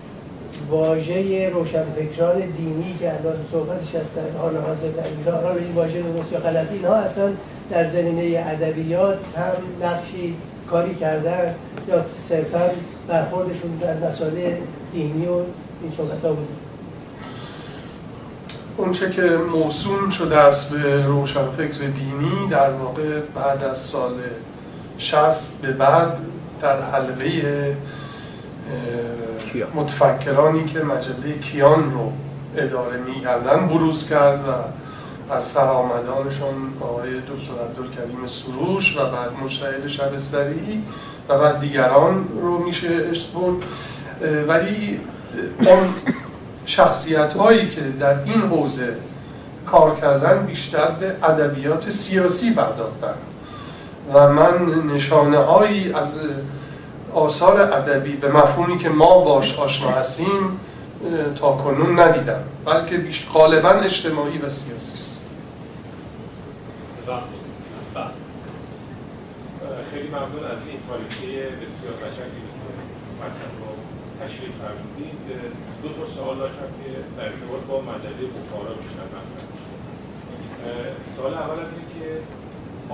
[0.70, 6.02] واژه روشنفکران دینی که الان صحبتش هست در حال حاضر در ایران حالا این واژه
[6.02, 7.32] درست یا غلطی اینها اصلا
[7.70, 10.34] در زمینه ادبیات هم نقشی
[10.70, 11.55] کاری کردن
[11.88, 12.70] یا صرفا
[13.09, 14.55] برخوردشون در مسائل
[14.93, 16.48] دینی و این صحبت ها بود
[18.76, 24.12] اونچه که موسوم شده است به روشنفکر دینی در واقع بعد از سال
[24.98, 26.12] 60 به بعد
[26.62, 27.76] در حلقه
[29.74, 32.12] متفکرانی که مجله کیان رو
[32.56, 34.52] اداره میگردن بروز کرد و
[35.32, 40.82] از سرآمدانشان آقای دکتر عبدالکریم سروش و بعد مشتهد شبستری
[41.28, 42.88] و بعد دیگران رو میشه
[43.34, 43.56] برد.
[44.48, 45.01] ولی
[45.59, 45.88] اون
[46.66, 48.97] شخصیت هایی که در این حوزه
[49.66, 53.14] کار کردن بیشتر به ادبیات سیاسی پرداختن.
[54.14, 56.09] و من نشانه هایی از
[57.16, 60.60] آثار ادبی به مفهومی که ما باش آشنا هستیم
[61.38, 65.22] تا کنون ندیدم بلکه بیش غالبا اجتماعی و سیاسی است.
[69.93, 71.26] خیلی ممنون از این تاریخی
[71.62, 73.70] بسیار قشنگی که رو
[74.20, 75.20] تشریف فرمودید.
[75.82, 79.12] دو تا سوال داشتم که در ارتباط با مجله بخارا مطرح
[81.16, 82.06] سوال اول اینه که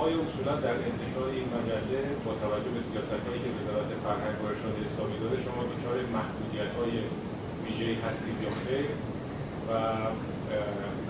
[0.01, 4.45] آیا اصولا در انتشار این مجله با توجه به سیاست هایی که وزارت فرهنگ و
[4.51, 6.93] ارشاد اسلامی داره شما دچار محدودیت های
[7.63, 8.87] ویژه هستید یا خیر
[9.67, 9.71] و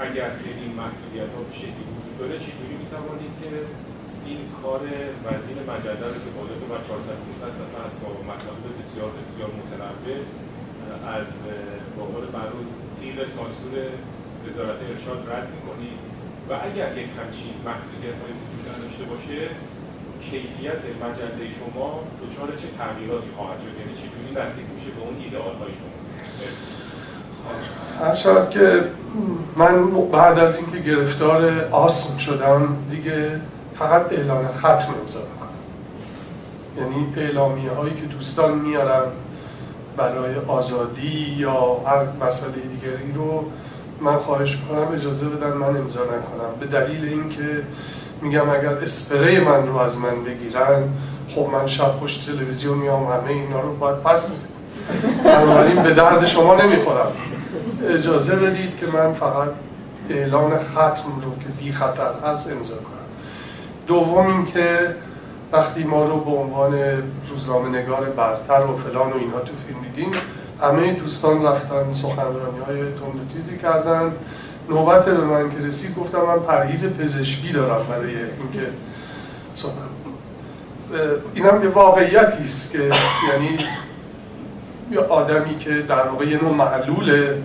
[0.07, 3.51] اگر که این محدودیت ها به شکلی وجود داره چطوری می‌توانید که
[4.29, 4.81] این کار
[5.25, 7.17] وزیر مجله رو که بالغ بر 400
[7.59, 10.19] صفحه است با مطالب بسیار بسیار متنوع
[11.17, 11.29] از
[11.95, 13.73] با قول معروف تیر سانسور
[14.45, 15.99] وزارت ارشاد رد می‌کنید؟
[16.49, 19.39] و اگر یک همچین محدودیت های وجود نداشته باشه
[20.25, 21.87] کیفیت مجله شما
[22.21, 25.93] دچار چه تغییراتی خواهد شد؟ یعنی چجوری نزدیک میشه به اون ایدئال های شما؟
[28.07, 28.83] هر شاید که
[29.55, 33.41] من بعد از اینکه گرفتار آسم شدم دیگه
[33.79, 35.53] فقط اعلان ختم امضا کنم
[36.77, 39.03] یعنی اعلامیه هایی که دوستان میارن
[39.97, 43.45] برای آزادی یا هر مسئله دیگری رو
[44.01, 46.59] من خواهش می‌کنم اجازه بدن من امضا نکنم.
[46.59, 47.61] به دلیل اینکه
[48.23, 50.83] میگم اگر اسپری من رو از من بگیرن
[51.35, 54.31] خب من شب پشت تلویزیون میام همه اینا رو باید پس
[55.23, 57.11] بنابراین به درد شما نمی‌خورم.
[57.89, 59.49] اجازه بدید که من فقط
[60.09, 63.07] اعلان ختم رو که بی خطر هست امضا کنم.
[63.87, 64.95] دوم اینکه
[65.51, 66.73] وقتی ما رو به عنوان
[67.29, 70.11] روزنامه نگار برتر و فلان و اینها تو فیلم دیدیم
[70.61, 72.83] همه دوستان رفتن سخنرانی های
[73.33, 74.11] تیزی کردن.
[74.69, 78.67] نوبت به من که رسید گفتم من پرهیز پزشکی دارم برای اینکه
[81.33, 82.79] اینم یه واقعیتی است که
[83.31, 83.57] یعنی
[84.91, 87.37] یه آدمی که در واقع یه نوع معلوله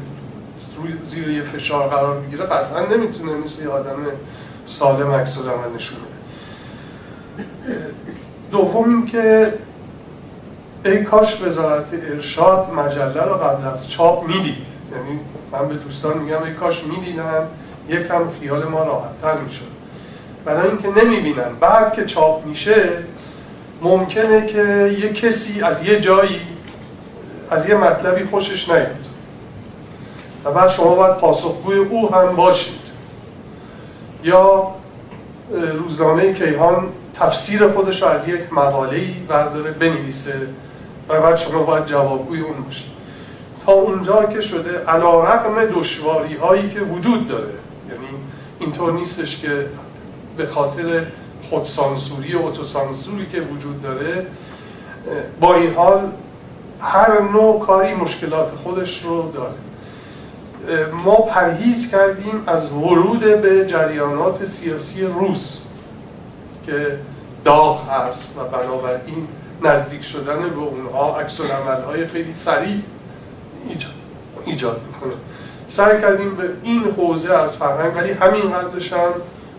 [0.76, 3.96] روی زیر یه فشار قرار می‌گیره قطعا نمی‌تونه مثل یه آدم
[4.66, 6.18] سالم عکس العمل نشون بده.
[8.50, 9.54] دوم اینکه
[10.84, 14.77] ای کاش وزارت ارشاد مجله رو قبل از چاپ می‌دید.
[14.92, 15.20] یعنی
[15.52, 17.46] من به دوستان میگم ای کاش می‌دیدن
[17.88, 19.68] یکم خیال ما راحتتر می‌شد.
[20.44, 21.54] برای اینکه نمی‌بینن.
[21.60, 22.88] بعد که چاپ میشه
[23.82, 26.40] ممکنه که یه کسی از یه جایی
[27.50, 29.06] از یه مطلبی خوشش نیاد.
[30.44, 32.88] و بعد شما باید پاسخگوی او هم باشید.
[34.24, 34.68] یا
[35.50, 40.48] روزنامه کیهان تفسیر خودش رو از یک مقاله‌ای برداره بنویسه
[41.08, 42.97] و بعد شما باید جوابگوی اون باشید.
[43.72, 47.54] اونجا که شده علا رقم دشواری هایی که وجود داره.
[47.90, 48.08] یعنی
[48.60, 49.66] اینطور نیستش که
[50.36, 51.04] به خاطر
[51.50, 54.26] خودسانسوری و اتوسانسوری که وجود داره
[55.40, 56.00] با این حال
[56.80, 59.54] هر نوع کاری مشکلات خودش رو داره.
[61.04, 65.58] ما پرهیز کردیم از ورود به جریانات سیاسی روس
[66.66, 66.98] که
[67.44, 69.28] داغ هست و بنابراین
[69.62, 71.40] نزدیک شدن به اونها عکس
[71.86, 72.82] های خیلی سریع
[74.46, 74.80] ایجاد.
[74.86, 75.12] می‌کنه.
[75.68, 79.12] سعی کردیم به این حوزه از فرهنگ ولی همین قدرش هم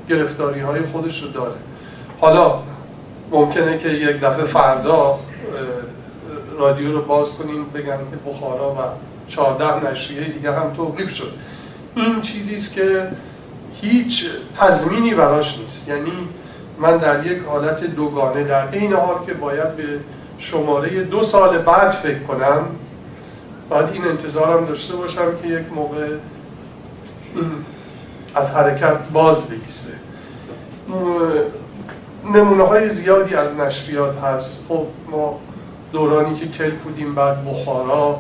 [0.10, 1.56] گرفتاری های خودش رو داره.
[2.22, 2.60] حالا
[3.32, 5.20] ممکنه که یک دفعه فردا
[6.60, 8.78] رادیو رو باز کنیم بگن که بخارا و
[9.28, 11.32] 14 نشریه دیگه هم توقیف شد.
[11.96, 13.08] این چیزی است که
[13.82, 14.26] هیچ
[14.60, 15.88] تضمینی براش نیست.
[15.88, 16.12] یعنی
[16.80, 19.84] من در یک حالت دوگانه در این حال که باید به
[20.38, 22.66] شماره دو سال بعد فکر کنم
[23.70, 26.08] باید این انتظارم داشته باشم که یک موقع
[28.36, 29.94] از حرکت باز بگیسه.
[32.34, 34.66] نمونه های زیادی از نشریات هست.
[34.68, 35.40] خب ما
[35.92, 38.20] دورانی که کل بودیم بعد بخارا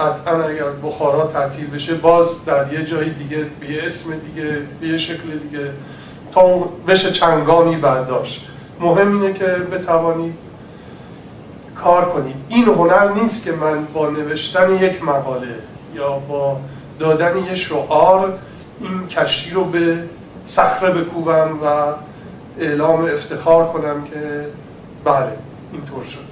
[0.00, 5.38] قطعا اگر بخارا تعطیل بشه باز در یه جای دیگه به اسم دیگه به شکل
[5.42, 5.70] دیگه
[6.32, 6.58] تا
[6.88, 8.46] بشه چنگانی برداشت.
[8.80, 10.34] مهم اینه که بتوانید
[11.84, 15.54] کار کنید این هنر نیست که من با نوشتن یک مقاله
[15.94, 16.56] یا با
[16.98, 18.38] دادن یه شعار
[18.80, 19.98] این کشتی رو به
[20.48, 21.66] صخره بکوبم و
[22.58, 24.46] اعلام افتخار کنم که
[25.04, 25.32] بله
[25.72, 26.28] اینطور شد.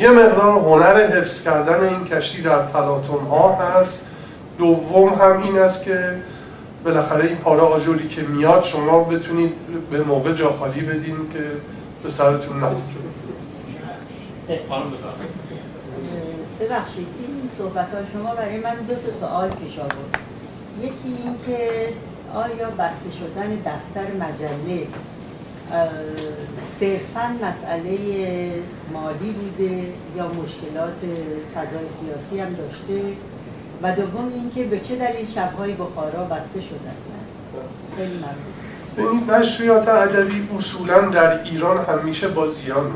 [0.00, 4.06] یه مقدار هنر حفظ کردن این کشتی در تلاطم ها هست.
[4.58, 6.14] دوم هم این است که
[6.84, 9.52] بالاخره این پاره آجوری که میاد شما بتونید
[9.90, 11.40] به موقع جا خالی بدین که
[12.02, 13.03] به سرتون نخوره
[16.60, 20.18] ببخشید این صحبت ها شما برای من دو تا سوال پیش آورد.
[20.80, 21.88] یکی این که
[22.34, 24.86] آیا بسته شدن دفتر مجله
[26.80, 27.96] صرفا مسئله
[28.92, 30.98] مالی بوده یا مشکلات
[31.54, 33.16] فضای سیاسی هم داشته؟
[33.82, 37.26] و دوم اینکه به چه دلیل شبهای بخارا بسته شده هستند
[37.96, 38.24] خیلی
[38.98, 39.40] ممنون.
[39.40, 42.92] نشریات ادبی اصولا در ایران همیشه با زیان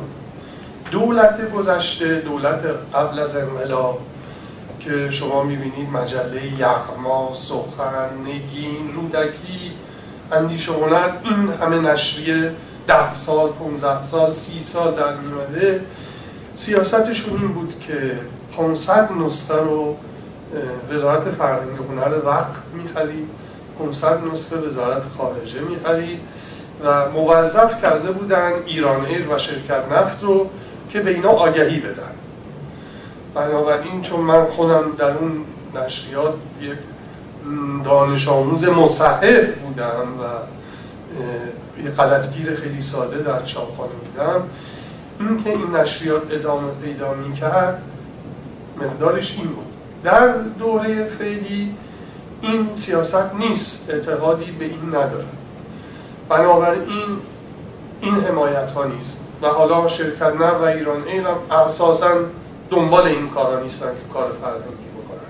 [0.90, 2.60] دولت گذشته دولت
[2.94, 3.98] قبل از انقلاب
[4.80, 9.72] که شما می‌بینید مجله یغما، سخن، نگین، رودکی
[10.32, 12.50] اندیشه هنر این همه نشریه
[12.86, 15.80] ده سال، 15 سال، سی سال در میمده
[16.54, 18.18] سیاستشون این بود که
[18.56, 19.96] 500 نسخه رو
[20.92, 23.28] وزارت فرهنگ هنر وقت می‌خرید.
[23.78, 26.20] 500 نسخه وزارت خارجه می‌خرید.
[26.84, 30.50] و موظف کرده بودن ایران ایر و شرکت نفت رو
[30.90, 32.02] که به اینا آگهی بدن.
[33.34, 35.44] بنابراین چون من خودم در اون
[35.74, 36.78] نشریات یک
[37.84, 40.24] دانش آموز مصحح بودم و
[41.84, 44.42] یه غلطگیر خیلی ساده در چاپخانه بودم
[45.20, 47.82] این که این نشریات ادامه پیدا می‌کرد
[48.76, 49.64] مقدارش این بود.
[50.04, 50.28] در
[50.58, 51.74] دوره فعلی
[52.42, 55.24] این سیاست نیست اعتقادی به این نداره
[56.28, 57.18] بنابراین
[58.00, 59.27] این حمایت ها نیست.
[59.42, 62.08] و حالا شرکت نه و ایران این هم اساسا
[62.70, 65.28] دنبال این کارا نیستن که کار فرهنگی بکنن.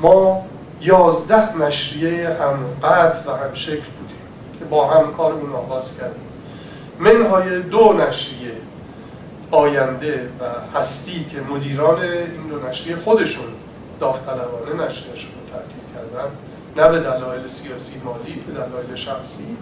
[0.00, 0.46] ما
[0.80, 4.18] یازده نشریه هم قطع و هم شکل بودیم
[4.58, 6.28] که با هم کارمون آغاز کردیم.
[6.98, 8.52] منهای دو نشریه
[9.50, 13.44] آینده و هستی که مدیران این دو نشریه خودشون
[14.00, 16.28] داوطلبانه نشریهشون رو تعطیل کردن
[16.76, 19.56] نه به دلایل سیاسی مالی به دلایل شخصی.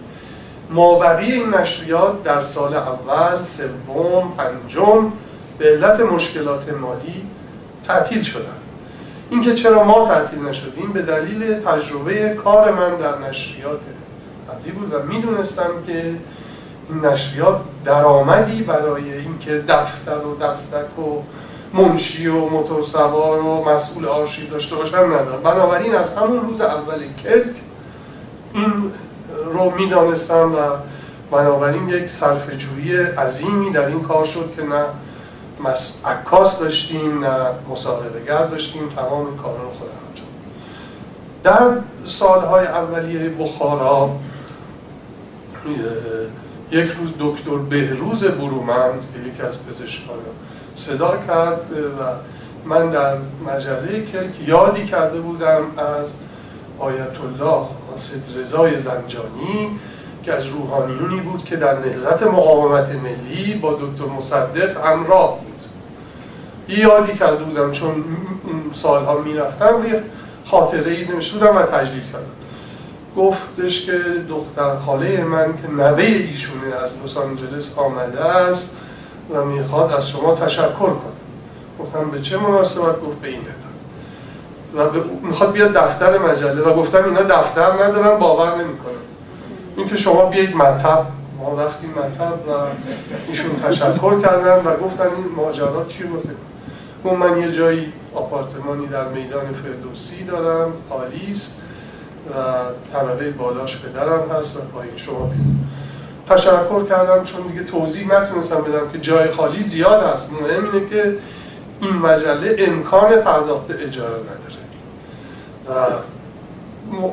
[0.69, 5.11] مابقی این نشریات در سال اول، سوم، پنجم
[5.57, 7.23] به علت مشکلات مالی
[7.83, 8.57] تعطیل شدن
[9.29, 13.79] اینکه چرا ما تعطیل نشدیم به دلیل تجربه کار من در نشریات
[14.49, 16.15] قبلی بود و می‌دونستم که
[16.89, 21.21] این نشریات درآمدی برای اینکه دفتر و دستک و
[21.73, 25.41] منشی و موتور سوار و مسئول آرشیو داشته باشن ندارم.
[25.43, 27.55] بنابراین از همون روز اول کلک
[28.53, 28.91] این
[29.45, 30.57] رو می‌دانستم و
[31.31, 34.83] بنابراین یک صرفه‌جویی عظیمی در این کار شد که نه
[36.05, 40.27] عکاس داشتیم نه مصاحبهگر داشتیم تمام کار رو خودم انجام
[41.43, 44.09] در سالهای اولیه بخارا
[46.71, 50.17] یک روز دکتر بهروز برومند که یکی از پزشکان
[50.75, 52.03] صدا کرد و
[52.69, 56.11] من در مجله کلک یادی کرده بودم از
[56.79, 57.67] آیت الله
[58.37, 59.79] رضای زنجانی
[60.23, 65.47] که از روحانیونی بود که در نهزت مقاومت ملی با دکتر مصدق همراه بود.
[66.77, 68.03] یادی کرده بودم چون
[68.73, 70.03] سالها می‌رفتم یه
[70.45, 72.25] خاطره ای نمیشودم و تجلیل کردم.
[73.17, 73.99] گفتش که
[74.29, 78.75] دختر خاله من که نوه ایشونه از لس آنجلس آمده است
[79.33, 81.17] و می‌خواد از شما تشکر کنه.
[81.79, 83.41] گفتم به چه مناسبت؟ گفت به این
[84.75, 84.79] و
[85.21, 88.93] می‌خواد بیاد دفتر مجله و گفتم اینا دفتر ندارن باور نمی‌کنه
[89.77, 91.05] اینکه شما بیایید مطب.
[91.39, 92.51] ما رفتیم مطب و
[93.27, 96.29] ایشون تشکر کردن و گفتن این ماجرا چی بوده؟
[97.03, 101.61] اون من یه جایی آپارتمانی در میدان فردوسی دارم آلیس
[102.29, 102.33] و
[102.93, 105.57] طبقه بالاش پدرم هست و پایین شما بید.
[106.29, 111.15] تشکر کردم چون دیگه توضیح نتونستم بدم که جای خالی زیاد هست مهم اینه که
[111.81, 114.46] این مجله امکان پرداخت اجاره نداره.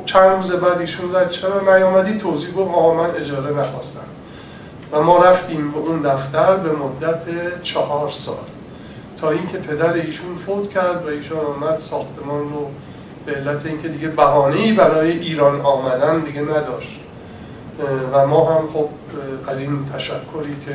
[0.04, 1.28] چند روز بعد ایشون زد.
[1.28, 4.00] چرا نیامدی توضیح گفت آقا من اجاره نخواستم.
[4.92, 7.22] و ما رفتیم به اون دفتر به مدت
[7.62, 8.36] چهار سال.
[9.20, 12.70] تا اینکه پدر ایشون فوت کرد و ایشون آمد ساختمان رو
[13.26, 17.00] به علت اینکه دیگه بهانه‌ای برای ایران آمدن دیگه نداشت.
[18.12, 18.88] و ما هم خب
[19.48, 20.74] از این تشکری که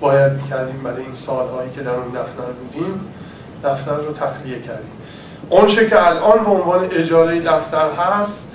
[0.00, 3.00] باید می‌کردیم برای این سالهایی که در اون دفتر بودیم
[3.64, 4.93] دفتر رو تخلیه کردیم.
[5.50, 8.52] اونچه که الان به عنوان اجاره دفتر هست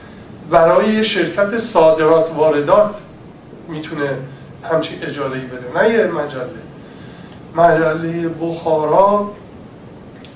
[0.49, 2.95] برای شرکت صادرات واردات
[3.67, 4.09] می‌تونه
[4.71, 5.81] همچین اجاره ای بده.
[5.81, 6.59] نه یه مجله.
[7.55, 9.31] مجله بخارا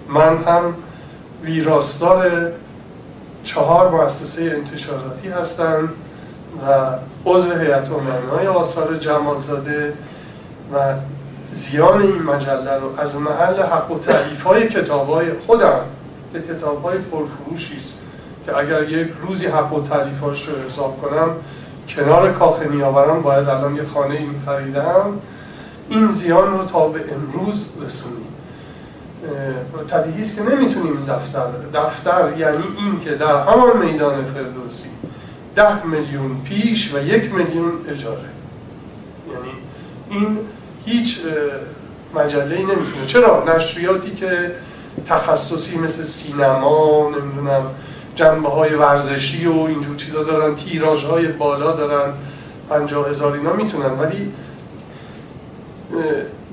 [0.09, 0.73] من هم
[1.43, 2.51] ویراستار
[3.43, 5.89] چهار مؤسسه انتشاراتی هستم
[6.67, 6.89] و
[7.25, 9.93] عضو هیئت امنای آثار جمالزاده
[10.73, 10.93] و
[11.51, 15.81] زیان این مجله رو از محل حق و تعریف های کتاب های خودم
[16.33, 18.01] که کتاب های پرفروشی است
[18.45, 21.29] که اگر یک روزی حق و تعریفاش رو حساب کنم
[21.89, 25.19] کنار کاخ نیاورم باید الان یه خانه این خریدم
[25.89, 28.23] این زیان رو تا به امروز رسونیم
[29.87, 34.89] تدیهی است که نمی‌تونیم دفتر دفتر یعنی این که در همان میدان فردوسی
[35.55, 38.19] ده میلیون پیش و یک میلیون اجاره.
[39.33, 39.53] یعنی
[40.09, 40.37] این
[40.85, 41.19] هیچ
[42.15, 43.05] مجله نمی‌تونه.
[43.07, 44.51] چرا؟ نشریاتی که
[45.07, 47.61] تخصصی مثل سینما نمی‌دونم
[48.15, 52.13] جنبه های ورزشی و اینجور چیزا دارن تیراژ های بالا دارن
[52.69, 53.99] پنجاه هزار اینا می‌تونن.
[53.99, 54.31] ولی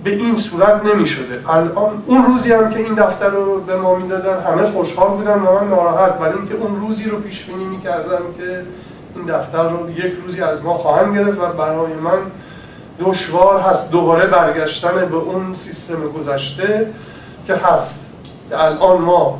[0.04, 3.94] به این صورت نمی شده الان اون روزی هم که این دفتر رو به ما
[3.94, 6.20] می‌دادن همه خوشحال بودن و من ناراحت.
[6.20, 8.62] ولی اینکه اون روزی رو پیش بینی می‌کردم که
[9.16, 12.18] این دفتر رو یک روزی از ما خواهند گرفت و برای من
[13.00, 13.90] دشوار هست.
[13.90, 16.86] دوباره برگشتن به اون سیستم گذشته
[17.46, 18.09] که هست.
[18.52, 19.38] الان ما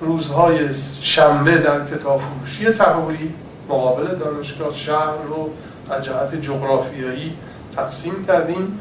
[0.00, 3.34] روزهای شنبه در کتاب فروشی تهوری
[3.68, 5.50] مقابل دانشگاه شهر رو
[5.90, 7.36] از جهت جغرافیایی
[7.76, 8.80] تقسیم کردیم.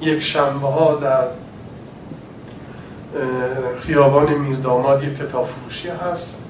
[0.00, 1.24] یک شنبه ها در
[3.80, 6.42] خیابان میرداماد یک کتاب فروشی هست.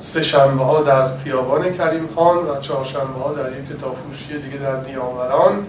[0.00, 4.42] سه شنبه ها در خیابان کریم خان و چهار شنبه ها در یک کتاب فروشی
[4.42, 5.66] دیگه در دیانوران.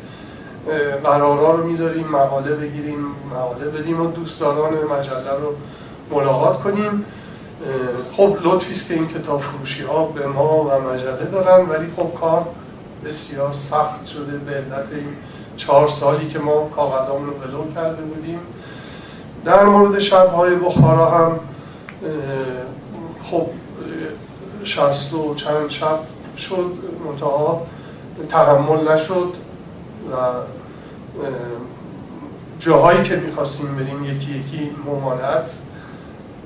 [1.04, 5.56] قرارا رو می‌ذاریم مقاله بگیریم مقاله بدیم و دوستداران مجله رو
[6.12, 7.06] ملاقات کنیم.
[8.18, 12.14] خب لطفی است که این کتاب فروشی ها به ما و مجله دارن ولی خب
[12.20, 12.46] کار
[13.06, 15.08] بسیار سخت شده به علت این
[15.58, 18.40] چهار سالی که ما کاغذامون رو بلو کرده بودیم.
[19.46, 21.40] در مورد شبهای بخارا هم
[23.32, 23.48] خب
[24.64, 26.00] شست و چند شب
[26.38, 26.74] شد
[27.06, 27.62] منتها
[28.30, 29.34] تحمل نشد
[30.12, 30.16] و
[32.60, 35.52] جاهایی که می‌خواستیم بریم یکی یکی ممانعت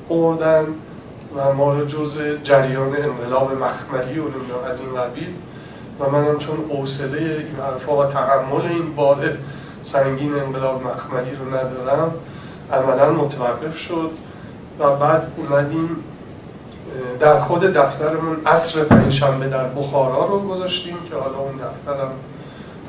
[0.08, 0.66] خوردن
[1.36, 4.24] و ما رو جز جریان انقلاب مخملی و
[4.72, 5.34] از این قبیل.
[6.00, 9.18] و منم چون حوصله این و تحمل این بار
[9.84, 12.12] سنگین انقلاب مخملی رو ندارم
[12.74, 14.12] عملا متوقف شد
[14.80, 15.90] و بعد اومدیم
[17.20, 22.12] در خود دفترمون عصر پنجشنبه در بخارا رو گذاشتیم که حالا اون دفترم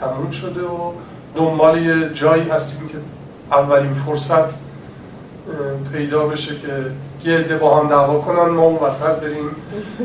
[0.00, 0.92] تموم شده و
[1.34, 2.98] دنبال یه جایی هستیم که
[3.52, 4.48] اولین فرصت
[5.92, 6.72] پیدا بشه که
[7.26, 9.50] یه عده با هم دعوا کنن ما اون وسط بریم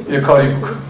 [0.10, 0.82] یه کاری بکنیم.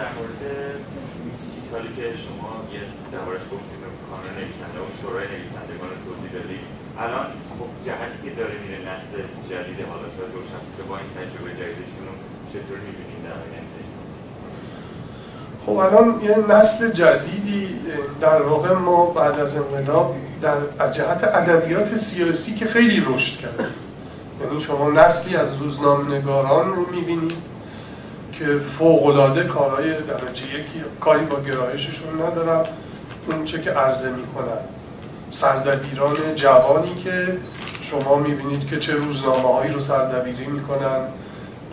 [0.00, 0.42] در مورد
[1.46, 2.82] سی سالی که شما یه
[3.12, 6.64] دربارش گفتیم به کانون نویسنده و شورای نویسندگان توضیح دادید.
[7.04, 7.26] الان
[7.56, 9.14] خب جهتی که داره میره نسل
[9.50, 12.06] جدید حالا شاید روشن که با این تجربه جدیدشون
[12.52, 13.80] چطور می‌بینید در آینده؟
[15.64, 17.43] خب الان یه نسل جدیدی
[18.24, 23.68] در واقع ما بعد از انقلاب در جهت ادبیات سیاسی که خیلی رشد کرده
[24.42, 27.32] یعنی شما نسلی از روزنامه نگاران رو می‌بینید
[28.32, 28.46] که
[28.78, 32.64] فوقلاده کارهای درجه یکی کاری با گرایششون ندارم
[33.26, 34.58] اون چه که عرضه می‌کنن.
[35.30, 37.38] سردبیران جوانی که
[37.82, 41.00] شما می‌بینید که چه روزنامه هایی رو سردبیری می‌کنن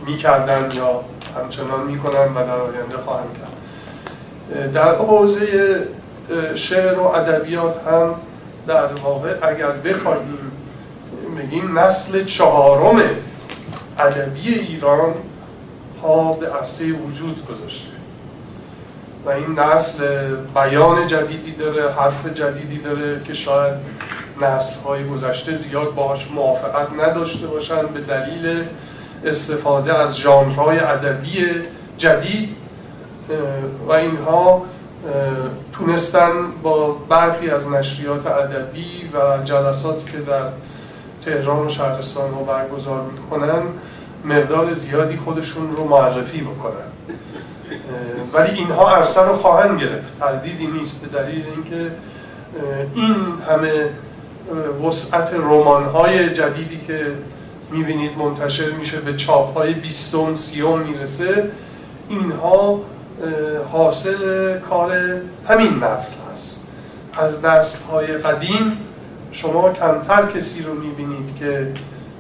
[0.06, 1.04] می‌کردن یا
[1.42, 4.74] همچنان می‌کنن و در آینده خواهند کرد.
[4.74, 5.48] در حوزه
[6.56, 8.16] شعر و ادبیات هم
[8.68, 10.38] در واقع اگر بخواهیم
[11.38, 13.02] بگیم نسل چهارم
[14.00, 15.14] ادبی ایران
[16.04, 17.92] ها به عرصه وجود گذاشته.
[19.26, 23.74] و این نسل بیان جدیدی داره حرف جدیدی داره که شاید
[24.42, 28.64] نسل های گذشته زیاد باهاش موافقت نداشته باشن به دلیل
[29.26, 31.46] استفاده از ژانرهای ادبی
[31.98, 32.56] جدید.
[33.88, 34.66] و اینها
[35.74, 36.32] تونستن
[36.64, 40.44] با برخی از نشریات ادبی و جلساتی که در
[41.26, 43.64] تهران و شهرستان ها برگزار می‌کنن
[44.26, 46.92] مقدار زیادی خودشون رو معرفی بکنن.
[48.34, 50.20] ولی اینها عرصه رو خواهند گرفت.
[50.20, 51.92] تردیدی نیست به دلیل اینکه
[52.96, 53.16] این
[53.50, 53.90] همه
[54.88, 57.06] وسعت رمان های جدیدی که
[57.72, 61.52] می‌بینید منتشر میشه به چاپ های بیستم سیوم می‌رسه
[62.10, 62.80] اینها
[63.72, 64.92] حاصل کار
[65.48, 66.68] همین نسل هست
[67.14, 68.78] از نسل های قدیم
[69.32, 71.68] شما کمتر کسی رو می‌بینید که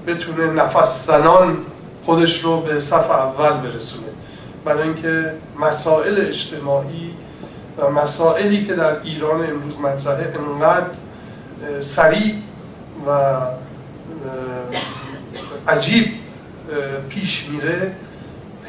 [0.07, 1.57] بتونه نفس زنان
[2.05, 4.07] خودش رو به صف اول برسونه.
[4.65, 7.13] برای اینکه مسائل اجتماعی
[7.77, 10.87] و مسائلی که در ایران امروز مطرحه انقدر
[11.81, 12.35] سریع
[13.07, 13.41] و
[15.67, 16.13] عجیب
[17.09, 17.91] پیش میره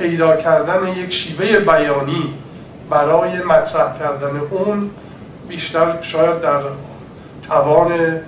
[0.02, 2.34] پیدا کردن یک شیوه بیانی
[2.90, 4.90] برای مطرح کردن اون
[5.48, 6.60] بیشتر شاید در
[7.48, 8.20] توان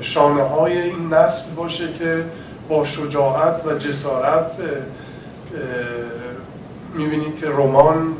[0.00, 2.24] شانه های این نسل باشه که
[2.68, 4.52] با شجاعت و جسارت
[6.94, 8.12] می‌بینید که رمان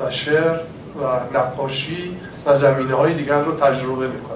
[0.00, 0.58] و شعر
[1.00, 2.16] و نقاشی
[2.46, 4.34] و زمینه های دیگر رو تجربه می‌کنن.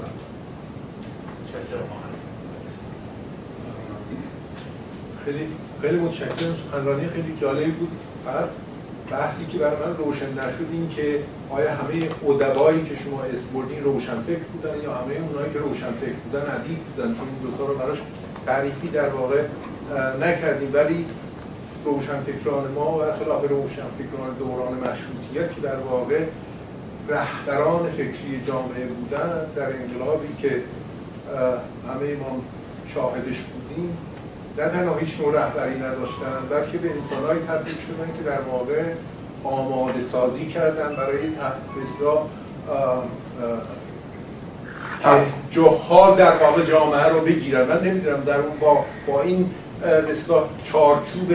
[5.25, 5.49] خیلی
[5.83, 6.57] خیلی متشکرم.
[6.67, 7.91] سخنرانی خیلی جالبی بود.
[8.25, 8.49] فقط
[9.11, 11.19] بحثی که برای من روشن نشد این که
[11.51, 16.19] آیا همه ادبایی که شما اسم روشن فکر بودن یا همه اونایی که روشن فکر
[16.25, 17.99] بودن ادیب بودن؟ چون این دوتا رو براش
[18.47, 19.43] تعریفی در واقع
[20.21, 20.71] نکردیم.
[20.75, 21.07] ولی
[21.85, 26.21] روشنفکران ما و خلاف روشنفکران دوران مشروطیت که در واقع
[27.09, 30.63] رهبران فکری جامعه بودن در انقلابی که
[31.89, 32.43] همه ما
[32.95, 33.99] شاهدش بودیم
[34.59, 38.83] نه تنها هیچ نوع رهبری نداشتن بلکه به انسانهایی تبدیل شدن که در واقع
[39.45, 41.19] آماده سازی کردن برای
[45.05, 47.67] که جهال در واقع جامعه رو بگیرن.
[47.67, 49.51] من نمی‌دونم در اون با, با این
[50.11, 51.33] مثلا چارچوب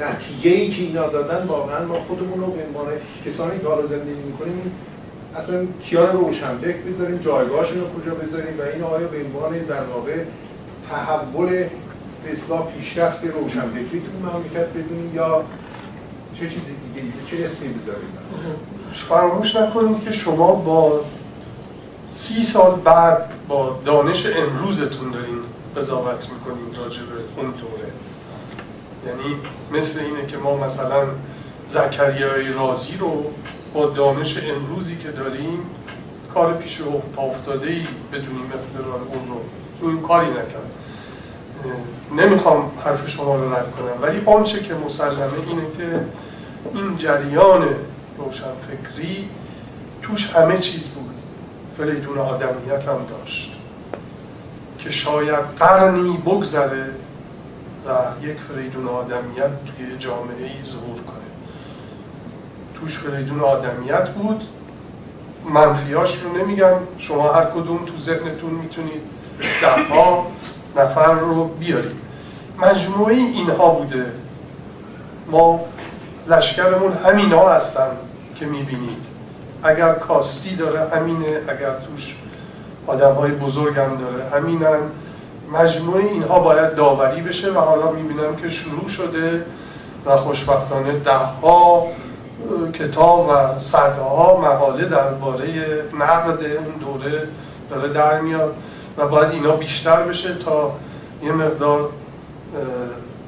[0.00, 2.86] نتیجه ای که اینا دادن واقعا ما خودمون رو به عنوان
[3.26, 4.72] کسانی که حالا زندگی می‌کنیم
[5.36, 9.82] اصلا کیا رو روشنفکر بذاریم جایگاهشون رو کجا بذاریم و این آیا به عنوان در
[9.94, 10.12] واقع
[10.90, 11.64] تحول
[12.24, 15.44] به اصلاح پیشرفت روشنفکری تو مملکت بدونیم یا
[16.34, 16.60] چه چیزی
[16.94, 18.08] دیگه چه اسمی بذاریم
[18.94, 21.00] فراموش نکنید که شما با
[22.12, 25.38] سی سال بعد با دانش امروزتون دارین
[25.76, 27.92] قضاوت می‌کنیم راجع به اون دوره.
[29.06, 29.36] یعنی
[29.72, 31.06] مثل اینه که ما مثلا
[31.68, 33.24] زکریای رازی رو
[33.74, 35.58] با دانش امروزی که داریم
[36.34, 36.78] کار پیش
[37.18, 39.40] افتاده ای بدونیم اختراع اون رو.
[39.80, 40.70] اون کاری نکرد.
[42.16, 46.00] نمی‌خوام حرف شما رو رد کنم ولی آنچه که مسلمه اینه که
[46.74, 47.68] این جریان
[48.18, 49.28] روشنفکری
[50.02, 51.14] توش همه چیز بود.
[51.78, 53.52] فریدون آدمیت هم داشت
[54.78, 56.84] که شاید قرنی بگذره
[57.86, 61.22] و یک فریدون آدمیت توی جامعه ای ظهور کنه.
[62.80, 64.42] توش فریدون آدمیت بود.
[65.54, 66.74] منفیاش رو نمیگم.
[66.98, 69.02] شما هر کدوم تو ذهنتون می‌تونید
[69.60, 70.26] دهها
[70.76, 71.96] نفر رو بیارید
[72.58, 74.06] مجموعه اینها بوده.
[75.30, 75.60] ما
[76.28, 77.88] لشکرمون همین ها هستن
[78.36, 79.06] که می‌بینید.
[79.62, 81.40] اگر کاستی داره همینه.
[81.48, 82.16] اگر توش
[82.86, 84.78] آدم های بزرگ هم داره همینن.
[85.52, 89.44] مجموعه اینها باید داوری بشه و حالا می‌بینم که شروع شده
[90.06, 91.86] و خوشبختانه ده ها
[92.74, 95.44] کتاب و صدها مقاله درباره
[96.00, 97.28] نقد اون دوره
[97.70, 98.54] داره در میاد.
[98.98, 100.72] و باید اینا بیشتر بشه تا
[101.24, 101.90] یه مقدار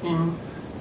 [0.03, 0.17] این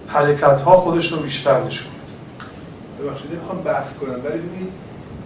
[0.06, 3.08] حرکت ها خودش رو بیشتر نشون بده.
[3.08, 4.72] ببخشید می‌خوام بحث کنم ولی ببینید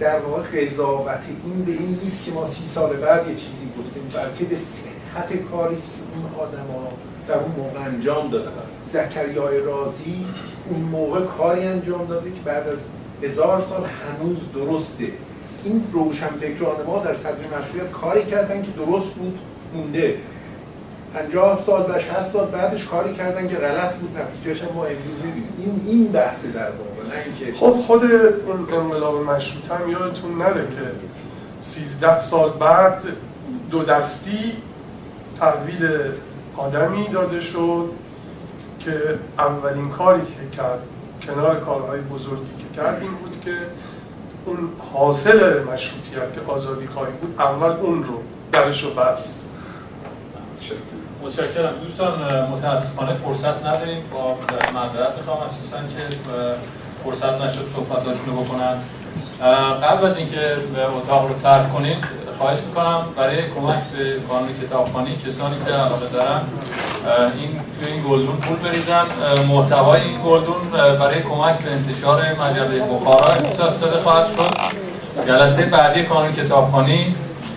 [0.01, 4.13] در واقع قضاوت این به این نیست که ما سی سال بعد یه چیزی گفتیم
[4.15, 6.89] بلکه به صحت کاری است که اون آدم ها
[7.29, 8.51] در اون موقع انجام دادن.
[8.87, 10.27] زکریای رازی
[10.71, 12.79] اون موقع کاری انجام داده که بعد از
[13.23, 15.13] هزار سال هنوز درسته.
[15.69, 19.39] این روشنفکران ما در صدر مشروعیت کاری کردن که درست بود
[19.75, 20.15] مونده.
[21.15, 25.49] 50 سال و 60 سال بعدش کاری کردن که غلط بود نتیجهش ما امروز می‌بینیم.
[25.59, 30.63] این این بحث در واقع نه اینکه خب خود اون انقلاب مشروطه هم یادتون نره
[30.63, 30.91] که
[31.63, 33.03] 13 سال بعد
[33.71, 34.53] دو دستی
[35.41, 35.89] تحویل
[36.57, 37.91] آدمی داده شد
[38.81, 40.83] که اولین کاری که کرد
[41.27, 43.55] کنار کارهای بزرگی که کرد این بود که
[44.49, 48.23] اون حاصل مشروطیت که آزادی خواهی بود اول اون رو
[48.53, 49.45] درش رو بست.
[51.23, 51.73] متشکرم.
[51.85, 54.03] دوستان متاسفانه فرصت نداریم.
[54.13, 54.35] با
[54.75, 56.17] معذرت می‌خوام اساسا که
[57.05, 58.77] فرصت نشد صحبتاشون رو بکنن.
[59.83, 60.57] قبل از اینکه
[60.97, 62.05] اتاق رو ترک کنید
[62.39, 66.41] خواهش می‌کنم برای کمک به کانون کتابخانی کسانی که علاقه دارن
[67.39, 69.05] این توی این گلدون پول بریزن.
[69.49, 70.71] محتوای این گلدون
[71.01, 74.55] برای کمک به انتشار مجله بخارا اختصاص داده خواهد شد.
[75.27, 77.15] جلسه بعدی کانون کتابخانی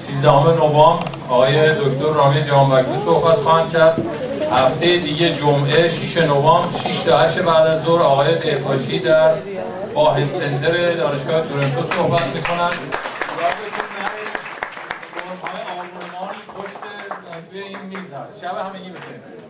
[0.07, 4.01] 13 نوامبر آقای دکتر رامی جهانبگلو صحبت خواهند کرد.
[4.51, 9.31] هفته دیگه جمعه 6 نوامبر 6 تا 8 بعد از ظهر آقای دهپاشی در
[9.93, 12.69] واحد سنتر دانشگاه تورنتو صحبت می‌کنن
[17.51, 18.39] پشت این میز هست.
[18.41, 19.40] شب همگی بخیر.